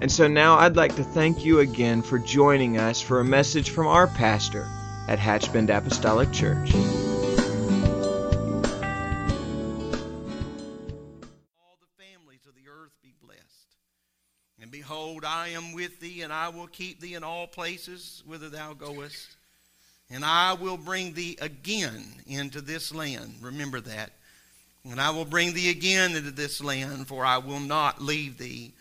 And 0.00 0.10
so 0.10 0.26
now 0.26 0.56
I'd 0.56 0.76
like 0.76 0.96
to 0.96 1.04
thank 1.04 1.44
you 1.44 1.58
again 1.58 2.00
for 2.00 2.18
joining 2.18 2.78
us 2.78 3.02
for 3.02 3.20
a 3.20 3.24
message 3.24 3.68
from 3.68 3.86
our 3.86 4.06
pastor 4.06 4.66
at 5.08 5.18
Hatchbend 5.18 5.68
Apostolic 5.68 6.32
Church. 6.32 6.72
all 6.72 6.80
the 11.80 12.02
families 12.02 12.46
of 12.48 12.54
the 12.54 12.70
earth 12.70 12.92
be 13.02 13.12
blessed. 13.22 13.42
And 14.62 14.70
behold, 14.70 15.26
I 15.26 15.48
am 15.48 15.74
with 15.74 16.00
thee, 16.00 16.22
and 16.22 16.32
I 16.32 16.48
will 16.48 16.68
keep 16.68 17.00
thee 17.00 17.12
in 17.12 17.22
all 17.22 17.46
places 17.46 18.22
whither 18.24 18.48
thou 18.48 18.72
goest. 18.72 19.36
And 20.08 20.24
I 20.24 20.54
will 20.54 20.78
bring 20.78 21.12
thee 21.12 21.36
again 21.42 22.06
into 22.26 22.62
this 22.62 22.94
land. 22.94 23.34
Remember 23.42 23.80
that. 23.80 24.12
And 24.90 24.98
I 24.98 25.10
will 25.10 25.26
bring 25.26 25.52
thee 25.52 25.68
again 25.68 26.16
into 26.16 26.30
this 26.30 26.62
land, 26.62 27.06
for 27.06 27.22
I 27.22 27.36
will 27.36 27.60
not 27.60 28.00
leave 28.00 28.38
thee 28.38 28.72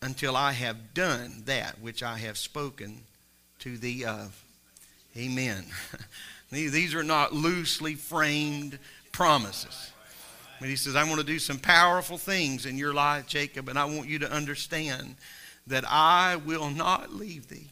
until 0.00 0.36
I 0.36 0.52
have 0.52 0.94
done 0.94 1.42
that 1.46 1.80
which 1.80 2.02
I 2.02 2.18
have 2.18 2.38
spoken 2.38 3.02
to 3.60 3.76
thee 3.76 4.04
of. 4.04 4.42
Amen. 5.16 5.64
These 6.50 6.94
are 6.94 7.02
not 7.02 7.32
loosely 7.32 7.94
framed 7.94 8.78
promises. 9.12 9.90
But 10.60 10.68
he 10.68 10.76
says, 10.76 10.96
I 10.96 11.04
want 11.04 11.20
to 11.20 11.26
do 11.26 11.38
some 11.38 11.58
powerful 11.58 12.18
things 12.18 12.66
in 12.66 12.78
your 12.78 12.94
life, 12.94 13.26
Jacob, 13.26 13.68
and 13.68 13.78
I 13.78 13.84
want 13.84 14.08
you 14.08 14.18
to 14.20 14.32
understand 14.32 15.16
that 15.66 15.84
I 15.86 16.36
will 16.36 16.70
not 16.70 17.12
leave 17.12 17.48
thee 17.48 17.68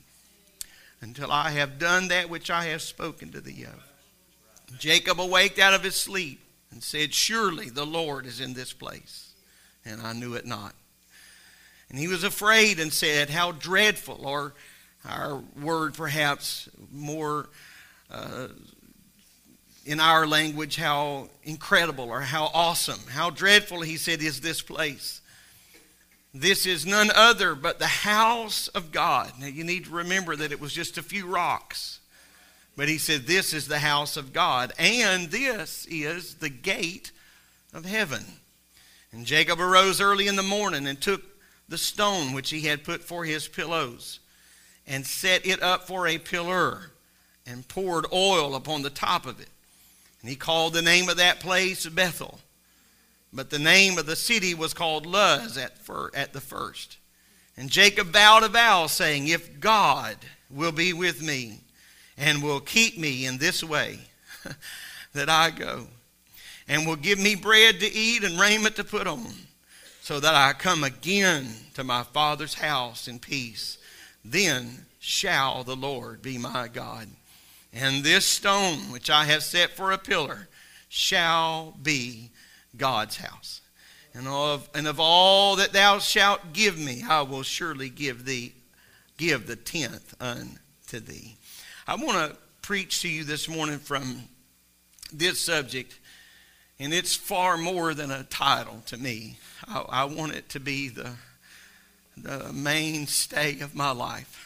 until 1.01 1.33
I 1.33 1.51
have 1.51 1.79
done 1.79 2.09
that 2.09 2.31
which 2.31 2.51
I 2.51 2.67
have 2.67 2.83
spoken 2.83 3.33
to 3.33 3.41
thee 3.41 3.65
of. 3.65 4.79
Jacob 4.79 5.21
awaked 5.21 5.59
out 5.59 5.75
of 5.75 5.83
his 5.83 5.97
sleep 5.97 6.41
and 6.71 6.83
said, 6.83 7.15
Surely 7.15 7.71
the 7.71 7.87
Lord 7.87 8.27
is 8.27 8.41
in 8.41 8.55
this 8.55 8.73
place. 8.73 9.33
And 9.85 10.01
I 10.01 10.13
knew 10.13 10.35
it 10.35 10.47
not. 10.47 10.75
And 11.89 11.99
he 11.99 12.09
was 12.09 12.25
afraid 12.25 12.81
and 12.81 12.93
said, 12.93 13.31
How 13.31 13.53
dreadful, 13.53 14.27
or 14.27 14.55
our 15.05 15.43
word 15.61 15.95
perhaps 15.95 16.69
more 16.93 17.49
uh, 18.11 18.49
in 19.85 20.01
our 20.01 20.27
language, 20.27 20.77
how 20.77 21.29
incredible 21.45 22.11
or 22.11 22.21
how 22.21 22.51
awesome, 22.53 23.01
how 23.09 23.31
dreadful, 23.31 23.83
he 23.83 23.97
said, 23.97 24.21
is 24.21 24.41
this 24.41 24.61
place. 24.61 25.21
This 26.35 26.67
is 26.67 26.85
none 26.85 27.11
other 27.15 27.55
but 27.55 27.79
the 27.79 27.87
house 27.87 28.69
of 28.69 28.93
God. 28.93 29.33
Now 29.39 29.47
you 29.47 29.65
need 29.65 29.87
to 29.87 29.91
remember 29.91 30.37
that 30.37 30.53
it 30.53 30.61
was 30.61 30.73
just 30.73 30.99
a 30.99 31.03
few 31.03 31.27
rocks. 31.27 32.01
But 32.77 32.89
he 32.89 32.99
said, 32.99 33.27
This 33.27 33.55
is 33.55 33.69
the 33.69 33.79
house 33.79 34.19
of 34.19 34.35
God, 34.35 34.73
and 34.79 35.31
this 35.31 35.87
is 35.89 36.35
the 36.35 36.51
gate 36.51 37.11
of 37.73 37.87
heaven. 37.87 38.25
And 39.13 39.25
Jacob 39.25 39.61
arose 39.61 40.01
early 40.01 40.27
in 40.27 40.37
the 40.37 40.43
morning 40.43 40.87
and 40.87 41.01
took 41.01 41.23
the 41.69 41.79
stone 41.79 42.33
which 42.33 42.51
he 42.51 42.63
had 42.63 42.85
put 42.85 43.03
for 43.03 43.25
his 43.25 43.49
pillows 43.49 44.21
and 44.87 45.07
set 45.07 45.47
it 45.47 45.63
up 45.63 45.87
for 45.87 46.07
a 46.07 46.19
pillar 46.19 46.93
and 47.47 47.67
poured 47.69 48.07
oil 48.13 48.55
upon 48.55 48.83
the 48.83 48.91
top 48.91 49.27
of 49.27 49.41
it. 49.41 49.49
And 50.21 50.31
he 50.31 50.37
called 50.37 50.73
the 50.73 50.83
name 50.83 51.09
of 51.09 51.17
that 51.17 51.41
place 51.41 51.87
Bethel. 51.87 52.41
But 53.33 53.51
the 53.51 53.59
name 53.59 53.99
of 53.99 54.07
the 54.07 54.17
city 54.17 54.55
was 54.55 54.75
called 54.75 55.07
Luz 55.07 55.59
at, 55.59 55.79
fir- 55.79 56.11
at 56.15 56.33
the 56.33 56.41
first. 56.41 56.99
And 57.57 57.71
Jacob 57.71 58.09
vowed 58.09 58.45
a 58.45 58.49
vow, 58.49 58.87
saying, 58.87 59.29
If 59.29 59.61
God 59.61 60.17
will 60.51 60.73
be 60.73 60.93
with 60.93 61.23
me 61.23 61.61
and 62.17 62.43
will 62.43 62.61
keep 62.61 62.99
me 62.99 63.27
in 63.27 63.39
this 63.39 63.63
way 63.63 63.99
that 65.13 65.29
I 65.29 65.51
go, 65.51 65.87
and 66.69 66.87
will 66.87 66.97
give 66.97 67.19
me 67.19 67.35
bread 67.35 67.81
to 67.81 67.93
eat 67.93 68.25
and 68.25 68.39
raiment 68.39 68.77
to 68.77 68.85
put 68.85 69.07
on, 69.07 69.33
so 70.07 70.21
that 70.21 70.37
I 70.37 70.53
come 70.53 70.85
again 70.85 71.49
to 71.75 71.83
my 71.83 72.05
father's 72.05 72.55
house 72.55 73.09
in 73.09 73.19
peace, 73.19 73.77
then 74.25 74.87
shall 75.01 75.65
the 75.65 75.75
Lord 75.75 76.23
be 76.23 76.39
my 76.39 76.69
God. 76.69 77.09
And 77.73 78.05
this 78.05 78.25
stone 78.25 78.93
which 78.93 79.11
I 79.11 79.25
have 79.25 79.43
set 79.43 79.71
for 79.71 79.91
a 79.91 79.99
pillar 79.99 80.47
shall 80.89 81.75
be 81.83 82.31
God's 82.77 83.17
house. 83.17 83.63
And 84.15 84.29
of, 84.29 84.69
and 84.77 84.87
of 84.87 85.01
all 85.01 85.57
that 85.57 85.73
thou 85.73 85.99
shalt 85.99 86.53
give 86.53 86.79
me, 86.79 87.03
I 87.09 87.23
will 87.23 87.43
surely 87.43 87.89
give 87.89 88.25
thee, 88.25 88.55
give 89.17 89.49
the 89.49 89.57
tenth 89.57 90.15
unto 90.21 91.01
thee. 91.01 91.37
I 91.85 91.97
want 91.97 92.31
to 92.31 92.39
preach 92.63 93.03
to 93.03 93.09
you 93.09 93.25
this 93.25 93.49
morning 93.49 93.81
from 93.81 94.23
this 95.13 95.41
subject, 95.41 95.99
and 96.79 96.93
it's 96.93 97.15
far 97.15 97.57
more 97.57 97.95
than 97.95 98.11
a 98.11 98.25
title 98.25 98.83
to 98.87 98.97
me. 98.97 99.39
I, 99.67 99.85
I 99.89 100.05
want 100.05 100.35
it 100.35 100.49
to 100.51 100.61
be 100.61 100.89
the, 100.89 101.11
the 102.17 102.53
mainstay 102.53 103.61
of 103.61 103.75
my 103.75 103.93
life. 103.93 104.43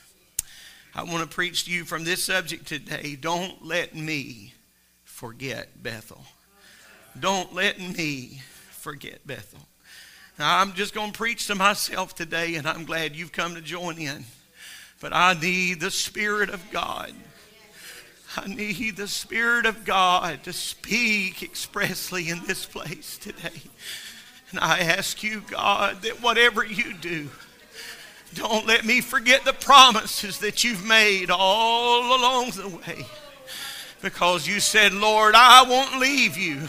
I 0.94 1.04
want 1.04 1.28
to 1.28 1.34
preach 1.34 1.64
to 1.64 1.70
you 1.70 1.84
from 1.84 2.04
this 2.04 2.24
subject 2.24 2.66
today. 2.66 3.16
Don't 3.20 3.64
let 3.64 3.94
me 3.94 4.54
forget 5.04 5.82
Bethel. 5.82 6.24
Don't 7.18 7.54
let 7.54 7.78
me 7.78 8.40
forget 8.70 9.26
Bethel. 9.26 9.60
Now, 10.38 10.58
I'm 10.58 10.72
just 10.72 10.94
going 10.94 11.12
to 11.12 11.18
preach 11.18 11.48
to 11.48 11.54
myself 11.54 12.14
today, 12.14 12.54
and 12.54 12.66
I'm 12.66 12.84
glad 12.84 13.14
you've 13.14 13.32
come 13.32 13.54
to 13.54 13.60
join 13.60 13.98
in. 13.98 14.24
But 15.00 15.12
I 15.12 15.34
need 15.34 15.80
the 15.80 15.90
Spirit 15.90 16.50
of 16.50 16.62
God. 16.70 17.12
I 18.36 18.46
need 18.46 18.96
the 18.96 19.08
Spirit 19.08 19.66
of 19.66 19.84
God 19.84 20.44
to 20.44 20.52
speak 20.52 21.42
expressly 21.42 22.28
in 22.28 22.44
this 22.46 22.64
place 22.64 23.18
today. 23.18 23.62
And 24.50 24.60
I 24.60 24.80
ask 24.80 25.22
you, 25.22 25.42
God, 25.48 26.02
that 26.02 26.22
whatever 26.22 26.64
you 26.64 26.94
do, 26.94 27.28
don't 28.34 28.66
let 28.66 28.84
me 28.84 29.00
forget 29.00 29.44
the 29.44 29.52
promises 29.52 30.38
that 30.38 30.62
you've 30.62 30.86
made 30.86 31.30
all 31.30 32.16
along 32.16 32.50
the 32.50 32.68
way. 32.68 33.04
Because 34.00 34.46
you 34.46 34.60
said, 34.60 34.92
Lord, 34.92 35.34
I 35.36 35.64
won't 35.68 36.00
leave 36.00 36.38
you 36.38 36.68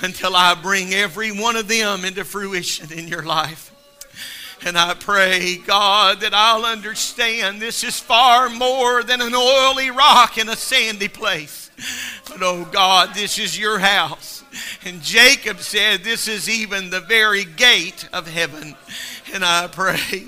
until 0.00 0.36
I 0.36 0.54
bring 0.54 0.94
every 0.94 1.32
one 1.32 1.56
of 1.56 1.66
them 1.66 2.04
into 2.04 2.24
fruition 2.24 2.92
in 2.92 3.08
your 3.08 3.22
life. 3.22 3.67
And 4.64 4.76
I 4.76 4.94
pray, 4.94 5.56
God, 5.56 6.20
that 6.20 6.34
I'll 6.34 6.64
understand 6.64 7.62
this 7.62 7.84
is 7.84 8.00
far 8.00 8.48
more 8.48 9.02
than 9.02 9.20
an 9.20 9.34
oily 9.34 9.90
rock 9.90 10.36
in 10.36 10.48
a 10.48 10.56
sandy 10.56 11.08
place. 11.08 11.70
But 12.28 12.42
oh 12.42 12.64
God, 12.64 13.14
this 13.14 13.38
is 13.38 13.58
your 13.58 13.78
house. 13.78 14.42
And 14.84 15.02
Jacob 15.02 15.60
said, 15.60 16.02
This 16.02 16.26
is 16.26 16.48
even 16.48 16.90
the 16.90 17.00
very 17.00 17.44
gate 17.44 18.08
of 18.12 18.26
heaven. 18.26 18.74
And 19.32 19.44
I 19.44 19.68
pray, 19.68 20.24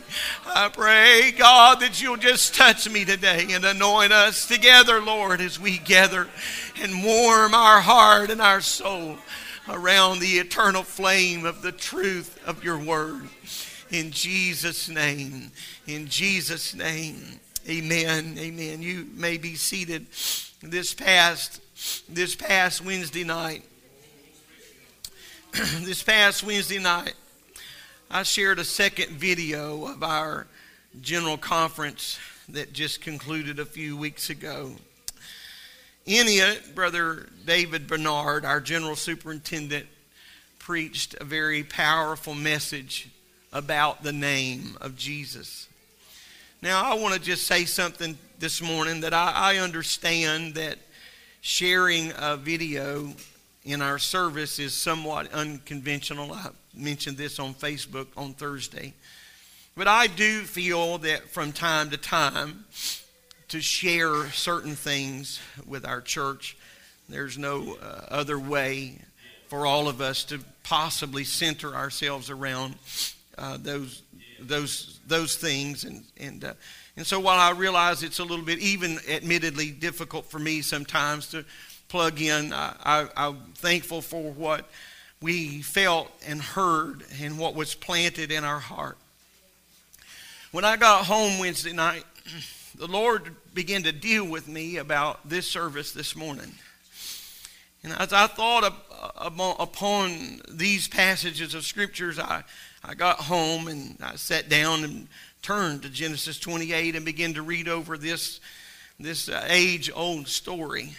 I 0.47 0.69
pray, 0.69 1.33
God, 1.37 1.81
that 1.81 2.01
you'll 2.01 2.17
just 2.17 2.55
touch 2.55 2.89
me 2.89 3.05
today 3.05 3.47
and 3.51 3.65
anoint 3.65 4.13
us 4.13 4.47
together, 4.47 5.01
Lord, 5.01 5.41
as 5.41 5.59
we 5.59 5.79
gather 5.79 6.29
and 6.83 7.05
warm 7.05 7.55
our 7.55 7.81
heart 7.81 8.31
and 8.31 8.41
our 8.41 8.61
soul 8.61 9.17
around 9.69 10.19
the 10.19 10.39
eternal 10.39 10.83
flame 10.83 11.45
of 11.45 11.63
the 11.63 11.73
truth 11.73 12.39
of 12.47 12.63
your 12.63 12.79
word. 12.79 13.23
In 13.91 14.13
Jesus' 14.13 14.89
name, 14.89 15.51
in 15.89 16.07
Jesus' 16.07 16.75
name, 16.75 17.41
amen, 17.69 18.37
amen. 18.39 18.83
You 18.83 19.09
may 19.17 19.37
be 19.37 19.57
seated. 19.57 20.07
This 20.63 20.95
past, 20.95 21.61
this 22.09 22.37
past 22.37 22.85
Wednesday 22.85 23.25
night, 23.25 23.65
this 25.81 26.05
past 26.05 26.45
Wednesday 26.45 26.79
night, 26.79 27.15
I 28.09 28.23
shared 28.23 28.61
a 28.61 28.65
second 28.65 29.11
video 29.11 29.87
of 29.87 30.05
our 30.05 30.47
general 31.01 31.37
conference 31.37 32.17
that 32.49 32.73
just 32.73 33.01
concluded 33.01 33.59
a 33.59 33.67
few 33.67 33.97
weeks 33.97 34.31
ago. 34.31 34.71
In 36.07 36.27
it, 36.29 36.77
Brother 36.77 37.29
David 37.45 37.89
Bernard, 37.89 38.45
our 38.45 38.61
general 38.61 38.95
superintendent, 38.95 39.87
preached 40.61 41.17
a 41.21 41.25
very 41.25 41.65
powerful 41.65 42.37
message 42.37 43.09
about 43.53 44.03
the 44.03 44.13
name 44.13 44.77
of 44.81 44.97
Jesus. 44.97 45.69
Now, 46.63 46.85
I 46.85 46.95
want 46.95 47.15
to 47.15 47.21
just 47.21 47.47
say 47.47 47.65
something 47.65 48.19
this 48.39 48.61
morning 48.63 49.01
that 49.01 49.15
I, 49.15 49.33
I 49.35 49.57
understand 49.59 50.55
that 50.55 50.79
sharing 51.41 52.13
a 52.19 52.37
video 52.37 53.15
in 53.65 53.83
our 53.83 53.99
service 53.99 54.59
is 54.59 54.75
somewhat 54.75 55.33
unconventional. 55.33 56.33
I 56.33 56.49
mentioned 56.75 57.17
this 57.17 57.39
on 57.39 57.55
Facebook 57.55 58.07
on 58.17 58.35
Thursday. 58.35 58.95
But 59.77 59.89
I 59.89 60.07
do 60.07 60.41
feel 60.41 60.99
that 60.99 61.29
from 61.29 61.53
time 61.53 61.91
to 61.91 61.97
time 61.97 62.65
to 63.49 63.61
share 63.61 64.31
certain 64.31 64.77
things 64.77 65.41
with 65.67 65.85
our 65.85 66.01
church. 66.01 66.57
There's 67.09 67.37
no 67.39 67.77
uh, 67.83 68.07
other 68.09 68.39
way 68.39 68.99
for 69.49 69.67
all 69.67 69.89
of 69.89 70.01
us 70.01 70.25
to 70.25 70.41
possibly 70.63 71.25
center 71.25 71.75
ourselves 71.75 72.31
around 72.31 72.77
uh, 73.41 73.57
those 73.61 74.03
those 74.39 75.01
those 75.07 75.37
things. 75.37 75.85
And 75.85 76.05
and 76.19 76.45
uh, 76.45 76.55
and 76.97 77.07
so 77.07 77.19
while 77.19 77.39
I 77.39 77.51
realize 77.59 78.03
it's 78.03 78.19
a 78.19 78.25
little 78.25 78.45
bit 78.45 78.59
even 78.59 78.99
admittedly 79.09 79.71
difficult 79.71 80.27
for 80.31 80.39
me 80.39 80.63
sometimes 80.63 81.29
to 81.31 81.45
plug 81.89 82.21
in 82.21 82.53
I, 82.53 83.09
am 83.17 83.39
thankful 83.57 84.01
for 84.01 84.31
what 84.31 84.71
we 85.21 85.63
felt 85.63 86.09
and 86.27 86.41
heard 86.41 87.03
and 87.21 87.39
what 87.39 87.55
was 87.55 87.75
planted 87.75 88.31
in 88.31 88.45
our 88.45 88.61
heart. 88.61 88.97
When 90.53 90.65
I 90.65 90.77
got 90.77 91.07
home 91.07 91.39
Wednesday 91.41 91.73
night 91.73 92.05
the 92.77 92.87
Lord 92.87 93.35
began 93.55 93.83
to 93.83 93.93
deal 93.93 94.25
with 94.25 94.47
me 94.47 94.77
about 94.77 95.29
this 95.29 95.47
service 95.47 95.93
this 95.93 96.15
morning. 96.15 96.53
And 97.83 97.93
as 97.95 98.13
I 98.13 98.27
thought 98.27 98.73
upon 99.59 100.43
these 100.49 100.87
passages 100.87 101.55
of 101.55 101.65
scriptures, 101.65 102.19
I, 102.19 102.45
I 102.83 102.95
got 102.95 103.21
home 103.21 103.69
and 103.69 103.97
I 104.03 104.17
sat 104.17 104.49
down 104.49 104.85
and 104.85 105.07
turned 105.43 105.83
to 105.83 105.91
Genesis 105.91 106.39
28 106.39 106.97
and 106.97 107.05
began 107.05 107.35
to 107.35 107.43
read 107.43 107.69
over 107.69 107.99
this, 107.99 108.41
this 108.99 109.29
uh, 109.29 109.45
age 109.49 109.91
old 109.95 110.29
story. 110.29 110.95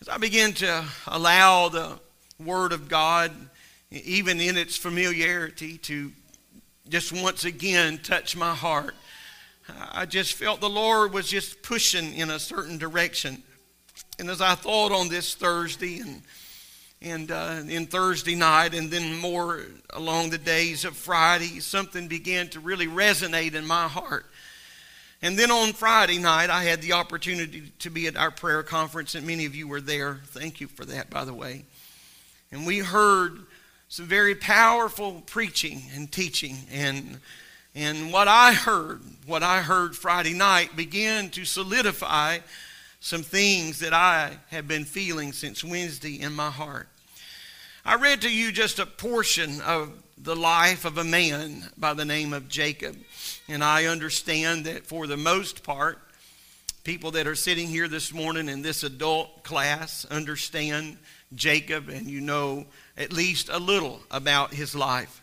As 0.00 0.08
I 0.08 0.16
began 0.16 0.52
to 0.54 0.84
allow 1.06 1.68
the 1.68 1.98
Word 2.42 2.72
of 2.72 2.88
God, 2.88 3.32
even 3.90 4.40
in 4.40 4.56
its 4.56 4.78
familiarity, 4.78 5.76
to 5.78 6.10
just 6.88 7.12
once 7.12 7.44
again 7.44 7.98
touch 7.98 8.34
my 8.34 8.54
heart, 8.54 8.94
I 9.92 10.06
just 10.06 10.32
felt 10.34 10.60
the 10.60 10.70
Lord 10.70 11.12
was 11.12 11.28
just 11.28 11.62
pushing 11.62 12.14
in 12.14 12.30
a 12.30 12.38
certain 12.38 12.78
direction. 12.78 13.42
And 14.18 14.30
as 14.30 14.40
I 14.40 14.54
thought 14.54 14.92
on 14.92 15.08
this 15.08 15.34
Thursday 15.34 16.00
and 16.00 16.22
and 17.04 17.30
uh, 17.30 17.60
in 17.68 17.86
Thursday 17.86 18.34
night, 18.34 18.74
and 18.74 18.90
then 18.90 19.18
more 19.18 19.60
along 19.90 20.30
the 20.30 20.38
days 20.38 20.86
of 20.86 20.96
Friday, 20.96 21.60
something 21.60 22.08
began 22.08 22.48
to 22.48 22.60
really 22.60 22.86
resonate 22.86 23.54
in 23.54 23.66
my 23.66 23.86
heart. 23.86 24.24
And 25.20 25.38
then 25.38 25.50
on 25.50 25.74
Friday 25.74 26.18
night, 26.18 26.48
I 26.48 26.64
had 26.64 26.80
the 26.80 26.94
opportunity 26.94 27.72
to 27.80 27.90
be 27.90 28.06
at 28.06 28.16
our 28.16 28.30
prayer 28.30 28.62
conference, 28.62 29.14
and 29.14 29.26
many 29.26 29.44
of 29.44 29.54
you 29.54 29.68
were 29.68 29.82
there. 29.82 30.20
Thank 30.24 30.60
you 30.60 30.66
for 30.66 30.86
that, 30.86 31.10
by 31.10 31.24
the 31.26 31.34
way. 31.34 31.64
And 32.50 32.66
we 32.66 32.78
heard 32.78 33.38
some 33.88 34.06
very 34.06 34.34
powerful 34.34 35.22
preaching 35.26 35.82
and 35.94 36.10
teaching. 36.10 36.56
And, 36.72 37.20
and 37.74 38.12
what 38.12 38.28
I 38.28 38.54
heard, 38.54 39.02
what 39.26 39.42
I 39.42 39.60
heard 39.60 39.94
Friday 39.94 40.32
night, 40.32 40.74
began 40.74 41.28
to 41.30 41.44
solidify 41.44 42.38
some 43.00 43.22
things 43.22 43.80
that 43.80 43.92
I 43.92 44.38
have 44.48 44.66
been 44.66 44.86
feeling 44.86 45.32
since 45.32 45.62
Wednesday 45.62 46.20
in 46.20 46.32
my 46.32 46.50
heart. 46.50 46.88
I 47.86 47.96
read 47.96 48.22
to 48.22 48.30
you 48.30 48.50
just 48.50 48.78
a 48.78 48.86
portion 48.86 49.60
of 49.60 49.92
the 50.16 50.34
life 50.34 50.86
of 50.86 50.96
a 50.96 51.04
man 51.04 51.68
by 51.76 51.92
the 51.92 52.06
name 52.06 52.32
of 52.32 52.48
Jacob. 52.48 52.96
And 53.46 53.62
I 53.62 53.84
understand 53.84 54.64
that 54.64 54.86
for 54.86 55.06
the 55.06 55.18
most 55.18 55.62
part, 55.62 55.98
people 56.82 57.10
that 57.10 57.26
are 57.26 57.34
sitting 57.34 57.68
here 57.68 57.86
this 57.86 58.10
morning 58.10 58.48
in 58.48 58.62
this 58.62 58.84
adult 58.84 59.44
class 59.44 60.06
understand 60.06 60.96
Jacob 61.34 61.90
and 61.90 62.06
you 62.06 62.22
know 62.22 62.64
at 62.96 63.12
least 63.12 63.50
a 63.50 63.58
little 63.58 64.00
about 64.10 64.54
his 64.54 64.74
life. 64.74 65.20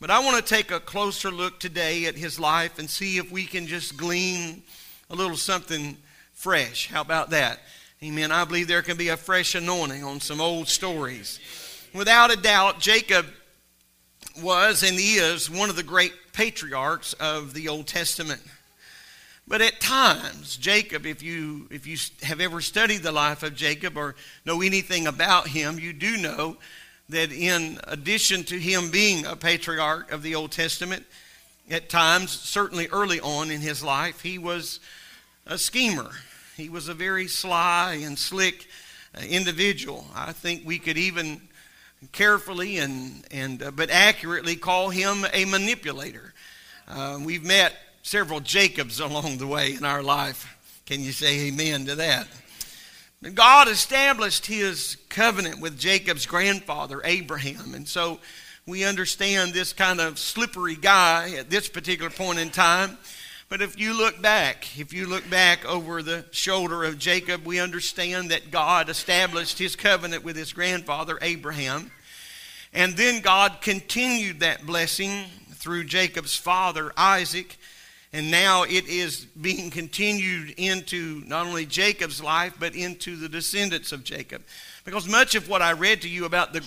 But 0.00 0.10
I 0.10 0.18
want 0.18 0.44
to 0.44 0.54
take 0.54 0.72
a 0.72 0.80
closer 0.80 1.30
look 1.30 1.60
today 1.60 2.06
at 2.06 2.16
his 2.16 2.40
life 2.40 2.80
and 2.80 2.90
see 2.90 3.16
if 3.16 3.30
we 3.30 3.44
can 3.44 3.68
just 3.68 3.96
glean 3.96 4.64
a 5.08 5.14
little 5.14 5.36
something 5.36 5.96
fresh. 6.34 6.90
How 6.90 7.02
about 7.02 7.30
that? 7.30 7.60
Amen. 8.02 8.32
I 8.32 8.44
believe 8.44 8.66
there 8.66 8.82
can 8.82 8.96
be 8.96 9.08
a 9.08 9.16
fresh 9.16 9.54
anointing 9.54 10.02
on 10.02 10.20
some 10.20 10.40
old 10.40 10.66
stories. 10.66 11.38
Without 11.96 12.30
a 12.30 12.36
doubt, 12.36 12.78
Jacob 12.78 13.24
was 14.42 14.82
and 14.82 14.98
is 15.00 15.48
one 15.48 15.70
of 15.70 15.76
the 15.76 15.82
great 15.82 16.12
patriarchs 16.34 17.14
of 17.14 17.54
the 17.54 17.68
Old 17.68 17.86
Testament. 17.86 18.42
But 19.48 19.62
at 19.62 19.80
times, 19.80 20.58
Jacob, 20.58 21.06
if 21.06 21.22
you, 21.22 21.66
if 21.70 21.86
you 21.86 21.96
have 22.22 22.42
ever 22.42 22.60
studied 22.60 23.02
the 23.02 23.12
life 23.12 23.42
of 23.42 23.54
Jacob 23.54 23.96
or 23.96 24.14
know 24.44 24.60
anything 24.60 25.06
about 25.06 25.48
him, 25.48 25.78
you 25.78 25.94
do 25.94 26.18
know 26.18 26.58
that 27.08 27.32
in 27.32 27.80
addition 27.84 28.44
to 28.44 28.58
him 28.58 28.90
being 28.90 29.24
a 29.24 29.34
patriarch 29.34 30.12
of 30.12 30.22
the 30.22 30.34
Old 30.34 30.52
Testament, 30.52 31.06
at 31.70 31.88
times, 31.88 32.30
certainly 32.30 32.88
early 32.88 33.20
on 33.20 33.50
in 33.50 33.62
his 33.62 33.82
life, 33.82 34.20
he 34.20 34.36
was 34.36 34.80
a 35.46 35.56
schemer. 35.56 36.10
He 36.58 36.68
was 36.68 36.88
a 36.88 36.94
very 36.94 37.26
sly 37.26 38.00
and 38.02 38.18
slick 38.18 38.66
uh, 39.16 39.22
individual. 39.22 40.06
I 40.14 40.32
think 40.32 40.66
we 40.66 40.78
could 40.78 40.98
even 40.98 41.40
carefully 42.12 42.78
and, 42.78 43.24
and 43.30 43.62
uh, 43.62 43.70
but 43.70 43.90
accurately 43.90 44.56
call 44.56 44.90
him 44.90 45.26
a 45.32 45.44
manipulator. 45.44 46.32
Uh, 46.88 47.18
we've 47.22 47.44
met 47.44 47.74
several 48.02 48.40
Jacobs 48.40 49.00
along 49.00 49.38
the 49.38 49.46
way 49.46 49.74
in 49.74 49.84
our 49.84 50.02
life. 50.02 50.52
Can 50.86 51.00
you 51.00 51.12
say 51.12 51.48
amen 51.48 51.86
to 51.86 51.96
that? 51.96 52.28
God 53.34 53.68
established 53.68 54.46
his 54.46 54.96
covenant 55.08 55.60
with 55.60 55.78
Jacob's 55.78 56.26
grandfather, 56.26 57.00
Abraham. 57.02 57.74
And 57.74 57.88
so 57.88 58.20
we 58.66 58.84
understand 58.84 59.52
this 59.52 59.72
kind 59.72 60.00
of 60.00 60.18
slippery 60.18 60.76
guy 60.76 61.32
at 61.36 61.50
this 61.50 61.68
particular 61.68 62.10
point 62.10 62.38
in 62.38 62.50
time. 62.50 62.98
But 63.48 63.62
if 63.62 63.78
you 63.78 63.96
look 63.96 64.20
back, 64.20 64.76
if 64.76 64.92
you 64.92 65.06
look 65.06 65.28
back 65.30 65.64
over 65.64 66.02
the 66.02 66.24
shoulder 66.32 66.82
of 66.82 66.98
Jacob, 66.98 67.46
we 67.46 67.60
understand 67.60 68.32
that 68.32 68.50
God 68.50 68.88
established 68.88 69.58
his 69.58 69.76
covenant 69.76 70.24
with 70.24 70.34
his 70.34 70.52
grandfather 70.52 71.16
Abraham. 71.22 71.92
And 72.72 72.96
then 72.96 73.22
God 73.22 73.60
continued 73.60 74.40
that 74.40 74.66
blessing 74.66 75.26
through 75.52 75.84
Jacob's 75.84 76.36
father 76.36 76.92
Isaac. 76.96 77.56
And 78.12 78.32
now 78.32 78.64
it 78.64 78.88
is 78.88 79.26
being 79.40 79.70
continued 79.70 80.50
into 80.56 81.22
not 81.26 81.46
only 81.46 81.66
Jacob's 81.66 82.20
life, 82.20 82.54
but 82.58 82.74
into 82.74 83.14
the 83.14 83.28
descendants 83.28 83.92
of 83.92 84.02
Jacob. 84.02 84.42
Because 84.84 85.08
much 85.08 85.36
of 85.36 85.48
what 85.48 85.62
I 85.62 85.72
read 85.72 86.02
to 86.02 86.08
you 86.08 86.24
about 86.24 86.52
the, 86.52 86.64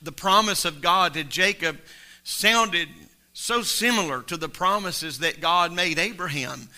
the 0.00 0.12
promise 0.12 0.64
of 0.64 0.80
God 0.80 1.12
to 1.12 1.24
Jacob 1.24 1.78
sounded 2.24 2.88
so 3.32 3.62
similar 3.62 4.22
to 4.22 4.36
the 4.36 4.48
promises 4.48 5.20
that 5.20 5.40
God 5.40 5.72
made 5.72 5.98
Abraham. 5.98 6.68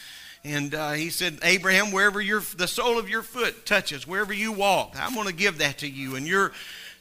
And 0.44 0.74
uh, 0.74 0.92
he 0.92 1.08
said, 1.08 1.38
Abraham, 1.42 1.90
wherever 1.90 2.20
your, 2.20 2.42
the 2.56 2.68
sole 2.68 2.98
of 2.98 3.08
your 3.08 3.22
foot 3.22 3.64
touches, 3.64 4.06
wherever 4.06 4.32
you 4.32 4.52
walk, 4.52 4.94
I'm 4.98 5.14
going 5.14 5.26
to 5.26 5.32
give 5.32 5.58
that 5.58 5.78
to 5.78 5.88
you. 5.88 6.16
And 6.16 6.26
your, 6.26 6.52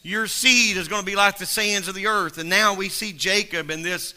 your 0.01 0.27
seed 0.27 0.77
is 0.77 0.87
going 0.87 1.01
to 1.01 1.05
be 1.05 1.15
like 1.15 1.37
the 1.37 1.45
sands 1.45 1.87
of 1.87 1.95
the 1.95 2.07
earth. 2.07 2.37
And 2.37 2.49
now 2.49 2.73
we 2.73 2.87
see 2.87 3.11
Jacob 3.11 3.69
in 3.69 3.81
this, 3.81 4.13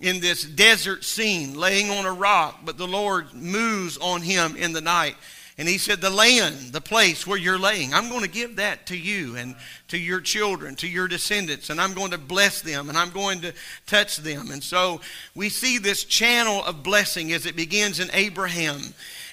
in 0.00 0.20
this 0.20 0.44
desert 0.44 1.04
scene, 1.04 1.54
laying 1.54 1.90
on 1.90 2.04
a 2.04 2.12
rock, 2.12 2.60
but 2.64 2.76
the 2.76 2.88
Lord 2.88 3.32
moves 3.32 3.96
on 3.98 4.22
him 4.22 4.56
in 4.56 4.72
the 4.72 4.80
night. 4.80 5.14
And 5.56 5.68
he 5.68 5.78
said, 5.78 6.00
The 6.00 6.10
land, 6.10 6.72
the 6.72 6.80
place 6.80 7.26
where 7.26 7.38
you're 7.38 7.58
laying, 7.58 7.94
I'm 7.94 8.08
going 8.08 8.22
to 8.22 8.28
give 8.28 8.56
that 8.56 8.86
to 8.86 8.96
you 8.96 9.36
and 9.36 9.54
to 9.88 9.98
your 9.98 10.20
children, 10.20 10.74
to 10.76 10.88
your 10.88 11.06
descendants, 11.06 11.70
and 11.70 11.80
I'm 11.80 11.94
going 11.94 12.10
to 12.10 12.18
bless 12.18 12.60
them 12.60 12.88
and 12.88 12.98
I'm 12.98 13.10
going 13.10 13.40
to 13.42 13.52
touch 13.86 14.16
them. 14.16 14.50
And 14.50 14.62
so 14.62 15.00
we 15.34 15.48
see 15.48 15.78
this 15.78 16.04
channel 16.04 16.64
of 16.64 16.82
blessing 16.82 17.32
as 17.32 17.46
it 17.46 17.54
begins 17.54 18.00
in 18.00 18.10
Abraham 18.12 18.80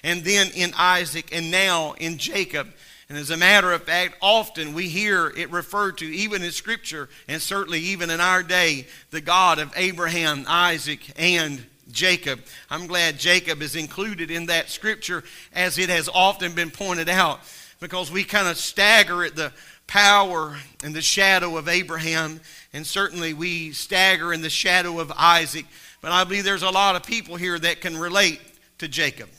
and 0.04 0.24
then 0.24 0.52
in 0.54 0.74
Isaac 0.78 1.36
and 1.36 1.50
now 1.50 1.94
in 1.94 2.20
Jacob. 2.20 2.68
And 3.10 3.18
as 3.18 3.32
a 3.32 3.38
matter 3.38 3.74
of 3.74 3.84
fact, 3.84 4.16
often 4.22 4.74
we 4.74 4.88
hear 4.88 5.34
it 5.36 5.52
referred 5.52 5.98
to, 5.98 6.06
even 6.06 6.44
in 6.44 6.52
Scripture, 6.52 7.10
and 7.28 7.42
certainly 7.42 7.80
even 7.80 8.10
in 8.10 8.22
our 8.22 8.42
day, 8.42 8.88
the 9.10 9.20
God 9.20 9.60
of 9.60 9.74
Abraham, 9.76 10.46
Isaac, 10.48 11.12
and 11.18 11.66
Jacob. 11.92 12.40
I'm 12.70 12.88
glad 12.88 13.20
Jacob 13.20 13.62
is 13.62 13.76
included 13.76 14.32
in 14.32 14.48
that 14.48 14.70
scripture 14.70 15.24
as 15.54 15.78
it 15.78 15.90
has 15.90 16.10
often 16.12 16.54
been 16.54 16.72
pointed 16.72 17.10
out 17.10 17.42
because 17.80 18.12
we 18.12 18.24
kind 18.24 18.48
of 18.48 18.58
stagger 18.58 19.24
at 19.24 19.36
the 19.36 19.52
power 19.88 20.58
and 20.84 20.96
the 20.96 21.02
shadow 21.02 21.58
of 21.58 21.68
Abraham, 21.68 22.40
and 22.72 22.88
certainly 22.88 23.34
we 23.34 23.72
stagger 23.74 24.32
in 24.32 24.42
the 24.42 24.50
shadow 24.50 25.00
of 25.00 25.12
Isaac. 25.18 25.66
But 26.02 26.12
I 26.12 26.24
believe 26.24 26.46
there's 26.46 26.64
a 26.64 26.70
lot 26.70 26.96
of 26.96 27.04
people 27.04 27.36
here 27.36 27.60
that 27.60 27.82
can 27.82 27.98
relate 27.98 28.40
to 28.78 28.88
Jacob. 28.88 29.30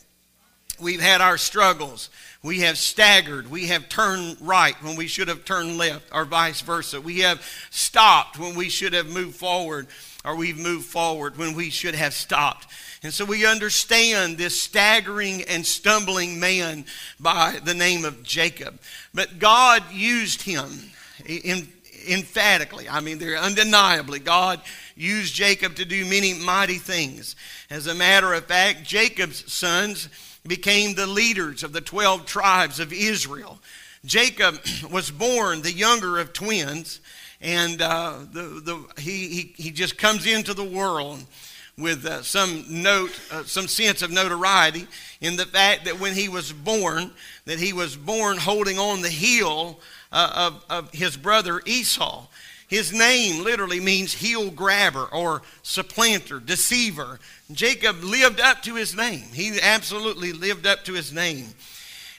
We've 0.83 1.01
had 1.01 1.21
our 1.21 1.39
struggles. 1.39 2.11
We 2.43 2.61
have 2.61 2.77
staggered. 2.77 3.51
We 3.51 3.69
have 3.69 3.89
turned 3.89 4.37
right 4.41 4.75
when 4.83 4.97
we 4.97 5.07
should 5.07 5.29
have 5.29 5.45
turned 5.45 5.79
left, 5.79 6.07
or 6.13 6.25
vice 6.25 6.61
versa. 6.61 7.01
We 7.01 7.21
have 7.21 7.41
stopped 7.71 8.39
when 8.39 8.57
we 8.57 8.69
should 8.69 8.93
have 8.93 9.07
moved 9.07 9.37
forward 9.37 9.87
or 10.25 10.37
we've 10.37 10.59
moved 10.59 10.87
forward 10.87 11.37
when 11.37 11.55
we 11.55 11.71
should 11.71 11.95
have 11.95 12.15
stopped. 12.15 12.67
And 13.03 13.13
so 13.13 13.25
we 13.25 13.47
understand 13.47 14.39
this 14.39 14.61
staggering 14.61 15.43
and 15.43 15.67
stumbling 15.67 16.39
man 16.39 16.85
by 17.19 17.59
the 17.65 17.75
name 17.75 18.05
of 18.05 18.23
Jacob. 18.23 18.79
But 19.13 19.39
God 19.39 19.83
used 19.93 20.43
him 20.43 20.69
in, 21.27 21.69
emphatically, 22.09 22.89
I 22.89 23.01
mean, 23.01 23.19
they're 23.19 23.37
undeniably, 23.37 24.21
God 24.21 24.61
used 24.95 25.35
Jacob 25.35 25.75
to 25.77 25.85
do 25.85 26.05
many 26.05 26.35
mighty 26.35 26.79
things. 26.79 27.35
As 27.71 27.87
a 27.87 27.95
matter 27.95 28.33
of 28.35 28.47
fact, 28.47 28.85
Jacob's 28.85 29.53
sons 29.53 30.09
became 30.47 30.95
the 30.95 31.07
leaders 31.07 31.63
of 31.63 31.73
the 31.73 31.81
12 31.81 32.27
tribes 32.27 32.81
of 32.81 32.93
Israel. 32.93 33.61
Jacob 34.05 34.59
was 34.91 35.11
born 35.11 35.63
the 35.63 35.73
younger 35.73 36.19
of 36.19 36.33
twins, 36.33 37.01
and 37.41 37.81
uh, 37.81 38.19
the, 38.33 38.43
the, 38.43 39.01
he, 39.01 39.29
he, 39.29 39.55
he 39.57 39.71
just 39.71 39.99
comes 39.99 40.27
into 40.27 40.55
the 40.55 40.65
world 40.65 41.25
with 41.79 42.05
uh, 42.05 42.23
some 42.23 42.65
note, 42.69 43.19
uh, 43.31 43.43
some 43.45 43.67
sense 43.67 44.03
of 44.03 44.11
notoriety 44.11 44.87
in 45.21 45.37
the 45.37 45.47
fact 45.47 45.87
that 45.87 45.99
when 45.99 46.15
he 46.15 46.29
was 46.29 46.53
born, 46.53 47.11
that 47.47 47.59
he 47.59 47.73
was 47.73 47.97
born 47.97 48.37
holding 48.37 48.79
on 48.79 49.01
the 49.01 49.09
heel 49.09 49.81
uh, 50.13 50.51
of, 50.53 50.65
of 50.69 50.93
his 50.93 51.17
brother 51.17 51.63
Esau. 51.65 52.27
His 52.73 52.91
name 52.91 53.45
literally 53.45 53.81
means 53.81 54.15
heel 54.15 54.51
grabber 54.51 55.05
or 55.13 55.43
supplanter, 55.63 56.41
deceiver. 56.41 57.21
Jacob 57.53 58.03
lived 58.03 58.41
up 58.41 58.63
to 58.63 58.77
his 58.77 58.97
name. 58.97 59.25
He 59.35 59.61
absolutely 59.61 60.33
lived 60.33 60.67
up 60.67 60.83
to 60.87 60.95
his 60.95 61.13
name. 61.13 61.49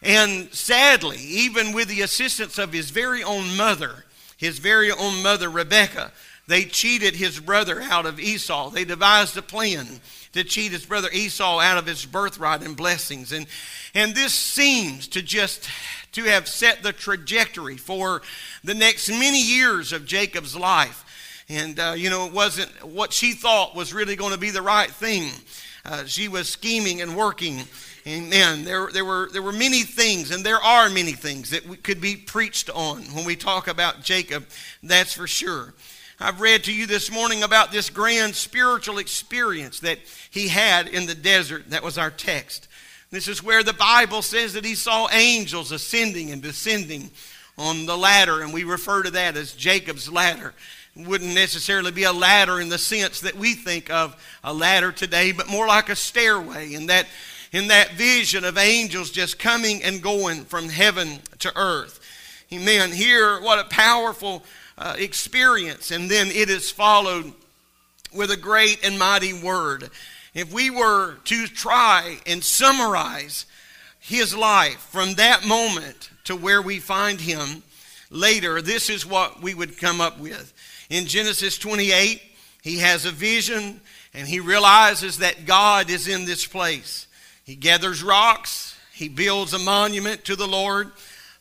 And 0.03 0.53
sadly, 0.53 1.17
even 1.17 1.73
with 1.73 1.87
the 1.87 2.01
assistance 2.03 2.59
of 2.59 2.71
his 2.71 2.91
very 2.91 3.23
own 3.23 3.57
mother, 3.57 4.05
his 4.37 4.59
very 4.59 4.91
own 4.91 5.23
mother, 5.23 5.49
Rebekah, 5.49 6.11
they 6.45 6.65
cheated 6.65 7.15
his 7.15 7.39
brother 7.39 7.81
out 7.81 8.05
of 8.05 8.19
Esau. 8.19 8.69
They 8.69 8.85
devised 8.85 9.35
a 9.35 9.41
plan 9.41 10.01
to 10.33 10.43
cheat 10.43 10.71
his 10.71 10.85
brother 10.85 11.09
Esau 11.11 11.59
out 11.59 11.77
of 11.77 11.85
his 11.85 12.05
birthright 12.05 12.61
and 12.61 12.75
blessings. 12.75 13.31
And, 13.31 13.47
and 13.95 14.13
this 14.13 14.33
seems 14.33 15.07
to 15.09 15.21
just 15.21 15.69
to 16.13 16.23
have 16.23 16.47
set 16.47 16.83
the 16.83 16.93
trajectory 16.93 17.77
for 17.77 18.21
the 18.63 18.73
next 18.73 19.09
many 19.09 19.41
years 19.41 19.93
of 19.93 20.05
Jacob's 20.05 20.55
life. 20.55 21.43
And, 21.49 21.79
uh, 21.79 21.93
you 21.95 22.09
know, 22.09 22.25
it 22.25 22.33
wasn't 22.33 22.69
what 22.83 23.13
she 23.13 23.33
thought 23.33 23.75
was 23.75 23.93
really 23.93 24.15
going 24.15 24.33
to 24.33 24.39
be 24.39 24.49
the 24.49 24.61
right 24.61 24.89
thing. 24.89 25.31
Uh, 25.85 26.05
she 26.05 26.27
was 26.27 26.47
scheming 26.47 27.01
and 27.01 27.15
working. 27.17 27.61
Amen. 28.07 28.63
There, 28.63 28.89
there, 28.91 29.05
were, 29.05 29.29
there 29.31 29.41
were 29.41 29.51
many 29.51 29.83
things, 29.83 30.31
and 30.31 30.43
there 30.43 30.61
are 30.61 30.89
many 30.89 31.11
things 31.11 31.49
that 31.49 31.65
we, 31.65 31.77
could 31.77 31.99
be 31.99 32.15
preached 32.15 32.69
on 32.69 33.01
when 33.13 33.25
we 33.25 33.35
talk 33.35 33.67
about 33.67 34.01
Jacob, 34.01 34.45
that's 34.81 35.13
for 35.13 35.27
sure. 35.27 35.73
I've 36.23 36.39
read 36.39 36.63
to 36.63 36.73
you 36.73 36.87
this 36.87 37.11
morning 37.11 37.43
about 37.43 37.73
this 37.73 37.89
grand 37.89 38.33
spiritual 38.33 38.97
experience 38.97 39.81
that 39.81 39.99
he 40.31 40.47
had 40.47 40.87
in 40.87 41.05
the 41.05 41.15
desert. 41.15 41.71
That 41.71 41.83
was 41.83 41.97
our 41.97 42.11
text. 42.11 42.69
This 43.11 43.27
is 43.27 43.43
where 43.43 43.61
the 43.61 43.73
Bible 43.73 44.21
says 44.21 44.53
that 44.53 44.63
he 44.63 44.73
saw 44.73 45.09
angels 45.11 45.73
ascending 45.73 46.31
and 46.31 46.41
descending 46.41 47.11
on 47.57 47.85
the 47.85 47.97
ladder, 47.97 48.41
and 48.41 48.53
we 48.53 48.63
refer 48.63 49.03
to 49.03 49.11
that 49.11 49.35
as 49.35 49.51
Jacob's 49.51 50.09
ladder. 50.09 50.53
It 50.95 51.05
wouldn't 51.05 51.35
necessarily 51.35 51.91
be 51.91 52.03
a 52.03 52.13
ladder 52.13 52.61
in 52.61 52.69
the 52.69 52.77
sense 52.77 53.19
that 53.19 53.35
we 53.35 53.53
think 53.53 53.89
of 53.89 54.15
a 54.45 54.53
ladder 54.53 54.93
today, 54.93 55.33
but 55.33 55.49
more 55.49 55.67
like 55.67 55.89
a 55.89 55.95
stairway, 55.95 56.73
in 56.73 56.85
that, 56.85 57.05
in 57.51 57.67
that 57.67 57.95
vision 57.95 58.45
of 58.45 58.57
angels 58.57 59.11
just 59.11 59.39
coming 59.39 59.83
and 59.83 60.01
going 60.01 60.45
from 60.45 60.69
heaven 60.69 61.19
to 61.39 61.51
earth. 61.57 61.99
Amen. 62.53 62.93
Here, 62.93 63.41
what 63.41 63.59
a 63.59 63.65
powerful 63.65 64.41
uh, 64.77 64.95
experience, 64.97 65.91
and 65.91 66.09
then 66.09 66.27
it 66.27 66.49
is 66.49 66.71
followed 66.71 67.31
with 68.13 68.31
a 68.31 68.37
great 68.37 68.83
and 68.83 68.97
mighty 68.97 69.33
word. 69.33 69.89
If 70.33 70.51
we 70.51 70.69
were 70.69 71.15
to 71.25 71.47
try 71.47 72.17
and 72.25 72.43
summarize 72.43 73.45
his 73.99 74.35
life 74.35 74.79
from 74.91 75.13
that 75.15 75.45
moment 75.45 76.09
to 76.25 76.35
where 76.35 76.61
we 76.61 76.79
find 76.79 77.21
him 77.21 77.63
later, 78.09 78.61
this 78.61 78.89
is 78.89 79.05
what 79.05 79.41
we 79.41 79.53
would 79.53 79.77
come 79.77 80.01
up 80.01 80.19
with. 80.19 80.53
In 80.89 81.05
Genesis 81.05 81.57
28, 81.57 82.21
he 82.61 82.79
has 82.79 83.05
a 83.05 83.11
vision 83.11 83.79
and 84.13 84.27
he 84.27 84.39
realizes 84.39 85.19
that 85.19 85.45
God 85.45 85.89
is 85.89 86.07
in 86.07 86.25
this 86.25 86.45
place. 86.45 87.07
He 87.43 87.55
gathers 87.55 88.03
rocks, 88.03 88.77
he 88.93 89.09
builds 89.09 89.53
a 89.53 89.59
monument 89.59 90.23
to 90.25 90.35
the 90.35 90.47
Lord 90.47 90.91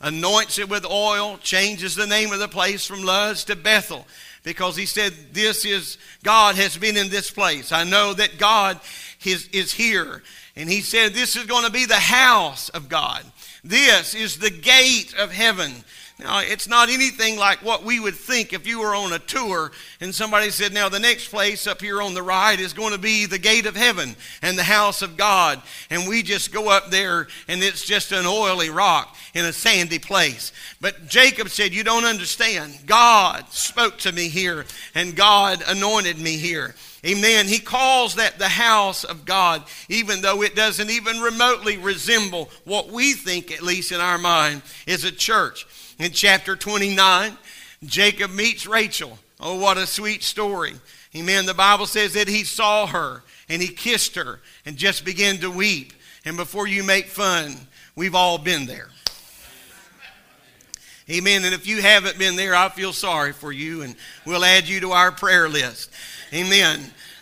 anoints 0.03 0.59
it 0.59 0.69
with 0.69 0.85
oil, 0.85 1.39
changes 1.39 1.95
the 1.95 2.07
name 2.07 2.33
of 2.33 2.41
the 2.41 2.49
place 2.49 2.85
from 2.85 3.03
Luz 3.03 3.45
to 3.45 3.57
Bethel 3.57 4.07
because 4.43 4.77
he 4.77 4.87
said, 4.87 5.13
This 5.33 5.65
is, 5.65 5.99
God 6.23 6.57
has 6.57 6.77
been 6.77 6.97
in 6.97 7.09
this 7.09 7.31
place. 7.31 7.73
I 7.73 7.85
know 7.85 8.13
that 8.15 8.39
God 8.39 8.81
is, 9.25 9.49
is 9.49 9.73
here. 9.73 10.23
And 10.57 10.69
he 10.69 10.81
said, 10.81 11.15
This 11.15 11.37
is 11.37 11.47
going 11.47 11.65
to 11.65 11.73
be 11.73 11.87
the 11.87 11.95
house 11.95 12.69
of 12.71 12.89
God. 12.89 13.25
This 13.65 14.15
is 14.15 14.39
the 14.39 14.51
gate 14.51 15.15
of 15.17 15.31
heaven. 15.31 15.85
Now, 16.23 16.41
it's 16.41 16.69
not 16.69 16.89
anything 16.89 17.37
like 17.37 17.63
what 17.63 17.85
we 17.85 17.99
would 17.99 18.15
think 18.15 18.53
if 18.53 18.67
you 18.67 18.81
were 18.81 18.95
on 18.95 19.13
a 19.13 19.19
tour 19.19 19.73
and 20.01 20.15
somebody 20.15 20.51
said, 20.51 20.73
Now, 20.73 20.89
the 20.89 21.01
next 21.01 21.29
place 21.29 21.67
up 21.67 21.81
here 21.81 22.01
on 22.01 22.15
the 22.15 22.23
right 22.23 22.59
is 22.59 22.73
going 22.73 22.93
to 22.93 22.99
be 22.99 23.27
the 23.27 23.39
gate 23.39 23.67
of 23.67 23.77
heaven 23.77 24.15
and 24.41 24.57
the 24.57 24.63
house 24.63 25.03
of 25.03 25.17
God. 25.17 25.61
And 25.91 26.09
we 26.09 26.23
just 26.23 26.53
go 26.53 26.69
up 26.69 26.91
there 26.91 27.27
and 27.49 27.63
it's 27.63 27.85
just 27.85 28.13
an 28.13 28.27
oily 28.27 28.71
rock 28.71 29.17
in 29.35 29.45
a 29.45 29.53
sandy 29.53 29.99
place. 29.99 30.53
But 30.81 31.09
Jacob 31.09 31.49
said, 31.49 31.73
You 31.73 31.85
don't 31.85 32.05
understand. 32.05 32.79
God 32.87 33.49
spoke 33.51 33.99
to 33.99 34.13
me 34.13 34.29
here 34.29 34.65
and 34.95 35.17
God 35.17 35.63
anointed 35.67 36.19
me 36.19 36.37
here. 36.37 36.75
Amen. 37.05 37.49
He 37.49 37.59
calls 37.59 38.15
that 38.15 38.39
the 38.39 38.49
house 38.49 39.03
of 39.03 39.25
God, 39.25 39.65
even 39.89 40.23
though 40.23 40.43
it 40.43 40.55
doesn't 40.55 40.89
even 40.89 41.21
remotely 41.21 41.77
resemble 41.77 42.49
what 42.65 42.91
we 42.91 43.15
think, 43.15 43.51
at 43.51 43.63
least 43.63 43.91
in 43.91 44.01
our 44.01 44.19
mind, 44.19 44.63
is 44.87 45.03
a 45.03 45.11
church. 45.11 45.67
In 45.99 46.13
chapter 46.13 46.57
29, 46.57 47.37
Jacob 47.85 48.31
meets 48.33 48.67
Rachel. 48.67 49.19
Oh, 49.41 49.59
what 49.59 49.77
a 49.77 49.87
sweet 49.87 50.23
story. 50.23 50.75
Amen. 51.15 51.47
The 51.47 51.55
Bible 51.55 51.87
says 51.87 52.15
that 52.15 52.29
he 52.29 52.45
saw 52.45 52.87
her 52.87 53.23
and 53.49 53.61
he 53.61 53.69
kissed 53.69 54.15
her 54.15 54.41
and 54.65 54.77
just 54.77 55.05
began 55.05 55.39
to 55.39 55.51
weep. 55.51 55.93
And 56.25 56.37
before 56.37 56.67
you 56.67 56.83
make 56.83 57.07
fun, 57.07 57.55
we've 57.97 58.15
all 58.15 58.39
been 58.39 58.67
there. 58.67 58.89
Amen. 61.11 61.45
And 61.45 61.53
if 61.53 61.67
you 61.67 61.83
haven't 61.83 62.19
been 62.19 62.37
there, 62.37 62.55
I 62.55 62.69
feel 62.69 62.93
sorry 62.93 63.33
for 63.33 63.53
you 63.53 63.83
and 63.83 63.97
we'll 64.25 64.45
add 64.45 64.69
you 64.69 64.81
to 64.81 64.93
our 64.93 65.11
prayer 65.11 65.49
list. 65.49 65.91
Amen. 66.33 66.81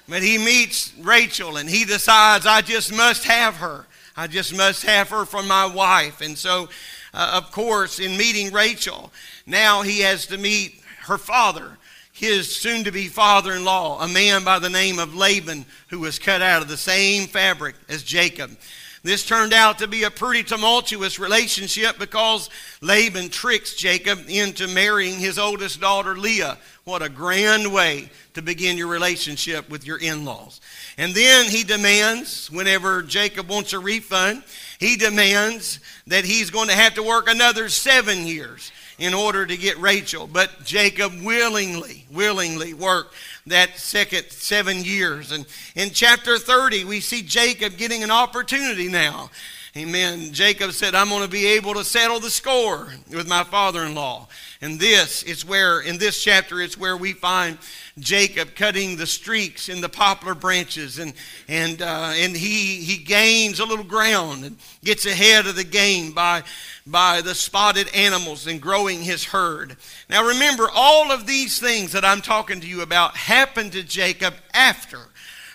But 0.09 0.23
he 0.23 0.39
meets 0.39 0.93
Rachel 1.00 1.57
and 1.57 1.69
he 1.69 1.85
decides, 1.85 2.47
I 2.47 2.61
just 2.61 2.95
must 2.95 3.25
have 3.25 3.57
her. 3.57 3.87
I 4.17 4.27
just 4.27 4.55
must 4.55 4.85
have 4.85 5.09
her 5.09 5.25
for 5.25 5.43
my 5.43 5.67
wife. 5.67 6.21
And 6.21 6.37
so 6.37 6.69
uh, 7.12 7.33
of 7.35 7.50
course, 7.52 7.99
in 7.99 8.17
meeting 8.17 8.52
Rachel, 8.52 9.12
now 9.47 9.83
he 9.83 10.00
has 10.00 10.26
to 10.26 10.38
meet 10.38 10.81
her 11.02 11.19
father, 11.19 11.79
his 12.12 12.55
soon 12.55 12.85
to 12.85 12.93
be 12.93 13.09
father 13.09 13.52
in 13.52 13.64
law, 13.64 14.02
a 14.02 14.09
man 14.09 14.45
by 14.45 14.59
the 14.59 14.71
name 14.71 14.99
of 14.99 15.14
Laban, 15.14 15.64
who 15.88 16.00
was 16.00 16.19
cut 16.19 16.43
out 16.43 16.62
of 16.62 16.69
the 16.69 16.76
same 16.76 17.26
fabric 17.26 17.75
as 17.88 18.02
Jacob. 18.02 18.57
This 19.02 19.25
turned 19.25 19.54
out 19.54 19.78
to 19.78 19.87
be 19.87 20.02
a 20.02 20.11
pretty 20.11 20.42
tumultuous 20.42 21.19
relationship 21.19 21.99
because 21.99 22.50
Laban 22.83 23.30
tricks 23.30 23.75
Jacob 23.75 24.19
into 24.28 24.69
marrying 24.69 25.19
his 25.19 25.38
oldest 25.38 25.80
daughter, 25.80 26.16
Leah. 26.16 26.59
What 26.85 27.02
a 27.02 27.09
grand 27.09 27.73
way 27.73 28.11
to 28.35 28.42
begin 28.42 28.76
your 28.76 28.88
relationship 28.88 29.71
with 29.71 29.87
your 29.87 29.99
in 29.99 30.25
laws. 30.26 30.61
And 30.99 31.14
then 31.14 31.47
he 31.47 31.64
demands, 31.64 32.50
whenever 32.50 33.02
Jacob 33.02 33.49
wants 33.49 33.73
a 33.73 33.78
refund, 33.78 34.42
he 34.78 34.97
demands 34.97 35.80
that 36.07 36.25
he's 36.25 36.50
going 36.50 36.69
to 36.69 36.75
have 36.75 36.95
to 36.95 37.02
work 37.02 37.28
another 37.28 37.71
seven 37.71 38.26
years 38.26 38.71
in 38.99 39.14
order 39.14 39.47
to 39.47 39.57
get 39.57 39.78
Rachel. 39.78 40.26
But 40.26 40.64
Jacob 40.64 41.12
willingly, 41.23 42.04
willingly 42.11 42.75
worked 42.75 43.14
that 43.47 43.78
second 43.78 44.30
seven 44.30 44.85
years. 44.85 45.32
And 45.32 45.47
in 45.75 45.90
chapter 45.90 46.38
30, 46.38 46.85
we 46.85 47.00
see 47.00 47.23
Jacob 47.23 47.76
getting 47.76 48.02
an 48.02 48.11
opportunity 48.11 48.88
now. 48.88 49.30
Amen. 49.77 50.33
Jacob 50.33 50.73
said, 50.73 50.97
I'm 50.97 51.11
going 51.11 51.23
to 51.23 51.29
be 51.29 51.47
able 51.47 51.75
to 51.75 51.85
settle 51.85 52.19
the 52.19 52.29
score 52.29 52.89
with 53.09 53.29
my 53.29 53.45
father 53.45 53.85
in 53.85 53.95
law. 53.95 54.27
And 54.61 54.81
this 54.81 55.23
is 55.23 55.47
where, 55.47 55.79
in 55.81 55.97
this 55.97 56.21
chapter, 56.21 56.61
it's 56.61 56.77
where 56.77 56.97
we 56.97 57.12
find 57.12 57.57
Jacob 58.00 58.57
cutting 58.57 58.97
the 58.97 59.07
streaks 59.07 59.69
in 59.69 59.81
the 59.81 59.89
poplar 59.89 60.35
branches, 60.35 60.99
and 60.99 61.12
and 61.47 61.81
uh, 61.83 62.12
and 62.17 62.37
he 62.37 62.83
he 62.83 62.97
gains 62.97 63.61
a 63.61 63.65
little 63.65 63.85
ground 63.85 64.45
and 64.45 64.57
gets 64.83 65.07
ahead 65.07 65.47
of 65.47 65.55
the 65.55 65.62
game 65.62 66.11
by 66.11 66.43
by 66.85 67.21
the 67.21 67.35
spotted 67.35 67.89
animals 67.95 68.49
and 68.49 68.61
growing 68.61 69.00
his 69.00 69.23
herd. 69.23 69.77
Now 70.09 70.27
remember, 70.27 70.69
all 70.75 71.12
of 71.12 71.29
these 71.29 71.61
things 71.61 71.93
that 71.93 72.05
I'm 72.05 72.23
talking 72.23 72.61
to 72.61 72.67
you 72.67 72.83
about 72.83 73.17
happened 73.17 73.73
to 73.73 73.85
Jacob 73.85 74.35
after 74.53 74.99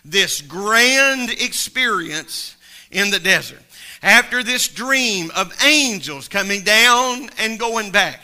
this 0.06 0.40
grand 0.40 1.32
experience 1.32 2.56
in 2.92 3.12
the 3.12 3.20
desert. 3.20 3.65
After 4.06 4.44
this 4.44 4.68
dream 4.68 5.32
of 5.36 5.52
angels 5.64 6.28
coming 6.28 6.62
down 6.62 7.32
and 7.40 7.58
going 7.58 7.90
back. 7.90 8.22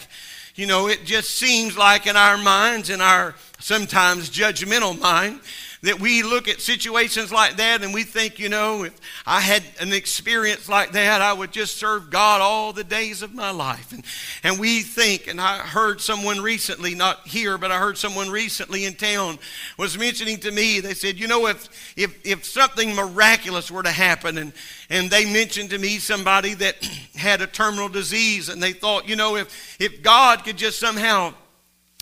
You 0.53 0.67
know, 0.67 0.88
it 0.88 1.05
just 1.05 1.31
seems 1.31 1.75
like 1.75 2.05
in 2.05 2.15
our 2.15 2.38
minds, 2.38 2.91
in 2.91 3.01
our 3.01 3.33
sometimes 3.57 4.29
judgmental 4.29 5.00
mind 5.00 5.39
that 5.83 6.00
we 6.00 6.21
look 6.21 6.47
at 6.47 6.61
situations 6.61 7.31
like 7.31 7.57
that 7.57 7.81
and 7.81 7.91
we 7.91 8.03
think, 8.03 8.38
you 8.38 8.50
know, 8.50 8.83
if 8.83 8.93
I 9.25 9.41
had 9.41 9.63
an 9.79 9.93
experience 9.93 10.69
like 10.69 10.91
that, 10.91 11.21
I 11.21 11.33
would 11.33 11.51
just 11.51 11.77
serve 11.77 12.11
God 12.11 12.39
all 12.39 12.71
the 12.71 12.83
days 12.83 13.23
of 13.23 13.33
my 13.33 13.50
life. 13.50 13.91
And, 13.91 14.03
and 14.43 14.59
we 14.59 14.81
think, 14.81 15.27
and 15.27 15.41
I 15.41 15.57
heard 15.57 16.00
someone 16.00 16.39
recently, 16.39 16.93
not 16.93 17.27
here, 17.27 17.57
but 17.57 17.71
I 17.71 17.79
heard 17.79 17.97
someone 17.97 18.29
recently 18.29 18.85
in 18.85 18.93
town 18.93 19.39
was 19.77 19.97
mentioning 19.97 20.38
to 20.41 20.51
me, 20.51 20.81
they 20.81 20.93
said, 20.93 21.19
you 21.19 21.27
know, 21.27 21.47
if, 21.47 21.67
if, 21.97 22.15
if 22.23 22.45
something 22.45 22.93
miraculous 22.93 23.71
were 23.71 23.83
to 23.83 23.91
happen, 23.91 24.38
and, 24.38 24.53
and 24.89 25.09
they 25.09 25.25
mentioned 25.25 25.71
to 25.71 25.79
me 25.79 25.97
somebody 25.97 26.53
that 26.53 26.75
had 27.15 27.41
a 27.41 27.47
terminal 27.47 27.89
disease, 27.89 28.50
and 28.50 28.61
they 28.61 28.73
thought, 28.73 29.09
you 29.09 29.15
know, 29.15 29.35
if, 29.35 29.77
if 29.79 30.03
God 30.03 30.43
could 30.43 30.57
just 30.57 30.79
somehow 30.79 31.33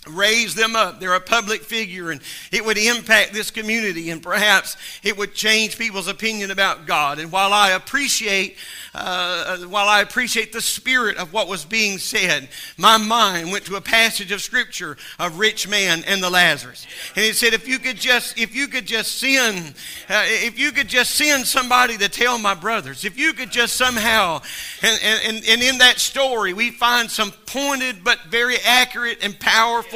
raise 0.08 0.54
them 0.54 0.74
up. 0.74 0.98
They're 0.98 1.14
a 1.14 1.20
public 1.20 1.62
figure, 1.62 2.10
and 2.10 2.20
it 2.50 2.64
would 2.64 2.78
impact 2.78 3.34
this 3.34 3.50
community, 3.50 4.10
and 4.10 4.22
perhaps 4.22 4.76
it 5.02 5.18
would 5.18 5.34
change 5.34 5.76
people's 5.76 6.08
opinion 6.08 6.50
about 6.50 6.86
God. 6.86 7.18
And 7.18 7.30
while 7.30 7.52
I 7.52 7.72
appreciate 7.72 8.56
uh, 8.92 9.58
while 9.58 9.88
I 9.88 10.00
appreciate 10.00 10.52
the 10.52 10.60
spirit 10.60 11.16
of 11.16 11.32
what 11.32 11.46
was 11.46 11.64
being 11.64 11.98
said, 11.98 12.48
my 12.76 12.96
mind 12.96 13.52
went 13.52 13.66
to 13.66 13.76
a 13.76 13.80
passage 13.80 14.32
of 14.32 14.42
scripture 14.42 14.96
of 15.18 15.38
rich 15.38 15.68
man 15.68 16.02
and 16.08 16.22
the 16.22 16.30
Lazarus, 16.30 16.86
and 17.14 17.24
it 17.24 17.36
said, 17.36 17.52
"If 17.52 17.68
you 17.68 17.78
could 17.78 17.96
just, 17.96 18.38
if 18.38 18.54
you 18.54 18.68
could 18.68 18.86
just 18.86 19.18
send, 19.18 19.74
uh, 20.08 20.24
if 20.26 20.58
you 20.58 20.72
could 20.72 20.88
just 20.88 21.12
send 21.12 21.46
somebody 21.46 21.98
to 21.98 22.08
tell 22.08 22.38
my 22.38 22.54
brothers, 22.54 23.04
if 23.04 23.18
you 23.18 23.32
could 23.32 23.50
just 23.50 23.76
somehow," 23.76 24.40
and, 24.82 25.00
and, 25.02 25.44
and 25.46 25.62
in 25.62 25.78
that 25.78 25.98
story 25.98 26.52
we 26.52 26.70
find 26.70 27.10
some 27.10 27.32
pointed 27.46 28.02
but 28.02 28.18
very 28.28 28.56
accurate 28.64 29.18
and 29.22 29.38
powerful 29.38 29.89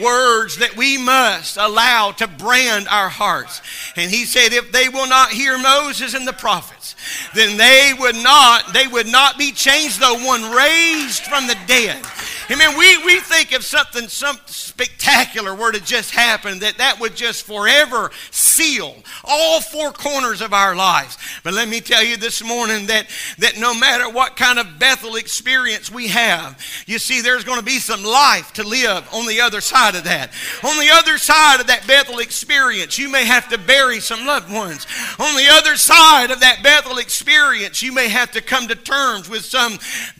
words 0.00 0.58
that 0.58 0.76
we 0.76 0.98
must 0.98 1.56
allow 1.56 2.12
to 2.12 2.26
brand 2.26 2.88
our 2.88 3.08
hearts. 3.08 3.62
And 3.96 4.10
he 4.10 4.24
said, 4.24 4.52
if 4.52 4.72
they 4.72 4.88
will 4.88 5.08
not 5.08 5.30
hear 5.30 5.58
Moses 5.58 6.14
and 6.14 6.26
the 6.26 6.32
prophets, 6.32 6.94
then 7.34 7.56
they 7.56 7.92
would 7.98 8.16
not, 8.16 8.72
they 8.72 8.86
would 8.86 9.06
not 9.06 9.38
be 9.38 9.52
changed, 9.52 10.00
though 10.00 10.24
one 10.24 10.50
raised 10.50 11.22
from 11.24 11.46
the 11.46 11.56
dead. 11.66 12.04
Amen. 12.48 12.78
We, 12.78 13.04
we 13.04 13.18
think 13.18 13.52
if 13.52 13.64
something 13.64 14.06
some 14.08 14.38
spectacular 14.46 15.52
were 15.52 15.72
to 15.72 15.80
just 15.80 16.12
happen, 16.12 16.60
that 16.60 16.78
that 16.78 17.00
would 17.00 17.16
just 17.16 17.44
forever 17.44 18.12
seal 18.30 18.94
all 19.24 19.60
four 19.60 19.90
corners 19.90 20.40
of 20.40 20.52
our 20.52 20.76
lives. 20.76 21.18
But 21.42 21.54
let 21.54 21.68
me 21.68 21.80
tell 21.80 22.04
you 22.04 22.16
this 22.16 22.44
morning 22.44 22.86
that, 22.86 23.08
that 23.38 23.58
no 23.58 23.74
matter 23.74 24.08
what 24.08 24.36
kind 24.36 24.60
of 24.60 24.78
Bethel 24.78 25.16
experience 25.16 25.90
we 25.90 26.06
have, 26.08 26.62
you 26.86 27.00
see, 27.00 27.20
there's 27.20 27.42
going 27.42 27.58
to 27.58 27.64
be 27.64 27.80
some 27.80 28.04
life 28.04 28.52
to 28.54 28.62
live 28.62 29.08
on 29.12 29.26
the 29.26 29.40
other 29.40 29.60
side 29.60 29.96
of 29.96 30.04
that. 30.04 30.30
On 30.62 30.78
the 30.78 30.90
other 30.92 31.18
side 31.18 31.60
of 31.60 31.66
that 31.66 31.86
Bethel 31.88 32.20
experience, 32.20 32.96
you 32.96 33.10
may 33.10 33.24
have 33.24 33.48
to 33.48 33.58
bury 33.58 33.98
some 33.98 34.24
loved 34.24 34.52
ones. 34.52 34.86
On 35.18 35.34
the 35.34 35.48
other 35.50 35.76
side 35.76 36.30
of 36.30 36.38
that 36.40 36.62
Bethel 36.62 36.98
experience, 36.98 37.82
you 37.82 37.92
may 37.92 38.08
have 38.08 38.30
to 38.32 38.40
come 38.40 38.68
to 38.68 38.76
terms 38.76 39.28
with 39.28 39.44
some 39.44 39.78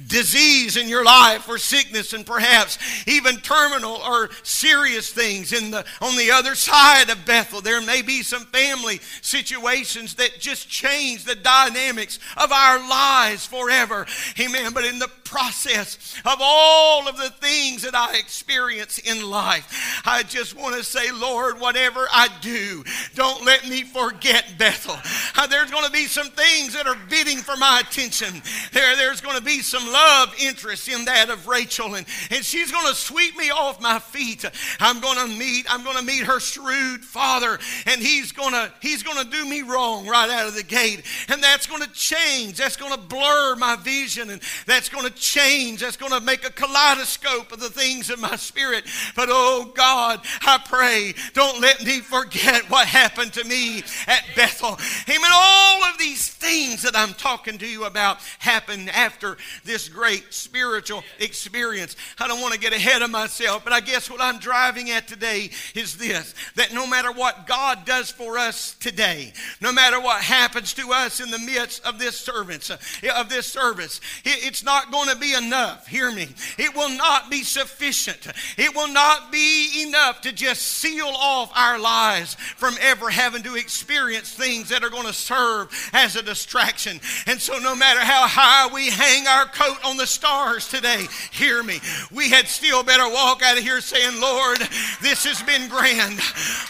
disease 0.08 0.76
in 0.76 0.88
your 0.88 1.04
life 1.04 1.48
or 1.48 1.58
sickness 1.58 2.15
and 2.16 2.26
perhaps 2.26 2.78
even 3.06 3.36
terminal 3.36 3.94
or 3.96 4.30
serious 4.42 5.10
things 5.10 5.52
in 5.52 5.70
the 5.70 5.84
on 6.00 6.16
the 6.16 6.32
other 6.32 6.56
side 6.56 7.08
of 7.10 7.24
Bethel. 7.24 7.60
There 7.60 7.80
may 7.80 8.02
be 8.02 8.22
some 8.22 8.44
family 8.46 9.00
situations 9.22 10.14
that 10.14 10.40
just 10.40 10.68
change 10.68 11.24
the 11.24 11.36
dynamics 11.36 12.18
of 12.36 12.50
our 12.50 12.78
lives 12.88 13.46
forever. 13.46 14.06
Amen. 14.40 14.72
But 14.72 14.84
in 14.84 14.98
the 14.98 15.10
process 15.24 16.16
of 16.24 16.38
all 16.40 17.08
of 17.08 17.16
the 17.16 17.30
things 17.30 17.82
that 17.82 17.94
I 17.94 18.16
experience 18.16 18.98
in 18.98 19.28
life 19.28 20.02
I 20.04 20.22
just 20.22 20.56
want 20.56 20.76
to 20.76 20.84
say 20.84 21.10
Lord 21.10 21.58
whatever 21.60 22.06
I 22.12 22.28
do 22.40 22.84
don't 23.14 23.44
let 23.44 23.68
me 23.68 23.82
forget 23.82 24.54
Bethel. 24.56 24.96
Uh, 25.36 25.46
there's 25.48 25.70
going 25.70 25.84
to 25.84 25.90
be 25.90 26.06
some 26.06 26.28
things 26.28 26.74
that 26.74 26.86
are 26.86 26.96
bidding 27.08 27.38
for 27.38 27.56
my 27.56 27.82
attention. 27.86 28.40
There 28.72 28.96
there's 28.96 29.20
going 29.20 29.36
to 29.36 29.42
be 29.42 29.60
some 29.60 29.86
love 29.86 30.34
interest 30.40 30.88
in 30.88 31.04
that 31.06 31.28
of 31.28 31.46
Rachel, 31.46 31.94
and, 31.94 32.05
and 32.30 32.44
she's 32.44 32.70
going 32.70 32.86
to 32.86 32.94
sweep 32.94 33.36
me 33.36 33.50
off 33.50 33.80
my 33.80 33.98
feet. 33.98 34.44
I'm 34.80 35.00
going 35.00 35.28
to 35.28 35.38
meet, 35.38 35.66
I'm 35.70 35.84
going 35.84 35.96
to 35.96 36.04
meet 36.04 36.24
her 36.24 36.40
shrewd 36.40 37.04
father, 37.04 37.58
and 37.86 38.00
he's 38.00 38.32
going 38.32 38.52
to 38.52 38.72
he's 38.80 39.02
going 39.02 39.22
to 39.22 39.30
do 39.30 39.44
me 39.48 39.62
wrong 39.62 40.06
right 40.06 40.30
out 40.30 40.48
of 40.48 40.54
the 40.54 40.62
gate. 40.62 41.04
And 41.28 41.42
that's 41.42 41.66
going 41.66 41.82
to 41.82 41.92
change. 41.92 42.58
That's 42.58 42.76
going 42.76 42.92
to 42.92 42.98
blur 42.98 43.56
my 43.56 43.76
vision, 43.76 44.30
and 44.30 44.40
that's 44.66 44.88
going 44.88 45.04
to 45.04 45.14
change. 45.14 45.80
That's 45.80 45.96
going 45.96 46.12
to 46.12 46.20
make 46.20 46.46
a 46.46 46.52
kaleidoscope 46.52 47.52
of 47.52 47.60
the 47.60 47.70
things 47.70 48.10
in 48.10 48.20
my 48.20 48.36
spirit. 48.36 48.84
But 49.14 49.28
oh 49.30 49.72
God, 49.74 50.20
I 50.42 50.58
pray, 50.64 51.14
don't 51.34 51.60
let 51.60 51.84
me 51.84 52.00
forget 52.00 52.68
what 52.70 52.86
happened 52.86 53.32
to 53.34 53.44
me 53.44 53.82
at 54.06 54.24
Bethel. 54.34 54.78
Amen. 55.08 55.30
All 55.32 55.84
of 55.84 55.98
these 55.98 56.28
things 56.28 56.82
that 56.82 56.96
I'm 56.96 57.14
talking 57.14 57.58
to 57.58 57.66
you 57.66 57.84
about 57.84 58.18
happened 58.38 58.90
after 58.90 59.36
this 59.64 59.88
great 59.88 60.26
spiritual 60.30 61.02
experience. 61.18 61.95
I 62.18 62.28
don't 62.28 62.40
want 62.40 62.54
to 62.54 62.60
get 62.60 62.72
ahead 62.72 63.02
of 63.02 63.10
myself, 63.10 63.64
but 63.64 63.72
I 63.72 63.80
guess 63.80 64.10
what 64.10 64.20
I'm 64.20 64.38
driving 64.38 64.90
at 64.90 65.08
today 65.08 65.50
is 65.74 65.96
this 65.96 66.34
that 66.54 66.72
no 66.72 66.86
matter 66.86 67.12
what 67.12 67.46
God 67.46 67.84
does 67.84 68.10
for 68.10 68.38
us 68.38 68.74
today, 68.74 69.32
no 69.60 69.72
matter 69.72 70.00
what 70.00 70.22
happens 70.22 70.74
to 70.74 70.92
us 70.92 71.20
in 71.20 71.30
the 71.30 71.38
midst 71.38 71.84
of 71.84 71.98
this 71.98 72.18
service, 72.18 72.70
uh, 72.70 72.78
of 73.14 73.28
this 73.28 73.46
service, 73.46 74.00
it's 74.24 74.62
not 74.62 74.90
going 74.90 75.08
to 75.08 75.16
be 75.16 75.34
enough. 75.34 75.86
Hear 75.86 76.10
me. 76.12 76.28
It 76.58 76.74
will 76.74 76.90
not 76.90 77.30
be 77.30 77.42
sufficient. 77.42 78.26
It 78.56 78.74
will 78.74 78.92
not 78.92 79.30
be 79.32 79.84
enough 79.86 80.20
to 80.22 80.32
just 80.32 80.62
seal 80.62 81.06
off 81.06 81.50
our 81.54 81.78
lives 81.78 82.34
from 82.34 82.74
ever 82.80 83.10
having 83.10 83.42
to 83.44 83.56
experience 83.56 84.32
things 84.32 84.68
that 84.68 84.84
are 84.84 84.90
going 84.90 85.06
to 85.06 85.12
serve 85.12 85.68
as 85.92 86.16
a 86.16 86.22
distraction. 86.22 87.00
And 87.26 87.40
so 87.40 87.58
no 87.58 87.74
matter 87.74 88.00
how 88.00 88.26
high 88.26 88.72
we 88.72 88.90
hang 88.90 89.26
our 89.26 89.46
coat 89.46 89.78
on 89.84 89.96
the 89.96 90.06
stars 90.06 90.68
today, 90.68 91.06
hear 91.30 91.62
me. 91.62 91.80
We 92.12 92.30
had 92.30 92.48
still 92.48 92.82
better 92.82 93.08
walk 93.08 93.42
out 93.42 93.58
of 93.58 93.62
here 93.62 93.80
saying, 93.80 94.20
Lord, 94.20 94.58
this 95.02 95.24
has 95.24 95.42
been 95.42 95.68
grand. 95.68 96.18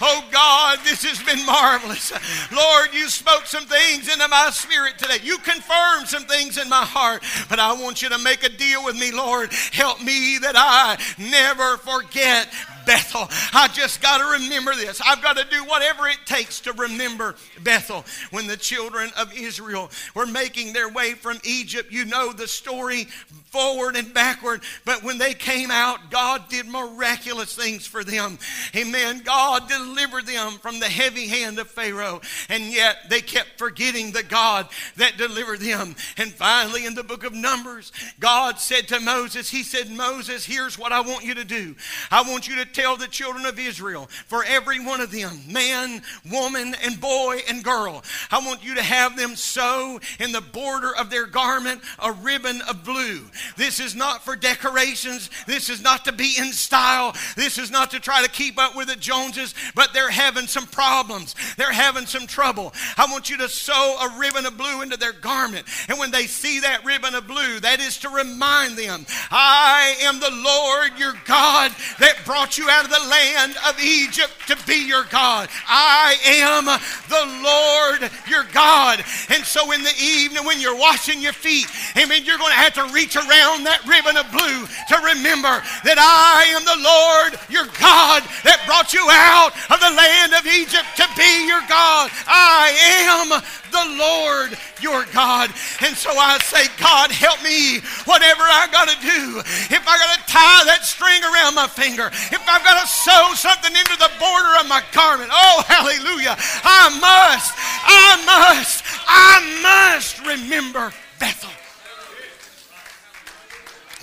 Oh 0.00 0.24
God, 0.30 0.78
this 0.84 1.04
has 1.04 1.22
been 1.22 1.44
marvelous. 1.46 2.12
Lord, 2.52 2.92
you 2.92 3.08
spoke 3.08 3.46
some 3.46 3.66
things 3.66 4.12
into 4.12 4.28
my 4.28 4.50
spirit 4.52 4.98
today. 4.98 5.18
You 5.22 5.38
confirmed 5.38 6.08
some 6.08 6.24
things 6.24 6.58
in 6.58 6.68
my 6.68 6.84
heart. 6.84 7.22
But 7.48 7.58
I 7.58 7.72
want 7.72 8.02
you 8.02 8.08
to 8.10 8.18
make 8.18 8.42
a 8.42 8.48
deal 8.48 8.84
with 8.84 8.98
me, 8.98 9.12
Lord. 9.12 9.52
Help 9.72 10.02
me 10.02 10.38
that 10.38 10.54
I 10.56 10.98
never 11.18 11.76
forget 11.78 12.48
Bethel. 12.86 13.28
I 13.52 13.68
just 13.68 14.00
got 14.00 14.18
to 14.18 14.42
remember 14.42 14.74
this. 14.74 15.02
I've 15.04 15.22
got 15.22 15.36
to 15.36 15.44
do 15.44 15.64
whatever 15.64 16.06
it 16.06 16.18
takes 16.24 16.60
to 16.60 16.72
remember 16.72 17.34
Bethel. 17.62 18.04
When 18.30 18.46
the 18.46 18.56
children 18.56 19.10
of 19.18 19.36
Israel 19.36 19.90
were 20.14 20.26
making 20.26 20.72
their 20.72 20.88
way 20.88 21.12
from 21.12 21.40
Egypt, 21.44 21.92
you 21.92 22.04
know 22.04 22.32
the 22.32 22.46
story 22.46 23.08
forward 23.46 23.96
and 23.96 24.12
backward. 24.12 24.62
But 24.84 25.02
when 25.02 25.18
they 25.18 25.34
came 25.34 25.70
out, 25.70 26.10
God 26.10 26.48
did 26.48 26.66
miraculous 26.66 27.54
things 27.54 27.86
for 27.86 28.04
them. 28.04 28.38
Amen. 28.74 29.22
God 29.24 29.68
delivered 29.68 30.26
them 30.26 30.52
from 30.54 30.80
the 30.80 30.86
heavy 30.86 31.26
hand 31.28 31.58
of 31.58 31.68
Pharaoh. 31.68 32.20
And 32.48 32.64
yet 32.64 33.08
they 33.08 33.20
kept 33.20 33.58
forgetting 33.58 34.12
the 34.12 34.22
God 34.22 34.68
that 34.96 35.16
delivered 35.16 35.60
them. 35.60 35.96
And 36.16 36.32
finally, 36.32 36.84
in 36.86 36.94
the 36.94 37.04
book 37.04 37.24
of 37.24 37.32
Numbers, 37.32 37.92
God 38.20 38.58
said 38.58 38.88
to 38.88 39.00
Moses, 39.00 39.48
He 39.48 39.62
said, 39.62 39.90
Moses, 39.90 40.44
here's 40.44 40.78
what 40.78 40.92
I 40.92 41.00
want 41.00 41.24
you 41.24 41.34
to 41.34 41.44
do. 41.44 41.74
I 42.10 42.22
want 42.22 42.48
you 42.48 42.56
to 42.56 42.64
tell 42.64 42.96
the 42.96 43.08
children 43.08 43.46
of 43.46 43.58
Israel, 43.58 44.06
for 44.26 44.44
every 44.44 44.84
one 44.84 45.00
of 45.00 45.10
them, 45.10 45.40
man, 45.48 46.02
woman, 46.30 46.74
and 46.84 47.00
boy 47.00 47.40
and 47.48 47.62
girl, 47.62 48.02
I 48.30 48.38
want 48.38 48.64
you 48.64 48.74
to 48.74 48.82
have 48.82 49.16
them 49.16 49.36
sew 49.36 50.00
in 50.18 50.32
the 50.32 50.40
border 50.40 50.94
of 50.94 51.10
their 51.10 51.26
garment 51.26 51.82
a 51.98 52.12
ribbon 52.12 52.60
of 52.62 52.84
blue. 52.84 53.24
This 53.56 53.80
is 53.80 53.94
not 53.94 54.24
for 54.24 54.36
decorations. 54.36 55.30
This 55.46 55.68
is 55.68 55.82
not 55.82 56.04
to 56.04 56.12
be 56.12 56.34
in 56.38 56.52
style. 56.52 57.14
This 57.36 57.58
is 57.58 57.70
not 57.70 57.90
to 57.92 58.00
try 58.00 58.22
to 58.22 58.30
keep 58.30 58.58
up 58.58 58.74
with 58.76 58.88
the 58.88 58.96
Joneses, 58.96 59.54
but 59.74 59.92
they're 59.92 60.10
having 60.10 60.46
some 60.46 60.66
problems. 60.66 61.34
They're 61.56 61.72
having 61.72 62.06
some 62.06 62.26
trouble. 62.26 62.72
I 62.96 63.06
want 63.10 63.30
you 63.30 63.36
to 63.38 63.48
sew 63.48 63.98
a 64.00 64.18
ribbon 64.18 64.46
of 64.46 64.56
blue 64.56 64.82
into 64.82 64.96
their 64.96 65.12
garment. 65.12 65.66
And 65.88 65.98
when 65.98 66.10
they 66.10 66.26
see 66.26 66.60
that 66.60 66.84
ribbon 66.84 67.14
of 67.14 67.26
blue, 67.26 67.60
that 67.60 67.80
is 67.80 67.98
to 67.98 68.08
remind 68.08 68.76
them, 68.76 69.06
I 69.30 69.96
am 70.02 70.20
the 70.20 70.30
Lord 70.30 70.98
your 70.98 71.14
God 71.26 71.72
that 71.98 72.24
brought 72.24 72.58
you 72.58 72.68
out 72.68 72.84
of 72.84 72.90
the 72.90 73.08
land 73.08 73.54
of 73.68 73.78
Egypt 73.82 74.32
to 74.48 74.56
be 74.66 74.86
your 74.86 75.04
God. 75.04 75.48
I 75.68 76.16
am 76.24 76.64
the 76.64 78.00
Lord 78.00 78.10
your 78.28 78.44
God. 78.52 79.04
And 79.30 79.44
so 79.44 79.72
in 79.72 79.82
the 79.82 79.94
evening 80.00 80.44
when 80.44 80.60
you're 80.60 80.76
washing 80.76 81.20
your 81.20 81.32
feet, 81.32 81.66
amen, 81.96 82.24
you're 82.24 82.38
going 82.38 82.52
to 82.52 82.58
have 82.58 82.74
to 82.74 82.84
reach 82.92 83.16
around 83.16 83.25
around 83.26 83.66
that 83.66 83.82
ribbon 83.84 84.16
of 84.16 84.26
blue 84.30 84.64
to 84.88 84.96
remember 85.02 85.58
that 85.82 85.98
I 85.98 86.54
am 86.54 86.62
the 86.62 86.80
Lord 86.80 87.34
your 87.50 87.66
God 87.76 88.22
that 88.46 88.62
brought 88.66 88.94
you 88.94 89.02
out 89.10 89.52
of 89.70 89.78
the 89.82 89.92
land 89.92 90.32
of 90.32 90.46
Egypt 90.46 90.86
to 91.02 91.06
be 91.18 91.46
your 91.46 91.62
God. 91.66 92.10
I 92.26 92.70
am 93.10 93.28
the 93.74 93.86
Lord 93.98 94.54
your 94.80 95.04
God. 95.12 95.50
And 95.82 95.96
so 95.96 96.10
I 96.14 96.38
say, 96.38 96.70
God, 96.78 97.10
help 97.10 97.42
me, 97.42 97.80
whatever 98.06 98.44
I 98.46 98.68
got 98.70 98.88
to 98.88 98.98
do. 99.02 99.42
If 99.72 99.82
I 99.86 99.94
got 99.98 100.10
to 100.16 100.22
tie 100.30 100.64
that 100.70 100.84
string 100.84 101.22
around 101.24 101.54
my 101.54 101.66
finger, 101.66 102.08
if 102.12 102.42
I've 102.46 102.64
got 102.64 102.80
to 102.80 102.86
sew 102.86 103.34
something 103.34 103.74
into 103.74 103.96
the 103.98 104.10
border 104.18 104.52
of 104.60 104.68
my 104.68 104.82
garment. 104.92 105.30
Oh, 105.32 105.64
hallelujah. 105.66 106.36
I 106.64 106.88
must, 107.00 107.52
I 107.84 108.10
must, 108.24 108.84
I 109.06 109.34
must 109.62 110.20
remember 110.26 110.92
Bethel. 111.18 111.55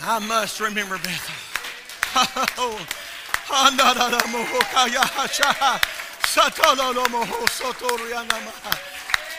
I 0.06 0.20
must 0.20 0.60
remember 0.60 0.98
Bethel. 0.98 1.36
Oh, 2.58 2.86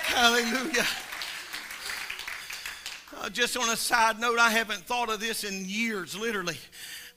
Hallelujah. 0.05 0.87
Uh, 3.21 3.29
just 3.29 3.57
on 3.59 3.69
a 3.69 3.77
side 3.77 4.19
note, 4.19 4.39
I 4.39 4.51
haven't 4.51 4.81
thought 4.81 5.11
of 5.11 5.21
this 5.21 5.45
in 5.45 5.67
years, 5.67 6.17
literally. 6.17 6.59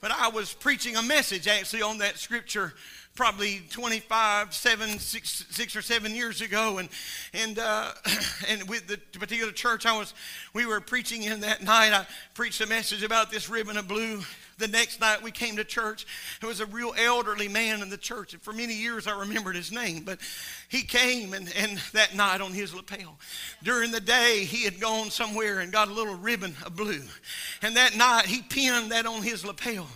But 0.00 0.10
I 0.10 0.28
was 0.28 0.52
preaching 0.52 0.96
a 0.96 1.02
message 1.02 1.48
actually 1.48 1.82
on 1.82 1.98
that 1.98 2.18
scripture 2.18 2.74
probably 3.18 3.62
25, 3.70 4.54
seven, 4.54 4.96
six, 5.00 5.44
six 5.50 5.74
or 5.74 5.82
seven 5.82 6.14
years 6.14 6.40
ago, 6.40 6.78
and 6.78 6.88
and 7.34 7.58
uh, 7.58 7.90
and 8.48 8.68
with 8.68 8.86
the 8.86 8.96
particular 9.18 9.50
church 9.50 9.86
I 9.86 9.98
was, 9.98 10.14
we 10.54 10.64
were 10.66 10.80
preaching 10.80 11.24
in 11.24 11.40
that 11.40 11.60
night. 11.64 11.92
I 11.92 12.06
preached 12.34 12.60
a 12.60 12.66
message 12.66 13.02
about 13.02 13.32
this 13.32 13.50
ribbon 13.50 13.76
of 13.76 13.88
blue 13.88 14.22
the 14.58 14.68
next 14.68 15.00
night 15.00 15.22
we 15.22 15.30
came 15.30 15.56
to 15.56 15.64
church, 15.64 16.06
there 16.40 16.48
was 16.48 16.60
a 16.60 16.66
real 16.66 16.94
elderly 16.98 17.48
man 17.48 17.82
in 17.82 17.90
the 17.90 17.96
church. 17.96 18.32
And 18.32 18.42
for 18.42 18.52
many 18.52 18.74
years 18.74 19.06
I 19.06 19.18
remembered 19.18 19.56
his 19.56 19.72
name. 19.72 20.02
But 20.04 20.18
he 20.68 20.82
came 20.82 21.32
and, 21.32 21.52
and 21.56 21.78
that 21.92 22.14
night 22.14 22.40
on 22.40 22.52
his 22.52 22.74
lapel. 22.74 23.18
During 23.62 23.90
the 23.90 24.00
day, 24.00 24.44
he 24.44 24.64
had 24.64 24.80
gone 24.80 25.10
somewhere 25.10 25.60
and 25.60 25.72
got 25.72 25.88
a 25.88 25.92
little 25.92 26.16
ribbon 26.16 26.54
of 26.66 26.76
blue. 26.76 27.02
And 27.62 27.76
that 27.76 27.96
night, 27.96 28.26
he 28.26 28.42
pinned 28.42 28.92
that 28.92 29.06
on 29.06 29.22
his 29.22 29.44
lapel. 29.44 29.86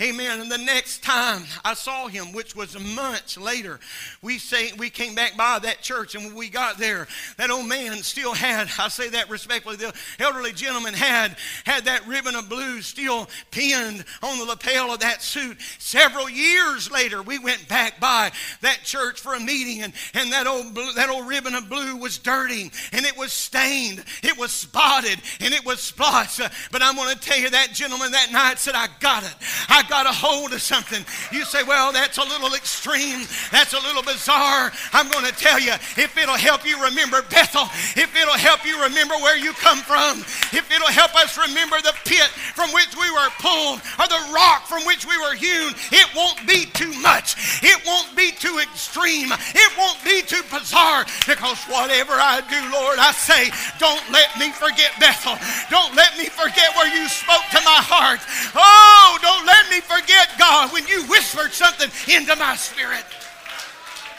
Amen. 0.00 0.40
And 0.40 0.50
the 0.50 0.58
next 0.58 1.02
time 1.02 1.44
I 1.64 1.74
saw 1.74 2.08
him, 2.08 2.32
which 2.32 2.56
was 2.56 2.78
months 2.96 3.36
later, 3.36 3.78
we 4.22 4.38
say 4.38 4.72
we 4.78 4.90
came 4.90 5.14
back 5.14 5.36
by 5.36 5.58
that 5.60 5.82
church, 5.82 6.14
and 6.14 6.24
when 6.24 6.34
we 6.34 6.48
got 6.48 6.78
there, 6.78 7.06
that 7.36 7.50
old 7.50 7.68
man 7.68 7.98
still 7.98 8.34
had, 8.34 8.68
I 8.78 8.88
say 8.88 9.10
that 9.10 9.30
respectfully, 9.30 9.76
the 9.76 9.94
elderly 10.18 10.52
gentleman 10.52 10.94
had 10.94 11.36
had 11.64 11.84
that 11.84 12.06
ribbon 12.06 12.34
of 12.34 12.48
blue 12.48 12.80
still 12.82 13.28
pinned 13.50 14.04
on 14.22 14.38
the 14.38 14.44
lapel 14.44 14.92
of 14.92 15.00
that 15.00 15.22
suit. 15.22 15.58
Several 15.78 16.28
years 16.28 16.90
later, 16.90 17.22
we 17.22 17.38
went 17.38 17.68
back 17.68 18.00
by 18.00 18.30
that 18.62 18.80
church 18.82 19.20
for 19.20 19.34
a 19.34 19.40
meeting, 19.40 19.82
and, 19.82 19.92
and 20.14 20.32
that, 20.32 20.46
old 20.46 20.74
blue, 20.74 20.92
that 20.94 21.10
old 21.10 21.26
ribbon 21.28 21.54
of 21.54 21.68
blue 21.68 21.96
was 21.96 22.18
dirty, 22.18 22.70
and 22.92 23.06
it 23.06 23.16
was 23.16 23.32
stained, 23.32 24.04
it 24.22 24.36
was 24.38 24.52
spotted, 24.52 25.20
and 25.40 25.54
it 25.54 25.64
was 25.64 25.80
splotched. 25.80 26.40
Uh, 26.40 26.48
but 26.72 26.82
I'm 26.82 26.96
going 26.96 27.14
to 27.14 27.20
tell 27.20 27.38
you, 27.38 27.50
that 27.50 27.72
gentleman 27.72 28.12
that 28.12 28.32
night 28.32 28.58
said, 28.58 28.74
I 28.74 28.88
got 29.00 29.22
it. 29.22 29.34
I 29.68 29.82
got 29.88 30.06
a 30.06 30.12
hold 30.12 30.52
of 30.52 30.62
something. 30.62 31.04
You 31.32 31.44
say, 31.44 31.62
well, 31.62 31.92
that's 31.92 32.18
a 32.18 32.24
little 32.24 32.54
extreme. 32.54 33.26
That's 33.50 33.72
a 33.72 33.80
little 33.80 34.02
bizarre. 34.02 34.72
I'm 34.92 35.10
going 35.10 35.24
to 35.26 35.32
tell 35.32 35.60
you, 35.60 35.72
if 35.72 36.16
it'll 36.16 36.36
help 36.36 36.66
you 36.66 36.82
remember 36.82 37.22
Bethel, 37.30 37.68
if 37.96 38.14
it'll 38.14 38.34
help 38.34 38.64
you 38.64 38.82
remember 38.82 39.14
where 39.16 39.36
you 39.36 39.52
come 39.54 39.78
from, 39.78 40.20
if 40.52 40.70
it'll 40.70 40.88
help 40.88 41.14
us 41.16 41.38
remember 41.38 41.76
the 41.82 41.94
pit 42.04 42.28
from 42.54 42.70
which 42.72 42.94
we 42.96 43.10
were 43.10 43.30
pulled, 43.38 43.80
or 43.98 44.08
the 44.08 44.22
rock 44.32 44.66
from 44.66 44.84
which 44.86 45.06
we 45.06 45.16
were 45.18 45.34
hewn, 45.34 45.74
it 45.92 46.08
won't 46.14 46.46
be 46.46 46.66
too 46.66 46.92
much. 47.00 47.36
It 47.62 47.80
won't 47.86 48.14
be 48.16 48.30
too 48.30 48.58
extreme. 48.58 49.32
It 49.32 49.70
won't 49.78 50.02
be 50.04 50.22
too 50.22 50.42
bizarre 50.50 51.04
because 51.26 51.58
whatever 51.64 52.12
I 52.12 52.40
do, 52.44 52.60
Lord, 52.72 52.98
I 52.98 53.12
say, 53.12 53.50
don't 53.78 54.02
let 54.12 54.36
me 54.38 54.50
forget 54.52 54.92
Bethel. 55.00 55.36
Don't 55.70 55.94
let 55.94 56.16
me 56.18 56.26
forget 56.26 56.74
where 56.76 56.88
you 56.88 57.08
spoke 57.08 57.44
to 57.52 57.60
my 57.64 57.80
heart. 57.80 58.20
Oh, 58.54 59.18
don't 59.22 59.46
let 59.46 59.68
me 59.70 59.80
forget, 59.80 60.28
God, 60.38 60.72
when 60.72 60.86
you 60.86 61.04
whispered 61.06 61.52
something 61.52 61.90
into 62.12 62.36
my 62.36 62.56
spirit. 62.56 63.04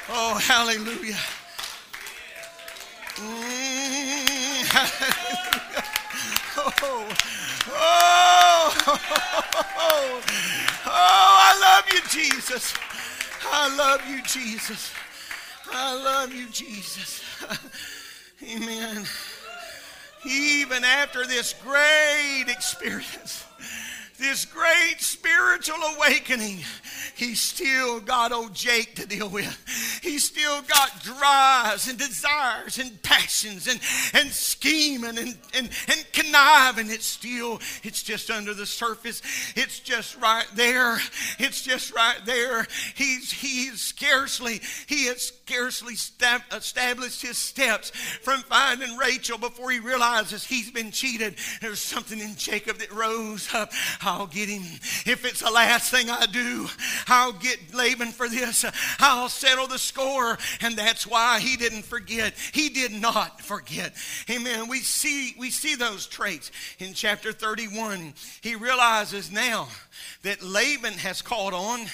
Oh, 0.10 0.38
hallelujah. 0.38 1.20
Mm, 3.18 4.66
hallelujah. 4.72 5.47
Oh, 6.68 7.08
oh, 7.70 8.74
oh, 8.88 10.22
oh, 10.86 11.32
I 11.46 11.52
love 11.62 11.94
you, 11.94 12.02
Jesus. 12.10 12.74
I 13.50 13.76
love 13.78 14.02
you, 14.10 14.22
Jesus. 14.24 14.92
I 15.72 15.96
love 15.96 16.34
you, 16.34 16.48
Jesus. 16.50 17.24
Amen. 18.44 19.06
Even 20.26 20.84
after 20.84 21.26
this 21.26 21.54
great 21.64 22.46
experience, 22.50 23.46
this 24.18 24.46
great 24.46 24.96
spiritual 25.00 25.78
awakening, 25.96 26.60
he 27.16 27.36
still 27.36 28.00
got 28.00 28.32
old 28.32 28.54
Jake 28.54 28.96
to 28.96 29.06
deal 29.06 29.30
with. 29.30 30.00
He 30.02 30.20
still 30.20 30.62
got 30.64 31.02
drives 31.04 31.88
and 31.88 31.98
desires 31.98 32.80
and 32.80 33.02
passions 33.04 33.68
and, 33.68 33.80
and 34.14 34.32
scheming 34.32 35.18
and, 35.18 35.38
and, 35.54 35.70
and 35.88 36.06
conniving. 36.14 36.90
It's 36.90 37.06
still, 37.06 37.60
it's 37.84 38.04
just 38.04 38.30
under 38.30 38.54
the 38.54 38.66
surface. 38.66 39.22
It's 39.56 39.80
just 39.80 40.20
right 40.22 40.48
there. 40.56 40.98
It's 41.40 41.62
just 41.62 41.94
right 41.96 42.20
there. 42.26 42.68
He's, 42.96 43.32
he's 43.32 43.82
scarcely, 43.82 44.62
he 44.88 45.06
has 45.06 45.22
scarcely 45.22 45.96
stab, 45.96 46.42
established 46.52 47.22
his 47.22 47.38
steps 47.38 47.92
from 47.92 48.42
finding 48.42 48.98
Rachel 48.98 49.38
before 49.38 49.72
he 49.72 49.80
realizes 49.80 50.46
he's 50.46 50.72
been 50.72 50.92
cheated. 50.92 51.36
There's 51.62 51.80
something 51.80 52.20
in 52.20 52.36
Jacob 52.36 52.78
that 52.78 52.92
rose 52.92 53.54
up. 53.54 53.72
I'll 54.08 54.28
get 54.28 54.48
him. 54.48 54.64
If 55.06 55.26
it's 55.26 55.42
the 55.42 55.52
last 55.52 55.92
thing 55.92 56.10
I 56.10 56.26
do, 56.28 56.68
I'll 57.08 57.34
get 57.34 57.74
Laban 57.74 58.12
for 58.12 58.30
this. 58.30 58.64
I'll 59.00 59.28
settle 59.28 59.68
the 59.68 59.78
score. 59.78 60.38
And 60.62 60.78
that's 60.78 61.06
why 61.06 61.40
he 61.42 61.58
didn't 61.58 61.84
forget. 61.84 62.34
He 62.54 62.70
did 62.70 62.94
not 62.94 63.42
forget. 63.42 63.94
Amen. 64.30 64.70
We 64.70 64.80
see, 64.80 65.36
we 65.38 65.50
see 65.50 65.76
those 65.76 66.08
traits 66.08 66.52
in 66.80 66.94
chapter 66.94 67.34
31. 67.34 68.14
He 68.42 68.56
realizes 68.56 69.30
now 69.30 69.68
that 70.24 70.42
Laban 70.42 70.94
has 70.94 71.22
caught 71.22 71.54
on 71.54 71.88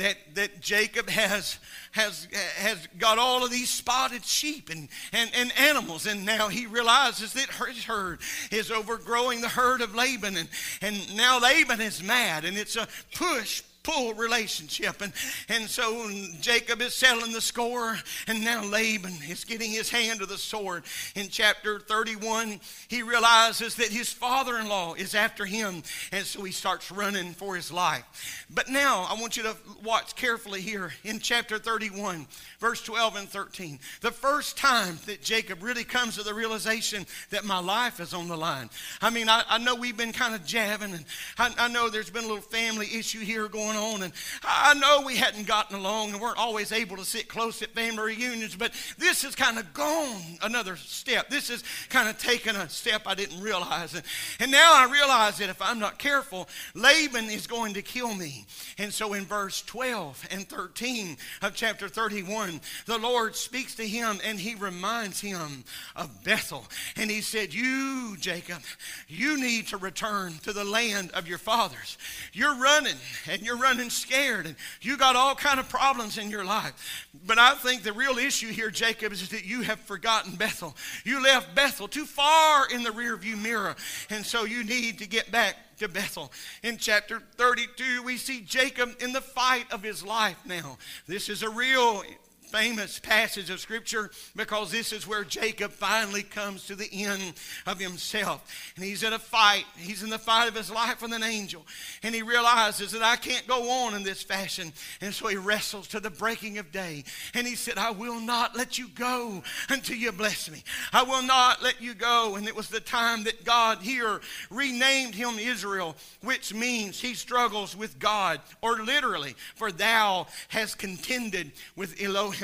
that, 0.00 0.16
that 0.34 0.60
Jacob 0.60 1.08
has, 1.10 1.58
has, 1.92 2.26
has 2.56 2.88
got 2.98 3.18
all 3.18 3.44
of 3.44 3.50
these 3.50 3.68
spotted 3.68 4.24
sheep 4.24 4.70
and, 4.70 4.88
and, 5.12 5.30
and 5.34 5.52
animals. 5.58 6.06
And 6.06 6.24
now 6.24 6.48
he 6.48 6.66
realizes 6.66 7.34
that 7.34 7.50
his 7.68 7.84
herd 7.84 8.20
is 8.50 8.70
overgrowing 8.70 9.42
the 9.42 9.48
herd 9.48 9.82
of 9.82 9.94
Laban. 9.94 10.36
And, 10.36 10.48
and 10.80 11.16
now 11.16 11.38
Laban 11.38 11.80
is 11.80 12.02
mad. 12.02 12.44
And 12.44 12.56
it's 12.56 12.76
a 12.76 12.88
push, 13.14 13.62
pull 13.82 14.14
relationship. 14.14 15.00
And, 15.00 15.12
and 15.48 15.68
so 15.68 16.08
Jacob 16.40 16.80
is 16.80 16.94
settling 16.94 17.32
the 17.32 17.40
score, 17.40 17.96
and 18.26 18.44
now 18.44 18.64
Laban 18.64 19.14
is 19.28 19.44
getting 19.44 19.70
his 19.70 19.90
hand 19.90 20.20
to 20.20 20.26
the 20.26 20.38
sword. 20.38 20.84
In 21.14 21.28
chapter 21.28 21.80
31, 21.80 22.60
he 22.88 23.02
realizes 23.02 23.76
that 23.76 23.88
his 23.88 24.12
father 24.12 24.58
in 24.58 24.68
law 24.68 24.94
is 24.94 25.14
after 25.14 25.44
him, 25.44 25.82
and 26.12 26.24
so 26.24 26.42
he 26.42 26.52
starts 26.52 26.90
running 26.90 27.32
for 27.32 27.56
his 27.56 27.72
life. 27.72 28.46
But 28.50 28.68
now 28.68 29.06
I 29.08 29.20
want 29.20 29.36
you 29.36 29.42
to 29.44 29.56
watch 29.82 30.14
carefully 30.16 30.60
here 30.60 30.92
in 31.04 31.18
chapter 31.18 31.58
31, 31.58 32.26
verse 32.58 32.82
12 32.82 33.16
and 33.16 33.28
13. 33.28 33.78
The 34.00 34.10
first 34.10 34.56
time 34.56 34.98
that 35.06 35.22
Jacob 35.22 35.62
really 35.62 35.84
comes 35.84 36.16
to 36.16 36.22
the 36.22 36.34
realization 36.34 37.06
that 37.30 37.44
my 37.44 37.58
life 37.58 38.00
is 38.00 38.12
on 38.12 38.28
the 38.28 38.36
line. 38.36 38.70
I 39.00 39.10
mean, 39.10 39.28
I, 39.28 39.42
I 39.48 39.58
know 39.58 39.74
we've 39.74 39.96
been 39.96 40.12
kind 40.12 40.34
of 40.34 40.44
jabbing, 40.44 40.92
and 40.92 41.04
I, 41.38 41.54
I 41.58 41.68
know 41.68 41.88
there's 41.88 42.10
been 42.10 42.24
a 42.24 42.28
little 42.28 42.42
family 42.42 42.86
issue 42.94 43.20
here 43.20 43.48
going 43.48 43.69
going 43.70 43.94
on. 43.94 44.02
And 44.02 44.12
I 44.42 44.74
know 44.74 45.02
we 45.06 45.16
hadn't 45.16 45.46
gotten 45.46 45.76
along 45.76 46.12
and 46.12 46.20
weren't 46.20 46.38
always 46.38 46.72
able 46.72 46.96
to 46.96 47.04
sit 47.04 47.28
close 47.28 47.62
at 47.62 47.70
family 47.70 48.14
reunions, 48.14 48.56
but 48.56 48.72
this 48.98 49.22
has 49.22 49.34
kind 49.34 49.58
of 49.58 49.72
gone 49.72 50.20
another 50.42 50.76
step. 50.76 51.30
This 51.30 51.48
has 51.48 51.62
kind 51.88 52.08
of 52.08 52.18
taken 52.18 52.56
a 52.56 52.68
step 52.68 53.02
I 53.06 53.14
didn't 53.14 53.40
realize. 53.40 53.94
And, 53.94 54.02
and 54.38 54.50
now 54.50 54.72
I 54.74 54.90
realize 54.90 55.38
that 55.38 55.50
if 55.50 55.60
I'm 55.60 55.78
not 55.78 55.98
careful, 55.98 56.48
Laban 56.74 57.26
is 57.26 57.46
going 57.46 57.74
to 57.74 57.82
kill 57.82 58.14
me. 58.14 58.46
And 58.78 58.92
so 58.92 59.12
in 59.14 59.24
verse 59.24 59.62
12 59.62 60.28
and 60.30 60.48
13 60.48 61.16
of 61.42 61.54
chapter 61.54 61.88
31, 61.88 62.60
the 62.86 62.98
Lord 62.98 63.36
speaks 63.36 63.74
to 63.76 63.86
him 63.86 64.18
and 64.24 64.38
he 64.38 64.54
reminds 64.54 65.20
him 65.20 65.64
of 65.96 66.24
Bethel. 66.24 66.64
And 66.96 67.10
he 67.10 67.20
said, 67.20 67.54
You, 67.54 68.16
Jacob, 68.18 68.62
you 69.08 69.40
need 69.40 69.68
to 69.68 69.76
return 69.76 70.34
to 70.42 70.52
the 70.52 70.64
land 70.64 71.10
of 71.12 71.28
your 71.28 71.38
fathers. 71.38 71.98
You're 72.32 72.56
running 72.56 72.96
and 73.28 73.42
you're 73.42 73.59
running 73.60 73.90
scared 73.90 74.46
and 74.46 74.56
you 74.80 74.96
got 74.96 75.16
all 75.16 75.34
kind 75.34 75.60
of 75.60 75.68
problems 75.68 76.18
in 76.18 76.30
your 76.30 76.44
life. 76.44 77.08
But 77.26 77.38
I 77.38 77.54
think 77.54 77.82
the 77.82 77.92
real 77.92 78.18
issue 78.18 78.48
here, 78.48 78.70
Jacob, 78.70 79.12
is 79.12 79.28
that 79.28 79.44
you 79.44 79.62
have 79.62 79.80
forgotten 79.80 80.34
Bethel. 80.34 80.76
You 81.04 81.22
left 81.22 81.54
Bethel 81.54 81.88
too 81.88 82.06
far 82.06 82.68
in 82.70 82.82
the 82.82 82.90
rearview 82.90 83.40
mirror. 83.40 83.76
And 84.08 84.24
so 84.24 84.44
you 84.44 84.64
need 84.64 84.98
to 84.98 85.06
get 85.06 85.30
back 85.30 85.56
to 85.78 85.88
Bethel. 85.88 86.32
In 86.62 86.76
chapter 86.76 87.22
32, 87.36 88.02
we 88.02 88.16
see 88.16 88.40
Jacob 88.40 88.90
in 89.00 89.12
the 89.12 89.20
fight 89.20 89.70
of 89.72 89.82
his 89.82 90.04
life 90.04 90.38
now. 90.46 90.78
This 91.06 91.28
is 91.28 91.42
a 91.42 91.50
real 91.50 92.02
famous 92.50 92.98
passage 92.98 93.48
of 93.50 93.60
Scripture 93.60 94.10
because 94.34 94.70
this 94.70 94.92
is 94.92 95.06
where 95.06 95.24
Jacob 95.24 95.70
finally 95.70 96.22
comes 96.22 96.66
to 96.66 96.74
the 96.74 96.88
end 96.92 97.34
of 97.66 97.78
himself. 97.78 98.72
And 98.76 98.84
he's 98.84 99.02
in 99.02 99.12
a 99.12 99.18
fight. 99.18 99.64
He's 99.76 100.02
in 100.02 100.10
the 100.10 100.18
fight 100.18 100.48
of 100.48 100.54
his 100.54 100.70
life 100.70 101.02
with 101.02 101.12
an 101.12 101.22
angel. 101.22 101.64
And 102.02 102.14
he 102.14 102.22
realizes 102.22 102.92
that 102.92 103.02
I 103.02 103.16
can't 103.16 103.46
go 103.46 103.70
on 103.70 103.94
in 103.94 104.02
this 104.02 104.22
fashion. 104.22 104.72
And 105.00 105.14
so 105.14 105.28
he 105.28 105.36
wrestles 105.36 105.88
to 105.88 106.00
the 106.00 106.10
breaking 106.10 106.58
of 106.58 106.72
day. 106.72 107.04
And 107.34 107.46
he 107.46 107.54
said, 107.54 107.78
I 107.78 107.92
will 107.92 108.20
not 108.20 108.56
let 108.56 108.78
you 108.78 108.88
go 108.88 109.42
until 109.68 109.96
you 109.96 110.12
bless 110.12 110.50
me. 110.50 110.62
I 110.92 111.02
will 111.02 111.22
not 111.22 111.62
let 111.62 111.80
you 111.80 111.94
go. 111.94 112.34
And 112.36 112.48
it 112.48 112.56
was 112.56 112.68
the 112.68 112.80
time 112.80 113.24
that 113.24 113.44
God 113.44 113.78
here 113.78 114.20
renamed 114.50 115.14
him 115.14 115.38
Israel, 115.38 115.96
which 116.22 116.52
means 116.52 117.00
he 117.00 117.14
struggles 117.14 117.76
with 117.76 117.98
God, 117.98 118.40
or 118.60 118.82
literally, 118.82 119.36
for 119.54 119.70
thou 119.70 120.26
has 120.48 120.74
contended 120.74 121.52
with 121.76 122.00
Elohim. 122.02 122.39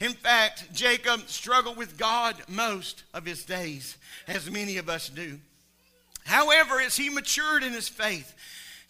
In 0.00 0.12
fact, 0.12 0.72
Jacob 0.72 1.28
struggled 1.28 1.76
with 1.76 1.98
God 1.98 2.36
most 2.48 3.02
of 3.12 3.26
his 3.26 3.44
days, 3.44 3.96
as 4.26 4.50
many 4.50 4.76
of 4.78 4.88
us 4.88 5.08
do. 5.08 5.38
However, 6.24 6.80
as 6.80 6.96
he 6.96 7.10
matured 7.10 7.62
in 7.62 7.72
his 7.72 7.88
faith, 7.88 8.34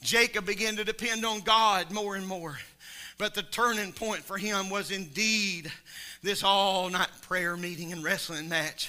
Jacob 0.03 0.47
began 0.47 0.77
to 0.77 0.85
depend 0.85 1.25
on 1.25 1.41
God 1.41 1.91
more 1.91 2.15
and 2.15 2.27
more. 2.27 2.59
But 3.17 3.35
the 3.35 3.43
turning 3.43 3.93
point 3.93 4.25
for 4.25 4.37
him 4.37 4.71
was 4.71 4.91
indeed 4.91 5.71
this 6.23 6.43
all 6.43 6.91
night 6.91 7.09
prayer 7.23 7.57
meeting 7.57 7.93
and 7.93 8.03
wrestling 8.03 8.49
match. 8.49 8.89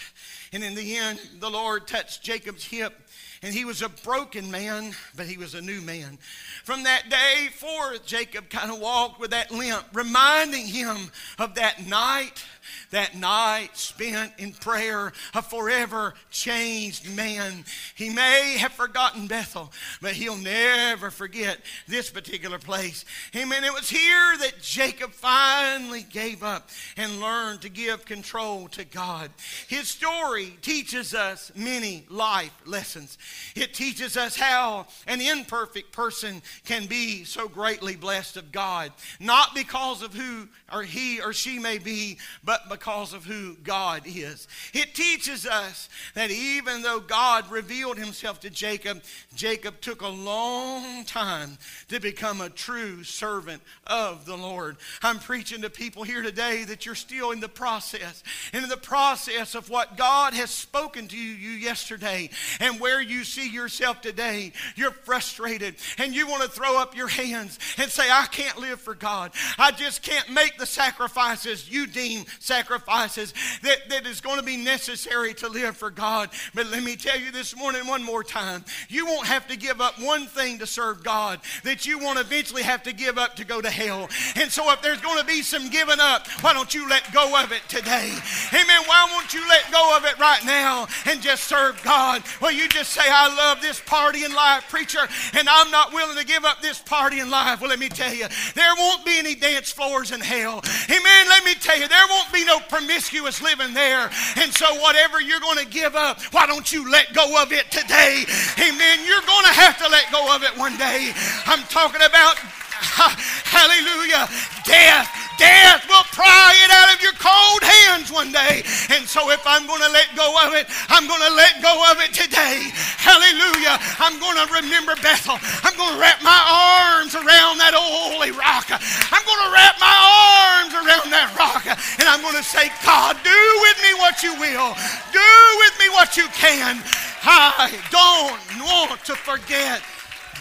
And 0.52 0.64
in 0.64 0.76
the 0.76 0.96
end, 0.96 1.20
the 1.40 1.50
Lord 1.50 1.88
touched 1.88 2.24
Jacob's 2.24 2.64
hip 2.64 2.94
and 3.42 3.54
he 3.54 3.66
was 3.66 3.82
a 3.82 3.90
broken 3.90 4.50
man, 4.50 4.94
but 5.16 5.26
he 5.26 5.38
was 5.38 5.54
a 5.54 5.62
new 5.62 5.82
man. 5.82 6.18
From 6.64 6.84
that 6.84 7.10
day 7.10 7.50
forth, 7.52 8.06
Jacob 8.06 8.50
kind 8.50 8.72
of 8.72 8.80
walked 8.80 9.20
with 9.20 9.32
that 9.32 9.52
limp, 9.52 9.86
reminding 9.94 10.66
him 10.66 11.12
of 11.40 11.56
that 11.56 11.86
night 11.86 12.44
that 12.92 13.16
night 13.16 13.76
spent 13.76 14.34
in 14.38 14.54
prayer, 14.54 15.12
a 15.34 15.42
forever 15.42 16.14
changed 16.32 17.10
man. 17.16 17.66
He 17.96 18.10
may 18.10 18.58
have 18.60 18.72
forgotten 18.74 19.28
Bethel, 19.28 19.72
but 20.02 20.14
he'll 20.14 20.38
never 20.38 21.12
forget 21.12 21.60
this 21.88 22.10
particular 22.10 22.60
place. 22.60 23.06
Amen. 23.36 23.64
It 23.64 23.74
was 23.74 23.90
here 23.90 24.38
that 24.40 24.62
Jacob 24.62 25.12
finally 25.12 26.04
gave 26.04 26.44
up 26.44 26.70
and 26.98 27.20
learned 27.20 27.62
to 27.62 27.70
give 27.70 28.06
control 28.06 28.68
to 28.70 28.84
God. 28.84 29.32
His 29.68 29.88
story 29.88 30.58
teaches 30.62 31.14
us 31.14 31.52
many 31.56 32.06
life 32.10 32.54
lessons. 32.66 33.18
It 33.56 33.74
teaches 33.74 34.18
us 34.18 34.36
how 34.36 34.88
an 35.08 35.22
imperfect 35.22 35.92
person 35.92 36.42
can 36.66 36.86
be 36.86 37.24
so 37.24 37.48
greatly 37.48 37.96
blessed 37.96 38.38
of 38.38 38.52
God, 38.52 38.92
not 39.20 39.56
because 39.56 40.02
of 40.02 40.14
who 40.14 40.48
or 40.72 40.84
he 40.84 41.22
or 41.22 41.34
she 41.34 41.60
may 41.60 41.78
be, 41.78 42.18
but 42.44 42.55
because 42.70 43.14
of 43.14 43.26
who 43.26 43.56
God 43.64 44.04
is. 44.06 44.48
It 44.74 44.96
teaches 44.96 45.46
us 45.46 45.90
that 46.14 46.32
even 46.32 46.82
though 46.82 47.00
God 47.00 47.50
revealed 47.52 47.98
himself 47.98 48.40
to 48.42 48.50
Jacob, 48.50 49.04
Jacob 49.36 49.82
took 49.82 50.02
a 50.02 50.08
long 50.08 51.04
time 51.06 51.58
to 51.90 52.00
become 52.00 52.42
a 52.42 52.50
true 52.50 53.04
servant 53.04 53.62
of 53.88 54.26
the 54.26 54.38
Lord. 54.38 54.78
I'm 55.02 55.20
preaching 55.20 55.62
to 55.62 55.70
people 55.70 56.04
here 56.04 56.22
today 56.22 56.64
that 56.66 56.86
you're 56.86 56.96
still 56.96 57.32
in 57.32 57.40
the 57.40 57.50
process, 57.50 58.24
and 58.54 58.64
in 58.64 58.70
the 58.70 58.78
process 58.78 59.56
of 59.56 59.70
what 59.70 59.98
God 59.98 60.34
has 60.34 60.50
spoken 60.50 61.08
to 61.08 61.18
you 61.18 61.52
yesterday 61.52 62.30
and 62.60 62.80
where 62.80 63.02
you 63.02 63.24
see 63.24 63.50
yourself 63.50 64.02
today. 64.02 64.52
You're 64.76 64.92
frustrated 64.92 65.76
and 65.98 66.14
you 66.14 66.28
want 66.28 66.44
to 66.44 66.50
throw 66.50 66.80
up 66.80 66.96
your 66.96 67.08
hands 67.08 67.60
and 67.78 67.90
say, 67.90 68.10
I 68.10 68.28
can't 68.32 68.60
live 68.60 68.80
for 68.80 68.96
God. 68.96 69.32
I 69.58 69.72
just 69.72 70.02
can't 70.02 70.30
make 70.30 70.58
the 70.58 70.66
sacrifices 70.66 71.70
you 71.70 71.88
deem 71.88 72.26
sacrifices 72.46 73.34
that, 73.64 73.90
that 73.90 74.06
is 74.06 74.22
going 74.22 74.38
to 74.38 74.46
be 74.46 74.58
necessary 74.58 75.34
to 75.34 75.50
live 75.50 75.76
for 75.76 75.90
God. 75.90 76.30
But 76.54 76.68
let 76.68 76.84
me 76.84 76.96
tell 76.96 77.20
you 77.20 77.32
this 77.32 77.56
morning 77.56 77.88
one 77.88 78.04
more 78.04 78.24
time 78.24 78.64
you 78.90 79.06
won't 79.06 79.28
have 79.28 79.48
to 79.48 79.58
give 79.58 79.82
up 79.82 80.00
one 80.00 80.28
thing 80.28 80.60
to 80.60 80.68
serve 80.68 81.04
God 81.04 81.40
that 81.64 81.86
you 81.86 82.00
won't 82.00 82.20
eventually 82.20 82.64
have 82.64 82.84
to 82.84 82.94
give 82.94 83.18
up 83.18 83.36
to 83.36 83.46
go 83.46 83.62
to 83.62 83.70
hell. 83.70 84.10
And 84.36 84.52
so 84.52 84.72
if 84.72 84.82
there's 84.82 85.02
going 85.02 85.20
to 85.20 85.26
be 85.26 85.42
some 85.42 85.70
giving 85.70 86.00
up, 86.00 86.28
why 86.42 86.54
don't 86.54 86.74
you 86.74 86.88
let 86.88 87.12
go 87.12 87.42
of 87.44 87.52
it 87.52 87.62
today? 87.68 88.14
Amen. 88.54 88.82
Why 88.86 89.10
won't 89.12 89.34
you 89.34 89.48
let 89.48 89.72
go 89.72 89.98
of 89.98 90.06
it 90.06 90.18
right 90.20 90.44
now 90.46 90.88
and 91.06 91.22
just 91.22 91.46
serve 91.46 91.82
God? 91.84 92.24
Well, 92.42 92.52
you 92.52 92.68
just 92.70 92.92
say, 92.92 93.04
I 93.06 93.34
love 93.36 93.62
this 93.62 93.82
party 93.82 94.24
in 94.24 94.34
life, 94.34 94.70
preacher, 94.70 95.08
and 95.34 95.48
I'm 95.50 95.72
not 95.72 95.94
willing 95.94 96.18
to 96.18 96.26
give 96.26 96.46
up 96.46 96.62
this 96.62 96.80
party 96.80 97.20
in 97.20 97.30
life. 97.30 97.62
Well, 97.62 97.70
let 97.70 97.80
me 97.80 97.90
tell 97.90 98.14
you, 98.14 98.28
there 98.54 98.74
won't 98.78 99.06
be 99.06 99.18
any 99.18 99.36
dance 99.36 99.72
floors 99.72 100.12
in 100.12 100.20
hell. 100.20 100.62
Amen. 100.90 101.30
Let 101.30 101.44
me 101.44 101.56
tell 101.56 101.80
you, 101.80 101.88
there 101.88 102.08
won't 102.10 102.32
be 102.36 102.44
no 102.44 102.60
promiscuous 102.60 103.42
living 103.42 103.74
there. 103.74 104.10
And 104.36 104.54
so, 104.54 104.68
whatever 104.82 105.22
you're 105.22 105.40
going 105.40 105.60
to 105.60 105.66
give 105.66 105.96
up, 105.96 106.22
why 106.34 106.46
don't 106.46 106.72
you 106.72 106.92
let 106.92 107.14
go 107.14 107.42
of 107.42 107.54
it 107.54 107.72
today? 107.72 108.26
Amen. 108.60 109.00
You're 109.08 109.24
going 109.24 109.46
to 109.46 109.56
have 109.56 109.78
to 109.80 109.88
let 109.88 110.12
go 110.12 110.36
of 110.36 110.44
it 110.44 110.58
one 110.58 110.78
day. 110.78 111.12
I'm 111.46 111.64
talking 111.64 112.02
about 112.02 112.38
Hallelujah. 113.56 114.28
Death, 114.68 115.08
death 115.40 115.88
will 115.88 116.04
pry 116.12 116.52
it 116.60 116.72
out 116.72 116.92
of 116.94 117.00
your 117.00 117.16
cold 117.16 117.64
hands 117.64 118.12
one 118.12 118.32
day. 118.32 118.68
And 118.92 119.08
so 119.08 119.32
if 119.32 119.40
I'm 119.48 119.66
going 119.66 119.82
to 119.82 119.92
let 119.92 120.12
go 120.16 120.28
of 120.44 120.54
it, 120.54 120.68
I'm 120.92 121.08
going 121.08 121.24
to 121.24 121.34
let 121.34 121.64
go 121.64 121.74
of 121.92 122.04
it 122.04 122.12
today. 122.12 122.68
Hallelujah. 123.00 123.80
I'm 124.00 124.20
going 124.20 124.38
to 124.38 124.48
remember 124.60 124.96
Bethel. 125.00 125.40
I'm 125.64 125.76
going 125.80 125.96
to 125.96 126.00
wrap 126.00 126.20
my 126.22 126.36
arms 126.36 127.16
around 127.16 127.64
that 127.64 127.74
holy 127.74 128.36
rock. 128.36 128.68
I'm 128.70 129.24
going 129.24 129.44
to 129.48 129.52
wrap 129.56 129.80
my 129.80 129.96
arms 129.96 130.74
around 130.76 131.08
that 131.16 131.32
rock. 131.40 131.65
And 132.00 132.08
I'm 132.08 132.22
going 132.22 132.36
to 132.36 132.44
say, 132.44 132.70
God, 132.86 133.18
do 133.24 133.60
with 133.62 133.78
me 133.84 133.94
what 134.00 134.24
you 134.24 134.34
will. 134.34 134.76
Do 135.12 135.58
with 135.60 135.80
me 135.80 135.90
what 135.90 136.18
you 136.18 136.28
can. 136.34 136.82
I 137.24 137.72
don't 137.92 138.66
want 138.68 139.04
to 139.06 139.16
forget 139.16 139.82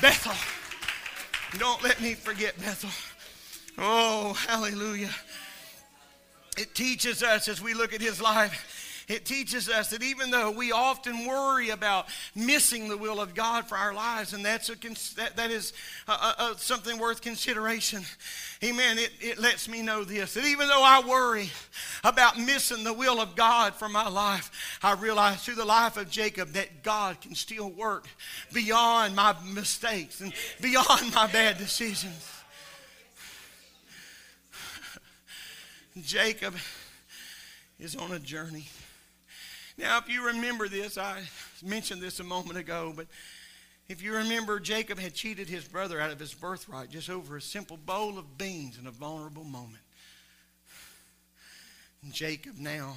Bethel. 0.00 0.34
Don't 1.58 1.82
let 1.82 2.00
me 2.00 2.14
forget 2.14 2.58
Bethel. 2.58 2.90
Oh, 3.78 4.34
hallelujah. 4.46 5.10
It 6.56 6.74
teaches 6.74 7.22
us 7.22 7.48
as 7.48 7.60
we 7.60 7.74
look 7.74 7.92
at 7.92 8.00
his 8.00 8.20
life, 8.20 8.73
it 9.08 9.24
teaches 9.24 9.68
us 9.68 9.90
that 9.90 10.02
even 10.02 10.30
though 10.30 10.50
we 10.50 10.72
often 10.72 11.26
worry 11.26 11.70
about 11.70 12.06
missing 12.34 12.88
the 12.88 12.96
will 12.96 13.20
of 13.20 13.34
God 13.34 13.66
for 13.66 13.76
our 13.76 13.92
lives, 13.92 14.32
and 14.32 14.44
that's 14.44 14.70
a, 14.70 14.74
that, 15.16 15.36
that 15.36 15.50
is 15.50 15.72
a, 16.08 16.12
a, 16.12 16.54
something 16.56 16.98
worth 16.98 17.20
consideration, 17.20 18.02
amen, 18.62 18.98
it, 18.98 19.10
it 19.20 19.38
lets 19.38 19.68
me 19.68 19.82
know 19.82 20.04
this 20.04 20.34
that 20.34 20.44
even 20.44 20.68
though 20.68 20.82
I 20.82 21.02
worry 21.06 21.50
about 22.02 22.38
missing 22.38 22.84
the 22.84 22.92
will 22.92 23.20
of 23.20 23.36
God 23.36 23.74
for 23.74 23.88
my 23.88 24.08
life, 24.08 24.78
I 24.82 24.92
realize 24.94 25.44
through 25.44 25.56
the 25.56 25.64
life 25.64 25.96
of 25.96 26.10
Jacob 26.10 26.50
that 26.52 26.82
God 26.82 27.20
can 27.20 27.34
still 27.34 27.70
work 27.70 28.06
beyond 28.52 29.14
my 29.14 29.34
mistakes 29.52 30.20
and 30.20 30.32
beyond 30.60 31.14
my 31.14 31.26
bad 31.26 31.58
decisions. 31.58 32.30
Jacob 36.02 36.54
is 37.78 37.94
on 37.94 38.10
a 38.12 38.18
journey. 38.18 38.66
Now, 39.76 39.98
if 39.98 40.08
you 40.08 40.26
remember 40.26 40.68
this, 40.68 40.96
I 40.96 41.22
mentioned 41.62 42.00
this 42.00 42.20
a 42.20 42.24
moment 42.24 42.58
ago, 42.58 42.92
but 42.94 43.06
if 43.88 44.02
you 44.02 44.14
remember, 44.14 44.60
Jacob 44.60 44.98
had 44.98 45.14
cheated 45.14 45.48
his 45.48 45.64
brother 45.64 46.00
out 46.00 46.10
of 46.10 46.18
his 46.18 46.32
birthright 46.32 46.90
just 46.90 47.10
over 47.10 47.36
a 47.36 47.42
simple 47.42 47.76
bowl 47.76 48.18
of 48.18 48.38
beans 48.38 48.78
in 48.78 48.86
a 48.86 48.90
vulnerable 48.90 49.44
moment. 49.44 49.82
And 52.02 52.12
Jacob 52.12 52.56
now, 52.58 52.94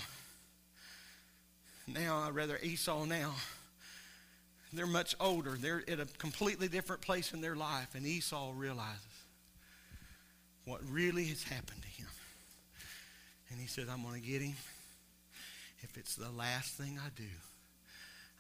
now, 1.88 2.20
I 2.20 2.30
rather 2.30 2.60
Esau 2.62 3.06
now, 3.06 3.34
they're 4.74 4.86
much 4.86 5.16
older. 5.20 5.58
They're 5.60 5.84
at 5.88 6.00
a 6.00 6.06
completely 6.18 6.68
different 6.68 7.02
place 7.02 7.34
in 7.34 7.42
their 7.42 7.56
life, 7.56 7.96
and 7.96 8.06
Esau 8.06 8.52
realizes 8.56 9.02
what 10.66 10.82
really 10.90 11.26
has 11.26 11.44
happened 11.44 11.82
to 11.82 11.88
him. 11.88 12.10
And 13.50 13.60
he 13.60 13.68
says, 13.68 13.88
I'm 13.90 14.04
going 14.04 14.22
to 14.22 14.28
get 14.28 14.42
him. 14.42 14.56
If 15.80 15.98
it's 15.98 16.16
the 16.16 16.32
last 16.32 16.74
thing 16.74 17.00
I 17.04 17.10
do, 17.16 17.24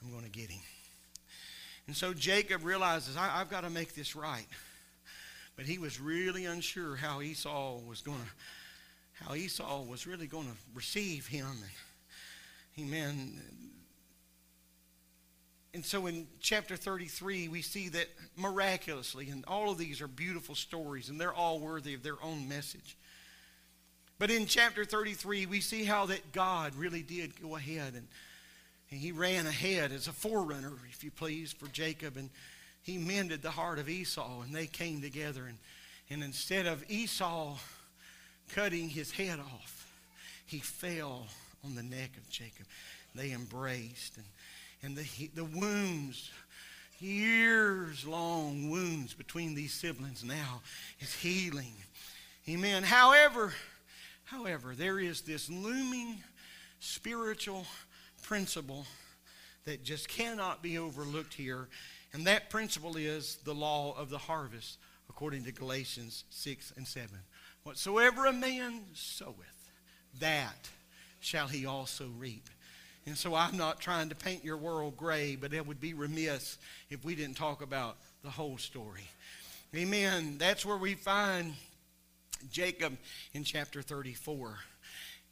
I'm 0.01 0.11
going 0.11 0.23
to 0.23 0.29
get 0.29 0.49
him. 0.49 0.61
And 1.87 1.95
so 1.95 2.13
Jacob 2.13 2.63
realizes, 2.63 3.15
I, 3.15 3.27
have 3.27 3.49
got 3.49 3.61
to 3.61 3.69
make 3.69 3.95
this 3.95 4.15
right. 4.15 4.47
But 5.55 5.65
he 5.65 5.79
was 5.79 5.99
really 5.99 6.45
unsure 6.45 6.95
how 6.95 7.21
Esau 7.21 7.79
was 7.79 8.01
going 8.01 8.19
to, 8.19 9.25
how 9.25 9.35
Esau 9.35 9.83
was 9.83 10.05
really 10.05 10.27
going 10.27 10.45
to 10.45 10.57
receive 10.75 11.27
him. 11.27 11.47
And, 12.77 12.87
amen. 12.87 13.41
And 15.73 15.85
so 15.85 16.05
in 16.05 16.27
chapter 16.39 16.75
33, 16.75 17.47
we 17.47 17.61
see 17.61 17.89
that 17.89 18.07
miraculously, 18.35 19.29
and 19.29 19.45
all 19.47 19.71
of 19.71 19.77
these 19.77 20.01
are 20.01 20.07
beautiful 20.07 20.55
stories, 20.55 21.09
and 21.09 21.19
they're 21.19 21.33
all 21.33 21.59
worthy 21.59 21.93
of 21.93 22.03
their 22.03 22.21
own 22.23 22.47
message. 22.47 22.97
But 24.19 24.31
in 24.31 24.47
chapter 24.47 24.83
33, 24.83 25.45
we 25.45 25.61
see 25.61 25.83
how 25.83 26.07
that 26.07 26.31
God 26.31 26.73
really 26.75 27.03
did 27.03 27.39
go 27.39 27.55
ahead 27.55 27.93
and, 27.93 28.07
and 28.89 28.99
he 28.99 29.11
ran 29.11 29.45
ahead 29.45 29.91
as 29.91 30.07
a 30.07 30.13
forerunner, 30.13 30.73
if 30.91 31.03
you 31.03 31.11
please, 31.11 31.51
for 31.51 31.67
Jacob. 31.67 32.17
And 32.17 32.29
he 32.81 32.97
mended 32.97 33.41
the 33.41 33.51
heart 33.51 33.79
of 33.79 33.89
Esau, 33.89 34.41
and 34.41 34.55
they 34.55 34.65
came 34.65 35.01
together. 35.01 35.45
And, 35.45 35.57
and 36.09 36.23
instead 36.23 36.65
of 36.65 36.83
Esau 36.89 37.57
cutting 38.55 38.89
his 38.89 39.11
head 39.11 39.39
off, 39.39 39.91
he 40.45 40.59
fell 40.59 41.27
on 41.65 41.75
the 41.75 41.83
neck 41.83 42.11
of 42.17 42.29
Jacob. 42.29 42.65
They 43.13 43.33
embraced, 43.33 44.15
and, 44.15 44.25
and 44.81 44.95
the, 44.95 45.29
the 45.35 45.43
wounds, 45.43 46.31
years 46.99 48.05
long 48.07 48.69
wounds 48.69 49.13
between 49.13 49.53
these 49.53 49.73
siblings 49.73 50.23
now 50.23 50.61
is 51.01 51.13
healing. 51.13 51.73
Amen. 52.47 52.83
However, 52.83 53.53
however, 54.27 54.73
there 54.75 54.99
is 54.99 55.21
this 55.21 55.49
looming 55.49 56.17
spiritual 56.79 57.65
principle 58.23 58.85
that 59.65 59.83
just 59.83 60.07
cannot 60.07 60.61
be 60.61 60.77
overlooked 60.77 61.33
here, 61.33 61.67
and 62.13 62.25
that 62.27 62.49
principle 62.49 62.95
is 62.95 63.37
the 63.43 63.53
law 63.53 63.95
of 63.97 64.09
the 64.09 64.17
harvest, 64.17 64.77
according 65.09 65.43
to 65.43 65.51
Galatians 65.51 66.23
6 66.29 66.73
and 66.77 66.87
7. 66.87 67.09
Whatsoever 67.63 68.25
a 68.25 68.33
man 68.33 68.81
soweth, 68.93 69.71
that 70.19 70.69
shall 71.19 71.47
he 71.47 71.65
also 71.65 72.07
reap. 72.17 72.49
And 73.05 73.17
so 73.17 73.35
I'm 73.35 73.57
not 73.57 73.79
trying 73.79 74.09
to 74.09 74.15
paint 74.15 74.43
your 74.43 74.57
world 74.57 74.97
gray, 74.97 75.35
but 75.35 75.53
it 75.53 75.65
would 75.65 75.79
be 75.79 75.93
remiss 75.93 76.57
if 76.89 77.03
we 77.05 77.15
didn't 77.15 77.37
talk 77.37 77.61
about 77.61 77.97
the 78.23 78.29
whole 78.29 78.57
story. 78.57 79.07
Amen. 79.75 80.37
That's 80.37 80.65
where 80.65 80.77
we 80.77 80.95
find 80.95 81.53
Jacob 82.51 82.97
in 83.33 83.43
chapter 83.43 83.81
34. 83.81 84.57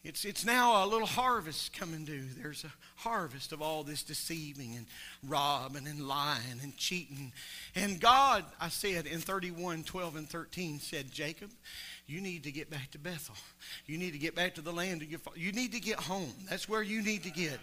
It's, 0.05 0.23
it's 0.23 0.45
now 0.45 0.85
a 0.85 0.87
little 0.87 1.07
harvest 1.07 1.73
coming 1.73 2.05
due. 2.05 2.25
There's 2.39 2.63
a 2.63 2.71
harvest 2.95 3.51
of 3.51 3.63
all 3.63 3.83
this 3.83 4.03
deceiving 4.03 4.75
and 4.75 4.85
robbing 5.27 5.87
and 5.87 6.07
lying 6.07 6.59
and 6.61 6.77
cheating. 6.77 7.33
And 7.73 7.99
God, 7.99 8.45
I 8.61 8.69
said 8.69 9.07
in 9.07 9.19
31, 9.19 9.83
12, 9.83 10.15
and 10.15 10.29
13, 10.29 10.79
said, 10.79 11.11
Jacob, 11.11 11.49
you 12.05 12.21
need 12.21 12.43
to 12.43 12.51
get 12.51 12.69
back 12.69 12.91
to 12.91 12.99
Bethel. 12.99 13.33
You 13.87 13.97
need 13.97 14.11
to 14.11 14.19
get 14.19 14.35
back 14.35 14.53
to 14.55 14.61
the 14.61 14.71
land 14.71 15.01
of 15.01 15.09
your 15.09 15.17
father. 15.17 15.39
You 15.39 15.51
need 15.51 15.71
to 15.71 15.79
get 15.79 15.99
home. 15.99 16.33
That's 16.47 16.69
where 16.69 16.83
you 16.83 17.01
need 17.01 17.23
to 17.23 17.31
get. 17.31 17.57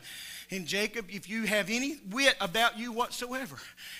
And 0.52 0.66
Jacob, 0.66 1.06
if 1.08 1.30
you 1.30 1.44
have 1.44 1.70
any 1.70 1.96
wit 2.10 2.36
about 2.38 2.78
you 2.78 2.92
whatsoever, 2.92 3.56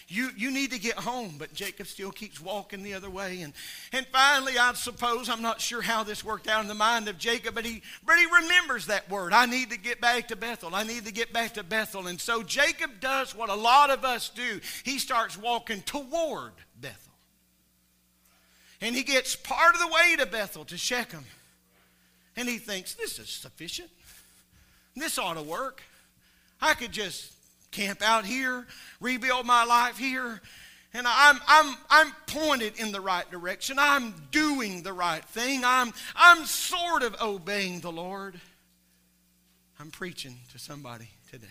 you, 0.06 0.28
you 0.36 0.50
need 0.50 0.72
to 0.72 0.78
get 0.78 0.96
home. 0.96 1.36
But 1.38 1.54
Jacob 1.54 1.86
still 1.86 2.12
keeps 2.12 2.42
walking 2.42 2.82
the 2.82 2.92
other 2.92 3.08
way. 3.08 3.40
And, 3.40 3.54
and 3.90 4.06
finally, 4.12 4.58
I 4.58 4.74
suppose, 4.74 5.30
I'm 5.30 5.40
not 5.40 5.62
sure 5.62 5.80
how 5.80 6.04
this 6.04 6.22
worked 6.22 6.48
out 6.48 6.60
in 6.60 6.68
the 6.68 6.74
mind 6.74 7.08
of 7.08 7.16
Jacob, 7.16 7.54
but 7.54 7.64
he, 7.64 7.80
but 8.04 8.18
he 8.18 8.26
remembers 8.26 8.84
that 8.86 9.08
word. 9.08 9.32
I 9.32 9.46
need 9.46 9.70
to 9.70 9.78
get 9.78 9.98
back 10.02 10.28
to 10.28 10.36
Bethel. 10.36 10.74
I 10.74 10.82
need 10.82 11.06
to 11.06 11.12
get 11.12 11.32
back 11.32 11.54
to 11.54 11.62
Bethel. 11.62 12.06
And 12.06 12.20
so 12.20 12.42
Jacob 12.42 13.00
does 13.00 13.34
what 13.34 13.48
a 13.48 13.54
lot 13.54 13.88
of 13.88 14.04
us 14.04 14.28
do. 14.28 14.60
He 14.84 14.98
starts 14.98 15.38
walking 15.38 15.80
toward 15.80 16.52
Bethel. 16.78 17.14
And 18.82 18.94
he 18.94 19.04
gets 19.04 19.36
part 19.36 19.74
of 19.74 19.80
the 19.80 19.86
way 19.88 20.16
to 20.18 20.26
Bethel, 20.26 20.66
to 20.66 20.76
Shechem. 20.76 21.24
And 22.36 22.46
he 22.46 22.58
thinks, 22.58 22.92
this 22.92 23.18
is 23.18 23.30
sufficient. 23.30 23.88
This 24.94 25.16
ought 25.16 25.38
to 25.38 25.42
work. 25.42 25.82
I 26.62 26.74
could 26.74 26.92
just 26.92 27.32
camp 27.72 28.02
out 28.02 28.24
here, 28.24 28.64
rebuild 29.00 29.44
my 29.44 29.64
life 29.64 29.98
here, 29.98 30.40
and 30.94 31.06
I'm, 31.08 31.40
I'm, 31.48 31.76
I'm 31.90 32.12
pointed 32.28 32.78
in 32.78 32.92
the 32.92 33.00
right 33.00 33.28
direction. 33.30 33.78
I'm 33.80 34.14
doing 34.30 34.82
the 34.82 34.92
right 34.92 35.24
thing. 35.24 35.62
I'm, 35.64 35.92
I'm 36.14 36.44
sort 36.44 37.02
of 37.02 37.20
obeying 37.20 37.80
the 37.80 37.90
Lord. 37.90 38.40
I'm 39.80 39.90
preaching 39.90 40.36
to 40.52 40.58
somebody 40.58 41.08
today. 41.30 41.46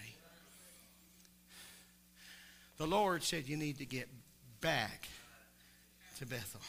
The 2.77 2.87
Lord 2.87 3.21
said 3.23 3.49
you 3.49 3.57
need 3.57 3.79
to 3.79 3.85
get 3.85 4.07
back 4.61 5.09
to 6.19 6.25
Bethel. 6.25 6.61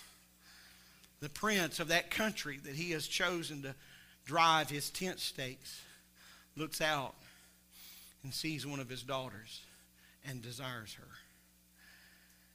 The 1.20 1.28
prince 1.28 1.78
of 1.78 1.88
that 1.88 2.10
country 2.10 2.58
that 2.64 2.74
he 2.74 2.90
has 2.90 3.06
chosen 3.06 3.62
to 3.62 3.74
drive 4.24 4.68
his 4.68 4.90
tent 4.90 5.20
stakes 5.20 5.80
looks 6.56 6.80
out 6.80 7.14
and 8.22 8.32
sees 8.32 8.66
one 8.66 8.80
of 8.80 8.88
his 8.88 9.02
daughters 9.02 9.60
and 10.28 10.42
desires 10.42 10.94
her. 10.94 11.08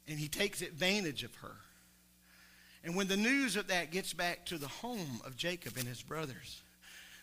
And 0.07 0.19
he 0.19 0.27
takes 0.27 0.61
advantage 0.61 1.23
of 1.23 1.35
her. 1.35 1.55
And 2.83 2.95
when 2.95 3.07
the 3.07 3.17
news 3.17 3.55
of 3.55 3.67
that 3.67 3.91
gets 3.91 4.13
back 4.13 4.45
to 4.45 4.57
the 4.57 4.67
home 4.67 5.19
of 5.25 5.35
Jacob 5.35 5.73
and 5.77 5.87
his 5.87 6.01
brothers, 6.01 6.61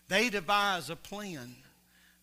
they 0.09 0.29
devise 0.29 0.91
a 0.91 0.97
plan 0.97 1.55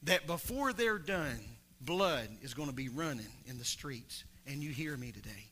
that 0.03 0.27
before 0.27 0.73
they're 0.73 0.99
done, 0.99 1.39
blood 1.79 2.27
is 2.41 2.53
going 2.53 2.69
to 2.69 2.75
be 2.75 2.89
running 2.89 3.31
in 3.47 3.57
the 3.57 3.65
streets. 3.65 4.23
And 4.45 4.61
you 4.61 4.71
hear 4.71 4.97
me 4.97 5.11
today. 5.11 5.47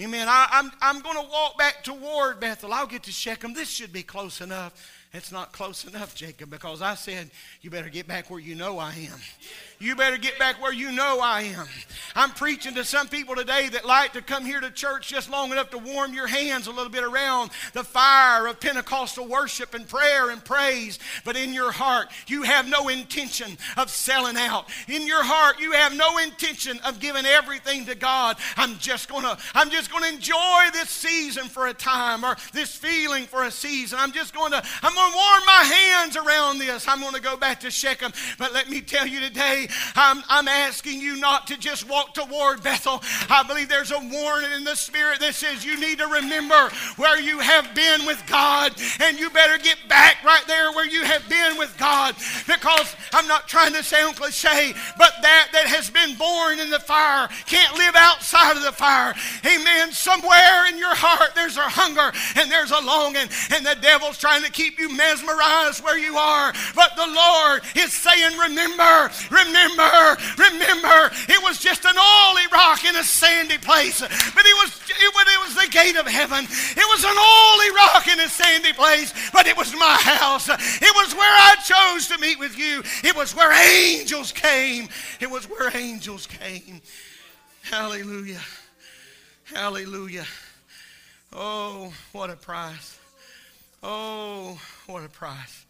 Amen. 0.00 0.26
I, 0.28 0.48
am 0.52 0.72
I'm, 0.82 0.96
I'm 0.96 1.02
going 1.02 1.24
to 1.24 1.30
walk 1.30 1.56
back 1.56 1.84
toward 1.84 2.40
Bethel. 2.40 2.72
I'll 2.72 2.86
get 2.86 3.04
to 3.04 3.12
Shechem. 3.12 3.54
This 3.54 3.68
should 3.68 3.92
be 3.92 4.02
close 4.02 4.40
enough. 4.40 4.90
It's 5.12 5.30
not 5.30 5.52
close 5.52 5.84
enough, 5.84 6.16
Jacob, 6.16 6.50
because 6.50 6.82
I 6.82 6.96
said, 6.96 7.30
you 7.60 7.70
better 7.70 7.88
get 7.88 8.08
back 8.08 8.28
where 8.28 8.40
you 8.40 8.56
know 8.56 8.80
I 8.80 8.90
am. 8.90 9.18
You 9.78 9.96
better 9.96 10.16
get 10.16 10.38
back 10.38 10.62
where 10.62 10.72
you 10.72 10.92
know 10.92 11.20
I 11.20 11.42
am. 11.42 11.66
I'm 12.16 12.30
preaching 12.30 12.74
to 12.74 12.84
some 12.84 13.08
people 13.08 13.34
today 13.34 13.68
that 13.70 13.84
like 13.84 14.12
to 14.12 14.22
come 14.22 14.44
here 14.44 14.60
to 14.60 14.70
church 14.70 15.08
just 15.08 15.28
long 15.30 15.50
enough 15.50 15.70
to 15.70 15.78
warm 15.78 16.14
your 16.14 16.28
hands 16.28 16.68
a 16.68 16.70
little 16.70 16.90
bit 16.90 17.02
around 17.02 17.50
the 17.72 17.82
fire 17.82 18.46
of 18.46 18.60
Pentecostal 18.60 19.26
worship 19.26 19.74
and 19.74 19.88
prayer 19.88 20.30
and 20.30 20.44
praise. 20.44 21.00
But 21.24 21.36
in 21.36 21.52
your 21.52 21.72
heart, 21.72 22.08
you 22.28 22.42
have 22.42 22.68
no 22.68 22.88
intention 22.88 23.58
of 23.76 23.90
selling 23.90 24.36
out. 24.36 24.68
In 24.88 25.06
your 25.06 25.24
heart, 25.24 25.58
you 25.58 25.72
have 25.72 25.96
no 25.96 26.18
intention 26.18 26.78
of 26.86 27.00
giving 27.00 27.26
everything 27.26 27.84
to 27.86 27.96
God. 27.96 28.36
I'm 28.56 28.78
just 28.78 29.08
gonna, 29.08 29.36
I'm 29.54 29.70
just 29.70 29.90
gonna 29.90 30.08
enjoy 30.08 30.68
this 30.72 30.90
season 30.90 31.44
for 31.44 31.66
a 31.66 31.74
time 31.74 32.24
or 32.24 32.36
this 32.52 32.76
feeling 32.76 33.24
for 33.24 33.44
a 33.44 33.50
season. 33.50 33.98
I'm 34.00 34.12
just 34.12 34.34
gonna, 34.34 34.62
I'm 34.82 34.94
gonna 34.94 35.16
warm 35.16 35.42
my 35.46 35.64
hands 35.74 36.16
around 36.16 36.58
this. 36.58 36.86
I'm 36.86 37.00
gonna 37.00 37.20
go 37.20 37.36
back 37.36 37.60
to 37.60 37.70
Shechem. 37.70 38.12
But 38.38 38.52
let 38.52 38.70
me 38.70 38.80
tell 38.80 39.06
you 39.06 39.18
today, 39.18 39.63
I'm, 39.94 40.22
I'm 40.28 40.48
asking 40.48 41.00
you 41.00 41.16
not 41.16 41.46
to 41.48 41.56
just 41.56 41.88
walk 41.88 42.14
toward 42.14 42.62
Bethel. 42.62 43.02
I 43.30 43.42
believe 43.46 43.68
there's 43.68 43.90
a 43.90 43.98
warning 43.98 44.52
in 44.52 44.64
the 44.64 44.74
Spirit 44.74 45.20
that 45.20 45.34
says 45.34 45.64
you 45.64 45.78
need 45.78 45.98
to 45.98 46.06
remember 46.06 46.70
where 46.96 47.20
you 47.20 47.38
have 47.38 47.74
been 47.74 48.06
with 48.06 48.22
God, 48.26 48.74
and 49.00 49.18
you 49.18 49.30
better 49.30 49.58
get 49.58 49.78
back 49.88 50.22
right 50.24 50.44
there 50.46 50.72
where 50.72 50.86
you 50.86 51.02
have 51.04 51.28
been 51.28 51.58
with 51.58 51.76
God. 51.78 52.14
Because 52.46 52.94
I'm 53.12 53.26
not 53.28 53.48
trying 53.48 53.72
to 53.72 53.82
sound 53.82 54.16
cliche, 54.16 54.74
but 54.98 55.12
that 55.22 55.48
that 55.52 55.66
has 55.66 55.90
been 55.90 56.16
born 56.16 56.60
in 56.60 56.70
the 56.70 56.80
fire 56.80 57.28
can't 57.46 57.76
live 57.76 57.94
outside 57.96 58.56
of 58.56 58.62
the 58.62 58.72
fire. 58.72 59.14
Amen. 59.44 59.92
Somewhere 59.92 60.66
in 60.68 60.78
your 60.78 60.94
heart 60.94 61.34
there's 61.34 61.56
a 61.56 61.68
hunger 61.68 62.12
and 62.36 62.50
there's 62.50 62.70
a 62.70 62.80
longing, 62.80 63.28
and 63.54 63.64
the 63.64 63.76
devil's 63.80 64.18
trying 64.18 64.42
to 64.44 64.50
keep 64.50 64.78
you 64.78 64.94
mesmerized 64.94 65.82
where 65.82 65.98
you 65.98 66.16
are. 66.16 66.52
But 66.74 66.96
the 66.96 67.06
Lord 67.06 67.62
is 67.76 67.92
saying, 67.92 68.38
Remember, 68.38 69.10
remember 69.30 69.53
remember, 69.54 70.18
remember, 70.36 71.10
it 71.28 71.42
was 71.42 71.58
just 71.58 71.84
an 71.84 71.94
oily 71.96 72.46
rock 72.52 72.84
in 72.84 72.96
a 72.96 73.04
sandy 73.04 73.58
place, 73.58 74.00
but 74.00 74.44
it 74.44 74.56
was, 74.58 74.80
it, 74.88 75.12
it 75.14 75.40
was 75.40 75.54
the 75.54 75.70
gate 75.70 75.96
of 75.96 76.06
heaven. 76.06 76.44
It 76.44 76.86
was 76.90 77.04
an 77.04 77.16
oily 77.16 77.70
rock 77.76 78.08
in 78.08 78.20
a 78.20 78.28
sandy 78.28 78.72
place, 78.72 79.12
but 79.32 79.46
it 79.46 79.56
was 79.56 79.72
my 79.74 79.96
house. 80.00 80.48
It 80.48 80.94
was 80.94 81.14
where 81.14 81.22
I 81.22 81.54
chose 81.64 82.08
to 82.08 82.18
meet 82.18 82.38
with 82.38 82.58
you. 82.58 82.82
It 83.02 83.14
was 83.16 83.34
where 83.34 83.52
angels 83.52 84.32
came. 84.32 84.88
It 85.20 85.30
was 85.30 85.48
where 85.48 85.74
angels 85.76 86.26
came. 86.26 86.80
Hallelujah. 87.62 88.40
Hallelujah. 89.44 90.26
Oh, 91.32 91.92
what 92.12 92.30
a 92.30 92.36
price. 92.36 92.98
Oh, 93.82 94.58
what 94.86 95.04
a 95.04 95.08
price. 95.08 95.63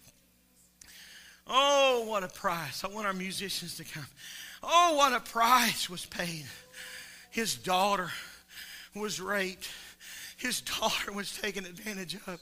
Oh, 1.46 2.04
what 2.06 2.24
a 2.24 2.28
price. 2.28 2.84
I 2.84 2.88
want 2.88 3.06
our 3.06 3.12
musicians 3.12 3.76
to 3.76 3.84
come. 3.84 4.06
Oh, 4.62 4.94
what 4.96 5.12
a 5.12 5.20
price 5.20 5.90
was 5.90 6.06
paid. 6.06 6.46
His 7.30 7.54
daughter 7.54 8.10
was 8.94 9.20
raped. 9.20 9.68
His 10.36 10.60
daughter 10.60 11.12
was 11.12 11.36
taken 11.36 11.64
advantage 11.64 12.16
of. 12.26 12.40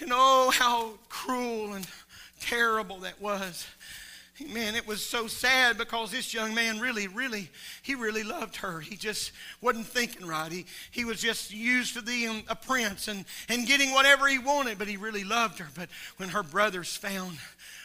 And 0.00 0.10
oh, 0.12 0.50
how 0.52 0.94
cruel 1.08 1.74
and 1.74 1.86
terrible 2.40 2.98
that 2.98 3.20
was. 3.20 3.66
Man, 4.52 4.74
it 4.74 4.84
was 4.84 5.04
so 5.04 5.28
sad 5.28 5.78
because 5.78 6.10
this 6.10 6.34
young 6.34 6.54
man 6.54 6.80
really, 6.80 7.06
really, 7.06 7.50
he 7.82 7.94
really 7.94 8.24
loved 8.24 8.56
her. 8.56 8.80
He 8.80 8.96
just 8.96 9.30
wasn't 9.60 9.86
thinking 9.86 10.26
right. 10.26 10.50
He, 10.50 10.66
he 10.90 11.04
was 11.04 11.20
just 11.20 11.52
used 11.52 11.94
to 11.94 12.02
being 12.02 12.42
a 12.48 12.56
prince 12.56 13.06
and, 13.06 13.24
and 13.48 13.64
getting 13.64 13.92
whatever 13.92 14.26
he 14.26 14.38
wanted, 14.38 14.76
but 14.76 14.88
he 14.88 14.96
really 14.96 15.22
loved 15.22 15.60
her. 15.60 15.68
But 15.76 15.88
when 16.16 16.30
her 16.30 16.42
brothers 16.42 16.96
found 16.96 17.38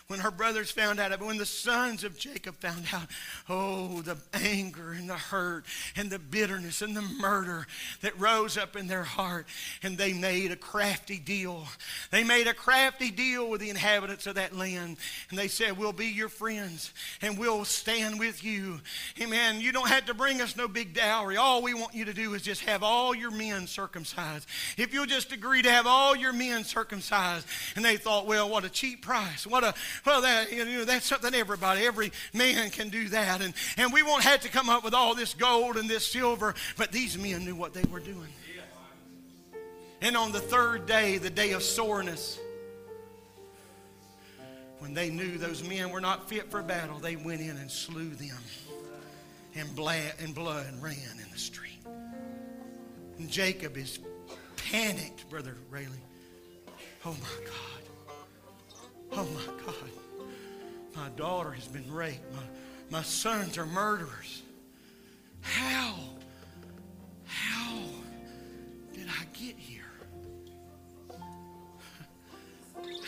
when 0.10 0.22
her 0.22 0.32
brothers 0.32 0.72
found 0.72 1.00
out, 1.00 1.22
when 1.22 1.38
the 1.38 1.46
sons 1.46 2.04
of 2.04 2.18
Jacob 2.18 2.56
found 2.56 2.84
out, 2.92 3.06
oh, 3.48 4.02
the 4.02 4.18
anger 4.34 4.92
and 4.92 5.08
the 5.08 5.14
hurt 5.14 5.66
and 5.96 6.10
the 6.10 6.18
bitterness 6.18 6.82
and 6.82 6.97
the 6.97 7.04
murder 7.04 7.68
that 8.02 8.20
rose 8.20 8.58
up 8.58 8.76
in 8.76 8.88
their 8.88 9.04
heart. 9.04 9.45
And 9.84 10.00
they 10.00 10.14
made 10.14 10.52
a 10.52 10.56
crafty 10.56 11.20
deal. 11.20 11.68
They 12.10 12.24
made 12.24 12.47
a 12.47 12.56
crafty 12.56 13.12
deal 13.12 13.52
with 13.52 13.62
the 13.62 13.70
inhabitants 13.70 14.26
of 14.26 14.34
that 14.34 14.56
land. 14.56 14.97
And 15.30 15.38
they 15.38 15.47
said, 15.47 15.78
We'll 15.78 15.93
be 15.93 16.08
your 16.08 16.28
friends, 16.40 16.94
and 17.22 17.38
we'll 17.38 17.66
stand 17.66 18.18
with 18.18 18.46
you. 18.46 18.80
Amen. 19.22 19.60
You 19.60 19.74
don't 19.74 19.90
have 19.90 20.06
to 20.06 20.14
bring 20.14 20.40
us 20.40 20.56
no 20.56 20.70
big 20.70 20.94
dowry. 20.94 21.36
All 21.36 21.62
we 21.62 21.74
want 21.74 21.94
you 21.94 22.06
to 22.06 22.14
do 22.14 22.34
is 22.34 22.42
just 22.42 22.64
have 22.64 22.82
all 22.82 23.14
your 23.14 23.30
men 23.30 23.68
circumcised. 23.68 24.48
If 24.78 24.94
you'll 24.94 25.06
just 25.06 25.34
agree 25.34 25.62
to 25.62 25.70
have 25.70 25.86
all 25.86 26.16
your 26.16 26.32
men 26.32 26.64
circumcised. 26.64 27.46
And 27.76 27.84
they 27.84 27.98
thought, 27.98 28.26
well, 28.26 28.50
what 28.50 28.64
a 28.64 28.70
cheap 28.70 29.02
price. 29.02 29.46
What 29.46 29.66
a, 29.66 29.74
well, 30.06 30.22
that, 30.22 30.50
you 30.54 30.64
know, 30.64 30.86
that's 30.86 31.08
something 31.08 31.36
everybody, 31.36 31.86
every 31.86 32.14
man 32.34 32.70
can 32.70 32.88
do 32.88 33.10
that. 33.10 33.42
And, 33.42 33.54
and 33.76 33.92
we 33.92 34.02
won't 34.02 34.24
have 34.24 34.40
to 34.42 34.50
come 34.50 34.70
up 34.70 34.86
with 34.86 34.94
all 34.94 35.16
this 35.16 35.34
gold 35.34 35.76
and 35.76 35.90
this 35.90 36.08
silver, 36.08 36.56
but 36.78 36.94
these 36.94 37.18
men 37.18 37.44
knew 37.44 37.56
what 37.56 37.74
they 37.74 37.84
were 37.92 38.00
doing. 38.00 38.30
And 40.02 40.16
on 40.16 40.32
the 40.32 40.40
third 40.40 40.86
day, 40.86 41.18
the 41.18 41.30
day 41.30 41.52
of 41.52 41.64
soreness, 41.64 42.40
when 44.80 44.93
they 44.93 45.09
knew 45.09 45.38
those 45.38 45.63
men 45.67 45.91
were 45.91 46.01
not 46.01 46.30
fit 46.30 46.49
for 46.49 46.61
battle, 46.61 46.99
they 46.99 47.15
went 47.15 47.41
in 47.41 47.57
and 47.57 47.69
slew 47.69 48.09
them. 48.09 48.38
And 49.55 49.75
blood, 49.75 50.13
and 50.19 50.34
blood 50.34 50.73
ran 50.82 50.95
in 51.21 51.30
the 51.32 51.38
street. 51.38 51.80
And 53.17 53.30
Jacob 53.30 53.77
is 53.77 53.99
panicked, 54.55 55.30
Brother 55.30 55.57
Rayleigh. 55.69 55.89
Oh 57.05 57.11
my 57.11 57.45
God. 57.45 58.15
Oh 59.11 59.27
my 59.34 59.65
God. 59.65 60.25
My 60.95 61.09
daughter 61.17 61.51
has 61.51 61.67
been 61.67 61.91
raped. 61.91 62.32
My, 62.34 62.43
my 62.99 63.03
sons 63.03 63.57
are 63.57 63.65
murderers. 63.65 64.43
How? 65.41 65.95
How 67.25 67.80
did 68.93 69.07
I 69.07 69.23
get 69.38 69.55
here? 69.57 69.84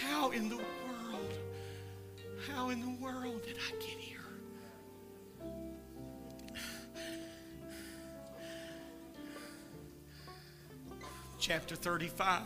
How 0.02 0.32
in 0.32 0.50
the? 0.50 0.60
How 2.50 2.70
in 2.70 2.82
the 2.82 2.90
world 3.04 3.44
did 3.44 3.58
I 3.58 3.72
get 3.74 4.00
here? 4.00 4.18
Chapter 11.40 11.76
35, 11.76 12.42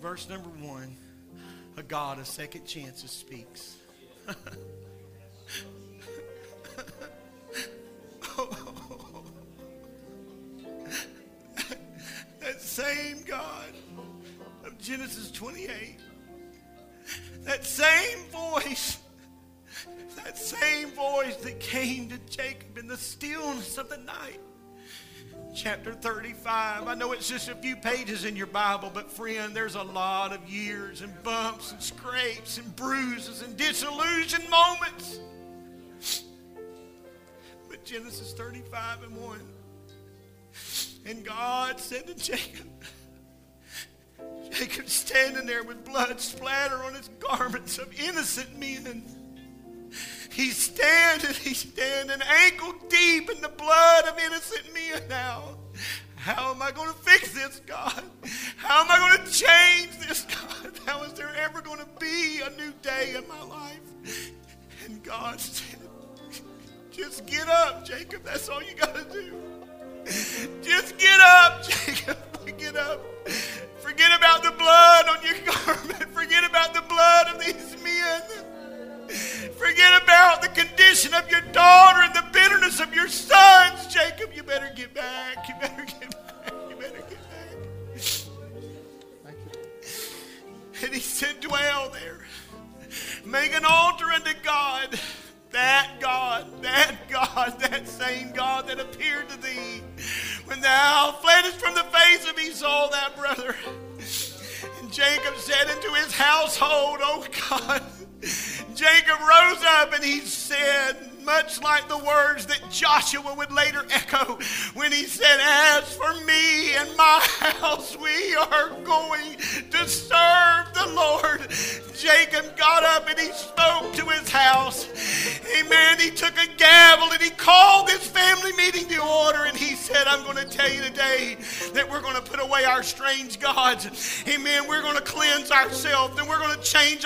verse 0.00 0.28
number 0.28 0.48
1. 0.48 0.96
A 1.76 1.82
God 1.82 2.18
of 2.18 2.26
second 2.26 2.64
chances 2.64 3.10
speaks. 3.10 3.76
that 12.40 12.60
same 12.60 13.22
God 13.26 13.72
of 14.64 14.78
Genesis 14.78 15.30
28 15.30 15.98
that 17.48 17.64
same 17.64 18.18
voice, 18.30 18.98
that 20.22 20.36
same 20.36 20.90
voice 20.90 21.34
that 21.36 21.58
came 21.58 22.10
to 22.10 22.18
Jacob 22.28 22.76
in 22.76 22.86
the 22.86 22.96
stillness 22.96 23.78
of 23.78 23.88
the 23.88 23.96
night. 23.96 24.38
Chapter 25.54 25.94
35. 25.94 26.86
I 26.86 26.94
know 26.94 27.12
it's 27.12 27.26
just 27.26 27.48
a 27.48 27.54
few 27.54 27.74
pages 27.74 28.26
in 28.26 28.36
your 28.36 28.48
Bible, 28.48 28.90
but 28.92 29.10
friend, 29.10 29.56
there's 29.56 29.76
a 29.76 29.82
lot 29.82 30.34
of 30.34 30.46
years 30.46 31.00
and 31.00 31.10
bumps 31.22 31.72
and 31.72 31.82
scrapes 31.82 32.58
and 32.58 32.76
bruises 32.76 33.40
and 33.40 33.56
disillusioned 33.56 34.48
moments. 34.50 35.18
But 37.70 37.82
Genesis 37.82 38.34
35 38.34 39.04
and 39.04 39.16
1. 39.16 39.40
And 41.06 41.24
God 41.24 41.80
said 41.80 42.06
to 42.08 42.14
Jacob, 42.14 42.68
Jacob 44.58 44.88
standing 44.88 45.46
there 45.46 45.62
with 45.62 45.84
blood 45.84 46.20
splatter 46.20 46.82
on 46.82 46.92
his 46.92 47.08
garments 47.20 47.78
of 47.78 47.94
innocent 48.00 48.58
men. 48.58 49.04
He's 50.32 50.56
standing, 50.56 51.32
he's 51.32 51.58
standing 51.58 52.18
ankle 52.28 52.74
deep 52.88 53.30
in 53.30 53.40
the 53.40 53.50
blood 53.50 54.06
of 54.06 54.18
innocent 54.18 54.74
men 54.74 55.02
now. 55.08 55.44
How 56.16 56.52
am 56.52 56.60
I 56.60 56.72
going 56.72 56.88
to 56.88 56.98
fix 56.98 57.32
this, 57.34 57.60
God? 57.66 58.02
How 58.56 58.82
am 58.82 58.90
I 58.90 58.98
going 58.98 59.24
to 59.24 59.32
change 59.32 59.96
this, 60.08 60.24
God? 60.24 60.72
How 60.84 61.04
is 61.04 61.12
there 61.12 61.30
ever 61.36 61.60
going 61.60 61.78
to 61.78 61.88
be 62.00 62.40
a 62.40 62.50
new 62.56 62.72
day 62.82 63.14
in 63.16 63.28
my 63.28 63.42
life? 63.44 64.32
And 64.84 65.00
God 65.04 65.38
said, 65.38 65.78
just 66.90 67.26
get 67.26 67.48
up, 67.48 67.84
Jacob. 67.84 68.24
That's 68.24 68.48
all 68.48 68.60
you 68.60 68.74
got 68.74 68.96
to 68.96 69.04
do. 69.04 69.34
Just 70.62 70.98
get 70.98 71.20
up, 71.20 71.62
Jacob. 71.62 72.18
Get 72.58 72.76
up. 72.76 73.04
Forget 73.88 74.12
about 74.18 74.42
the 74.42 74.50
blood 74.50 74.77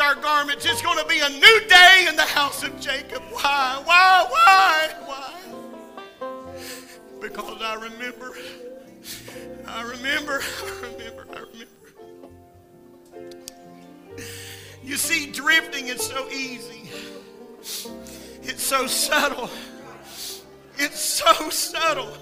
our 0.03 0.14
garments. 0.16 0.66
It's 0.66 0.82
going 0.82 0.98
to 0.98 1.07
be 1.07 1.20
a 1.20 1.28
new 1.28 1.61
day 1.68 2.07
in 2.09 2.16
the 2.16 2.22
house 2.22 2.64
of 2.64 2.78
Jacob. 2.80 3.22
Why? 3.30 3.80
Why? 3.84 4.26
Why? 4.28 4.90
Why? 5.07 5.34
Because 7.20 7.62
I 7.62 7.74
remember. 7.74 8.34
I 9.68 9.82
remember. 9.82 10.42
I 10.42 10.74
remember. 10.82 11.26
I 11.32 11.38
remember. 11.38 11.66
You 14.82 14.96
see, 14.96 15.30
drifting 15.30 15.86
is 15.86 16.03
so 16.03 16.28
easy. 16.30 16.90
It's 18.42 18.62
so 18.64 18.88
subtle. 18.88 19.48
It's 20.78 20.98
so 20.98 21.48
subtle. 21.50 22.12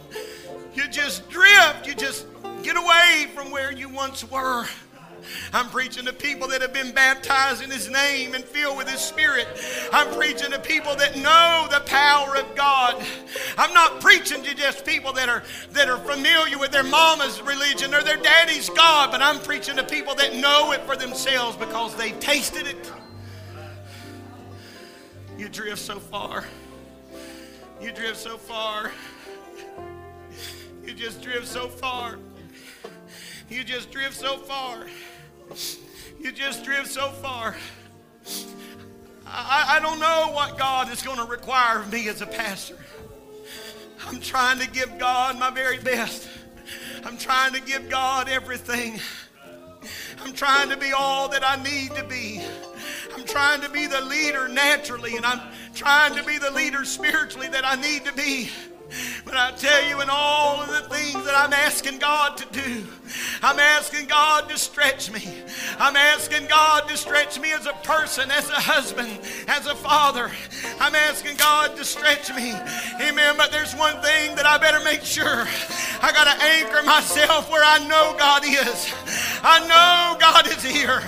You 0.74 0.86
just 0.88 1.30
drift. 1.30 1.86
You 1.86 1.94
just 1.94 2.26
get 2.62 2.76
away 2.76 3.28
from 3.34 3.50
where 3.50 3.72
you 3.72 3.88
once 3.88 4.30
were. 4.30 4.66
I'm 5.52 5.68
preaching 5.68 6.04
to 6.06 6.12
people 6.12 6.48
that 6.48 6.62
have 6.62 6.72
been 6.72 6.92
baptized 6.92 7.62
in 7.62 7.70
His 7.70 7.90
name 7.90 8.34
and 8.34 8.44
filled 8.44 8.76
with 8.76 8.88
His 8.88 9.00
Spirit. 9.00 9.46
I'm 9.92 10.12
preaching 10.14 10.50
to 10.52 10.58
people 10.58 10.94
that 10.96 11.16
know 11.16 11.68
the 11.70 11.80
power 11.86 12.36
of 12.36 12.54
God. 12.54 13.04
I'm 13.58 13.72
not 13.74 14.00
preaching 14.00 14.42
to 14.42 14.54
just 14.54 14.84
people 14.84 15.12
that 15.14 15.28
are 15.28 15.42
that 15.72 15.88
are 15.88 15.98
familiar 15.98 16.58
with 16.58 16.70
their 16.72 16.84
mama's 16.84 17.40
religion 17.42 17.94
or 17.94 18.02
their 18.02 18.16
daddy's 18.16 18.68
God, 18.70 19.10
but 19.10 19.22
I'm 19.22 19.38
preaching 19.40 19.76
to 19.76 19.84
people 19.84 20.14
that 20.16 20.34
know 20.36 20.72
it 20.72 20.82
for 20.82 20.96
themselves 20.96 21.56
because 21.56 21.94
they've 21.96 22.18
tasted 22.20 22.66
it. 22.66 22.92
You 25.38 25.48
drift 25.48 25.78
so 25.78 25.98
far. 25.98 26.44
You 27.80 27.92
drift 27.92 28.18
so 28.18 28.36
far. 28.36 28.92
You 30.84 30.92
just 30.92 31.22
drift 31.22 31.46
so 31.46 31.68
far. 31.68 32.18
You 33.48 33.64
just 33.64 33.90
drift 33.90 34.14
so 34.14 34.36
far. 34.36 34.86
You 36.20 36.32
just 36.32 36.64
drift 36.64 36.88
so 36.88 37.10
far. 37.10 37.56
I, 39.26 39.76
I 39.76 39.80
don't 39.80 40.00
know 40.00 40.30
what 40.32 40.58
God 40.58 40.92
is 40.92 41.02
going 41.02 41.18
to 41.18 41.24
require 41.24 41.80
of 41.80 41.92
me 41.92 42.08
as 42.08 42.20
a 42.20 42.26
pastor. 42.26 42.76
I'm 44.06 44.20
trying 44.20 44.58
to 44.58 44.68
give 44.68 44.98
God 44.98 45.38
my 45.38 45.50
very 45.50 45.78
best. 45.78 46.28
I'm 47.04 47.16
trying 47.16 47.52
to 47.54 47.60
give 47.60 47.88
God 47.88 48.28
everything. 48.28 49.00
I'm 50.22 50.32
trying 50.32 50.68
to 50.70 50.76
be 50.76 50.92
all 50.92 51.28
that 51.30 51.42
I 51.44 51.62
need 51.62 51.94
to 51.94 52.04
be. 52.04 52.42
I'm 53.14 53.24
trying 53.24 53.60
to 53.62 53.70
be 53.70 53.86
the 53.86 54.00
leader 54.00 54.48
naturally, 54.48 55.16
and 55.16 55.24
I'm 55.24 55.40
trying 55.74 56.14
to 56.16 56.24
be 56.24 56.38
the 56.38 56.50
leader 56.50 56.84
spiritually 56.84 57.48
that 57.48 57.64
I 57.64 57.80
need 57.80 58.04
to 58.04 58.12
be. 58.12 58.50
But 59.24 59.34
I 59.34 59.52
tell 59.52 59.88
you, 59.88 60.00
in 60.00 60.08
all 60.10 60.60
of 60.60 60.68
the 60.68 60.94
things 60.94 61.24
that 61.24 61.34
I'm 61.36 61.52
asking 61.52 61.98
God 61.98 62.36
to 62.38 62.46
do, 62.52 62.86
I'm 63.42 63.58
asking 63.58 64.06
God 64.06 64.48
to 64.48 64.58
stretch 64.58 65.12
me. 65.12 65.26
I'm 65.78 65.96
asking 65.96 66.46
God 66.46 66.88
to 66.88 66.96
stretch 66.96 67.38
me 67.38 67.52
as 67.52 67.66
a 67.66 67.72
person, 67.84 68.30
as 68.30 68.48
a 68.50 68.60
husband, 68.60 69.18
as 69.48 69.66
a 69.66 69.74
father. 69.74 70.30
I'm 70.80 70.94
asking 70.94 71.36
God 71.36 71.76
to 71.76 71.84
stretch 71.84 72.34
me. 72.34 72.52
Amen. 73.00 73.34
But 73.36 73.50
there's 73.52 73.74
one 73.74 74.00
thing 74.02 74.34
that 74.36 74.46
I 74.46 74.58
better 74.58 74.82
make 74.84 75.02
sure. 75.02 75.46
I 76.02 76.12
got 76.12 76.24
to 76.24 76.44
anchor 76.44 76.82
myself 76.82 77.50
where 77.50 77.64
I 77.64 77.78
know 77.86 78.14
God 78.18 78.44
is. 78.44 78.92
I 79.42 79.60
know 79.60 80.18
God 80.18 80.46
is 80.46 80.62
here. 80.62 81.02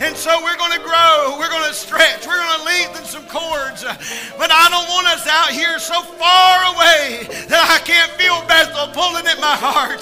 And 0.00 0.16
so 0.16 0.32
we're 0.42 0.56
going 0.56 0.72
to 0.72 0.80
grow. 0.80 1.36
We're 1.38 1.50
going 1.50 1.68
to 1.68 1.74
stretch. 1.74 2.26
We're 2.26 2.40
going 2.40 2.58
to 2.58 2.64
lengthen 2.64 3.04
some 3.04 3.26
cords. 3.28 3.84
But 3.84 4.48
I 4.48 4.72
don't 4.72 4.88
want 4.88 5.06
us 5.12 5.28
out 5.28 5.52
here 5.52 5.78
so 5.78 6.00
far 6.00 6.56
away 6.72 7.28
that 7.52 7.68
I 7.68 7.84
can't 7.84 8.10
feel 8.16 8.40
Bethel 8.48 8.88
pulling 8.96 9.28
at 9.28 9.36
my 9.44 9.52
heart. 9.52 10.00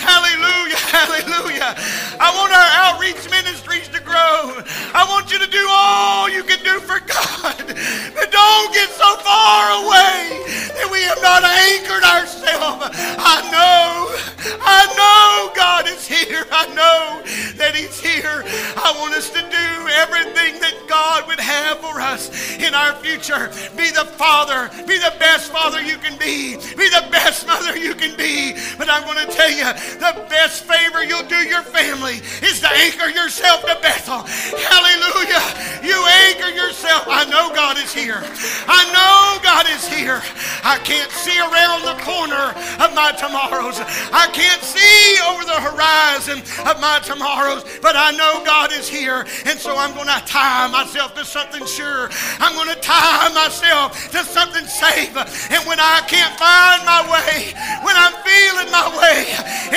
Hallelujah. 0.00 0.80
Hallelujah. 0.88 1.76
I 2.16 2.32
want 2.32 2.56
our 2.56 2.70
outreach 2.88 3.20
ministries 3.28 3.88
to 3.92 4.00
grow. 4.00 4.64
I 4.96 5.04
want 5.12 5.30
you 5.30 5.38
to 5.38 5.50
do 5.50 5.66
all 5.68 6.28
you 6.30 6.42
can 6.42 6.64
do 6.64 6.80
for 6.80 7.04
God. 7.04 7.76
Don't 8.54 8.72
get 8.72 8.88
so 8.90 9.16
far 9.16 9.82
away 9.82 10.38
that 10.78 10.88
we 10.92 11.02
have 11.02 11.20
not 11.20 11.42
anchored 11.42 12.04
ourselves. 12.04 12.86
I 13.18 13.42
know. 13.50 14.14
I 14.62 14.86
know 14.94 15.52
God 15.56 15.88
is 15.88 16.06
here. 16.06 16.46
I 16.52 16.66
know 16.70 17.22
that 17.56 17.74
He's 17.74 17.98
here. 17.98 18.44
I 18.46 18.94
want 19.00 19.14
us 19.14 19.30
to 19.30 19.40
do 19.40 19.66
everything 19.90 20.60
that 20.60 20.74
God 20.88 21.26
would 21.26 21.40
have 21.40 21.78
for 21.80 22.00
us 22.00 22.54
in 22.58 22.74
our 22.74 22.94
future. 22.96 23.50
Be 23.76 23.90
the 23.90 24.04
father, 24.04 24.70
be 24.86 24.98
the 24.98 25.14
best 25.18 25.50
father 25.50 25.80
you 25.82 25.98
can 25.98 26.18
be, 26.18 26.54
be 26.76 26.88
the 26.88 27.06
best 27.10 27.46
mother 27.46 27.76
you 27.76 27.94
can 27.94 28.16
be. 28.16 28.54
But 28.78 28.88
I'm 28.88 29.02
going 29.04 29.18
to 29.26 29.32
tell 29.32 29.50
you, 29.50 29.64
the 29.98 30.26
best 30.28 30.64
favor 30.64 31.02
you'll 31.02 31.26
do 31.26 31.42
your 31.42 31.62
family 31.62 32.22
is 32.42 32.60
to 32.60 32.70
anchor 32.70 33.08
yourself 33.08 33.62
to 33.62 33.76
Bethel. 33.82 34.22
Hallelujah. 34.22 35.42
You 35.82 35.98
anchor 36.28 36.50
yourself. 36.50 37.04
I 37.08 37.24
know 37.26 37.54
God 37.54 37.78
is 37.78 37.92
here. 37.92 38.22
I 38.66 38.82
know 38.92 39.40
God 39.42 39.66
is 39.70 39.86
here. 39.86 40.22
I 40.64 40.78
can't 40.82 41.10
see 41.12 41.36
around 41.38 41.84
the 41.84 41.96
corner 42.02 42.52
of 42.80 42.94
my 42.94 43.12
tomorrows. 43.12 43.80
I 44.12 44.28
can't 44.32 44.62
see 44.62 45.20
over 45.28 45.44
the 45.44 45.60
horizon 45.60 46.40
of 46.66 46.80
my 46.80 47.00
tomorrows, 47.04 47.64
but 47.82 47.96
I 47.96 48.12
know 48.12 48.42
God 48.44 48.72
is 48.72 48.88
here. 48.88 49.26
And 49.46 49.58
so 49.58 49.76
I'm 49.76 49.94
going 49.94 50.08
to 50.08 50.22
tie 50.26 50.68
myself 50.68 51.14
to 51.14 51.24
something 51.24 51.64
sure. 51.66 52.08
I'm 52.40 52.54
going 52.54 52.72
to 52.72 52.80
tie 52.80 53.28
myself 53.32 54.10
to 54.10 54.24
something 54.24 54.66
safe. 54.66 55.14
And 55.50 55.62
when 55.66 55.80
I 55.80 56.00
can't 56.08 56.34
find 56.40 56.80
my 56.84 57.04
way, 57.08 57.52
when 57.84 57.96
I'm 57.96 58.16
feeling 58.24 58.70
my 58.72 58.88
way 58.96 59.28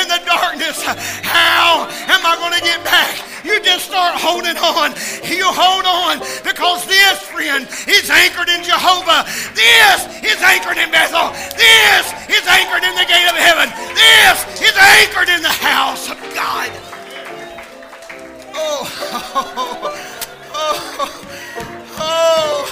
in 0.01 0.07
the 0.07 0.21
darkness, 0.25 0.81
how 1.23 1.87
am 2.07 2.21
I 2.25 2.35
going 2.39 2.53
to 2.53 2.63
get 2.63 2.83
back? 2.83 3.27
You 3.43 3.61
just 3.61 3.85
start 3.85 4.19
holding 4.19 4.57
on. 4.57 4.91
You 5.23 5.45
hold 5.47 5.85
on 5.85 6.19
because 6.43 6.85
this, 6.85 7.21
friend, 7.23 7.67
is 7.87 8.09
anchored 8.09 8.49
in 8.49 8.56
Jehovah. 8.63 9.25
This 9.53 10.05
is 10.23 10.41
anchored 10.41 10.77
in 10.77 10.91
Bethel. 10.91 11.31
This 11.55 12.05
is 12.29 12.45
anchored 12.47 12.83
in 12.83 12.95
the 12.95 13.05
gate 13.05 13.27
of 13.29 13.35
heaven. 13.35 13.69
This 13.95 14.61
is 14.61 14.75
anchored 14.77 15.29
in 15.29 15.41
the 15.41 15.49
house 15.49 16.09
of 16.09 16.17
God. 16.33 16.71
Oh, 18.59 18.87
oh, 20.53 20.87
oh, 21.99 22.67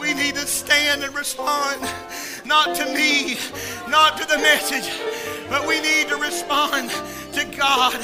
we 0.00 0.14
need 0.14 0.34
to 0.34 0.46
stand 0.46 1.04
and 1.04 1.14
respond, 1.14 1.80
not 2.44 2.74
to 2.76 2.86
me, 2.86 3.38
not 3.88 4.16
to 4.18 4.26
the 4.26 4.38
message, 4.38 4.90
but 5.48 5.66
we 5.66 5.80
need 5.80 6.08
to 6.08 6.16
respond 6.16 6.90
to 7.32 7.44
God. 7.56 7.94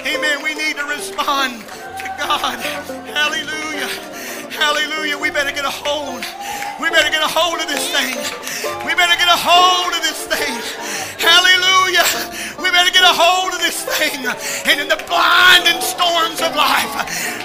Amen. 0.00 0.42
We 0.42 0.54
need 0.54 0.76
to 0.76 0.84
respond 0.84 1.62
to 1.62 2.14
God. 2.18 2.58
Hallelujah. 2.60 4.23
Hallelujah. 4.54 5.18
We 5.18 5.30
better 5.30 5.50
get 5.50 5.64
a 5.64 5.70
hold. 5.70 6.24
We 6.80 6.88
better 6.90 7.10
get 7.10 7.22
a 7.22 7.28
hold 7.28 7.60
of 7.60 7.66
this 7.66 7.90
thing. 7.90 8.16
We 8.86 8.94
better 8.94 9.16
get 9.18 9.26
a 9.26 9.36
hold 9.36 9.92
of 9.92 10.02
this 10.02 10.26
thing. 10.30 11.03
Hallelujah. 11.24 12.04
We 12.60 12.70
better 12.70 12.92
get 12.92 13.04
a 13.04 13.12
hold 13.12 13.52
of 13.56 13.60
this 13.60 13.82
thing. 13.96 14.24
And 14.68 14.76
in 14.80 14.88
the 14.88 15.00
blinding 15.08 15.80
storms 15.80 16.40
of 16.40 16.54
life, 16.54 16.92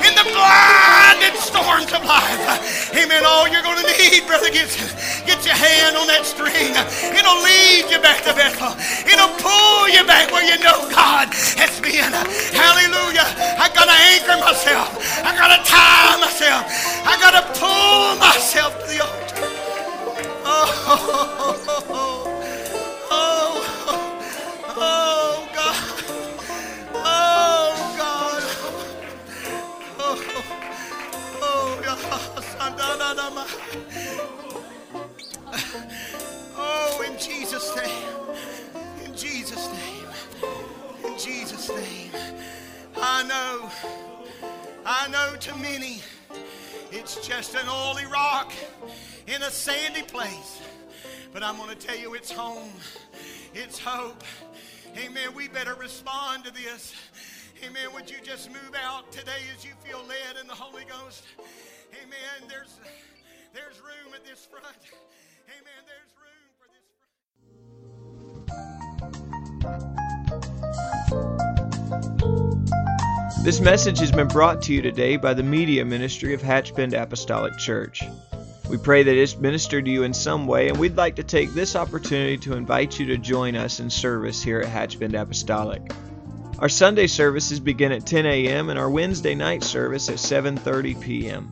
in 0.04 0.14
the 0.16 0.28
blinding 0.28 1.36
storms 1.40 1.92
of 1.96 2.04
life, 2.04 2.94
amen, 2.96 3.24
all 3.26 3.48
you're 3.48 3.64
going 3.64 3.80
to 3.82 3.88
need, 3.88 4.28
Brother 4.28 4.52
Gibson, 4.52 4.88
get 5.26 5.44
your 5.46 5.56
hand 5.56 5.98
on 5.98 6.08
that 6.08 6.24
string. 6.26 6.72
It'll 7.16 7.42
lead 7.42 7.92
you 7.92 8.00
back 8.00 8.24
to 8.28 8.34
Bethel. 8.36 8.76
It'll 9.08 9.34
pull 9.40 9.90
you 9.90 10.04
back 10.06 10.32
where 10.32 10.46
you 10.46 10.60
know 10.64 10.88
God 10.92 11.34
has 11.58 11.74
been. 11.82 12.12
Hallelujah. 12.54 13.28
I 13.60 13.68
got 13.74 13.88
to 13.88 13.98
anchor 14.14 14.38
myself. 14.40 14.92
I 15.24 15.36
got 15.36 15.50
to 15.56 15.60
tie 15.68 16.16
myself. 16.20 16.64
I 17.04 17.16
got 17.20 17.34
to 17.36 17.44
pull 17.60 18.16
myself 18.20 18.72
to 18.80 18.86
the 18.88 19.00
altar. 19.04 19.48
Oh, 20.52 20.68
oh, 20.88 21.66
oh, 21.68 21.84
oh, 21.90 22.29
Oh, 36.62 37.04
in 37.06 37.18
Jesus' 37.20 37.76
name. 37.76 38.08
In 39.06 39.16
Jesus' 39.16 39.68
name. 39.74 40.06
In 41.06 41.18
Jesus' 41.18 41.70
name. 41.70 42.12
I 42.96 43.24
know. 43.24 43.70
I 44.86 45.08
know 45.10 45.36
to 45.40 45.56
many 45.58 46.02
it's 46.92 47.28
just 47.28 47.56
an 47.56 47.68
oily 47.70 48.06
rock 48.06 48.54
in 49.28 49.42
a 49.44 49.52
sandy 49.52 50.04
place. 50.04 50.62
But 51.34 51.44
I'm 51.44 51.58
going 51.58 51.70
to 51.70 51.76
tell 51.76 51.98
you 51.98 52.14
it's 52.14 52.32
home. 52.32 52.72
It's 53.54 53.78
hope. 53.78 54.24
Amen. 54.98 55.34
We 55.36 55.48
better 55.50 55.76
respond 55.76 56.46
to 56.46 56.54
this. 56.54 56.94
Amen. 57.64 57.90
Would 57.94 58.10
you 58.10 58.18
just 58.24 58.50
move 58.50 58.74
out 58.82 59.12
today 59.12 59.42
as 59.56 59.66
you 59.66 59.72
feel 59.84 60.00
led 60.08 60.42
in 60.42 60.48
the 60.48 60.56
Holy 60.56 60.86
Ghost? 60.86 61.26
Amen. 61.94 62.48
There's 62.48 62.80
there's 63.54 63.80
room 63.80 64.14
at 64.14 64.24
this 64.26 64.46
front. 64.46 64.66
Amen. 65.48 65.84
There's 65.88 66.14
room 66.20 66.50
for 66.60 66.68
this 66.70 66.86
front. 73.32 73.44
This 73.44 73.60
message 73.60 74.00
has 74.00 74.12
been 74.12 74.28
brought 74.28 74.62
to 74.64 74.74
you 74.74 74.82
today 74.82 75.18
by 75.18 75.34
the 75.34 75.44
media 75.44 75.84
ministry 75.84 76.34
of 76.34 76.42
Hatchbend 76.42 76.94
Apostolic 76.94 77.58
Church. 77.58 78.04
We 78.70 78.78
pray 78.78 79.02
that 79.02 79.16
it's 79.16 79.36
ministered 79.36 79.86
to 79.86 79.92
you 79.92 80.04
in 80.04 80.14
some 80.14 80.46
way, 80.46 80.70
and 80.70 80.78
we'd 80.78 80.96
like 80.96 81.16
to 81.16 81.24
take 81.24 81.54
this 81.54 81.76
opportunity 81.76 82.38
to 82.38 82.54
invite 82.54 83.00
you 83.00 83.08
to 83.08 83.18
join 83.18 83.56
us 83.56 83.80
in 83.80 83.90
service 83.90 84.44
here 84.44 84.60
at 84.60 84.68
Hatchbend 84.68 85.20
Apostolic. 85.20 85.92
Our 86.60 86.70
Sunday 86.70 87.08
services 87.08 87.60
begin 87.60 87.92
at 87.92 88.06
10 88.06 88.28
a.m. 88.28 88.70
and 88.70 88.78
our 88.78 88.90
Wednesday 88.90 89.34
night 89.34 89.64
service 89.64 90.10
at 90.10 90.18
7:30 90.18 91.02
p.m. 91.02 91.52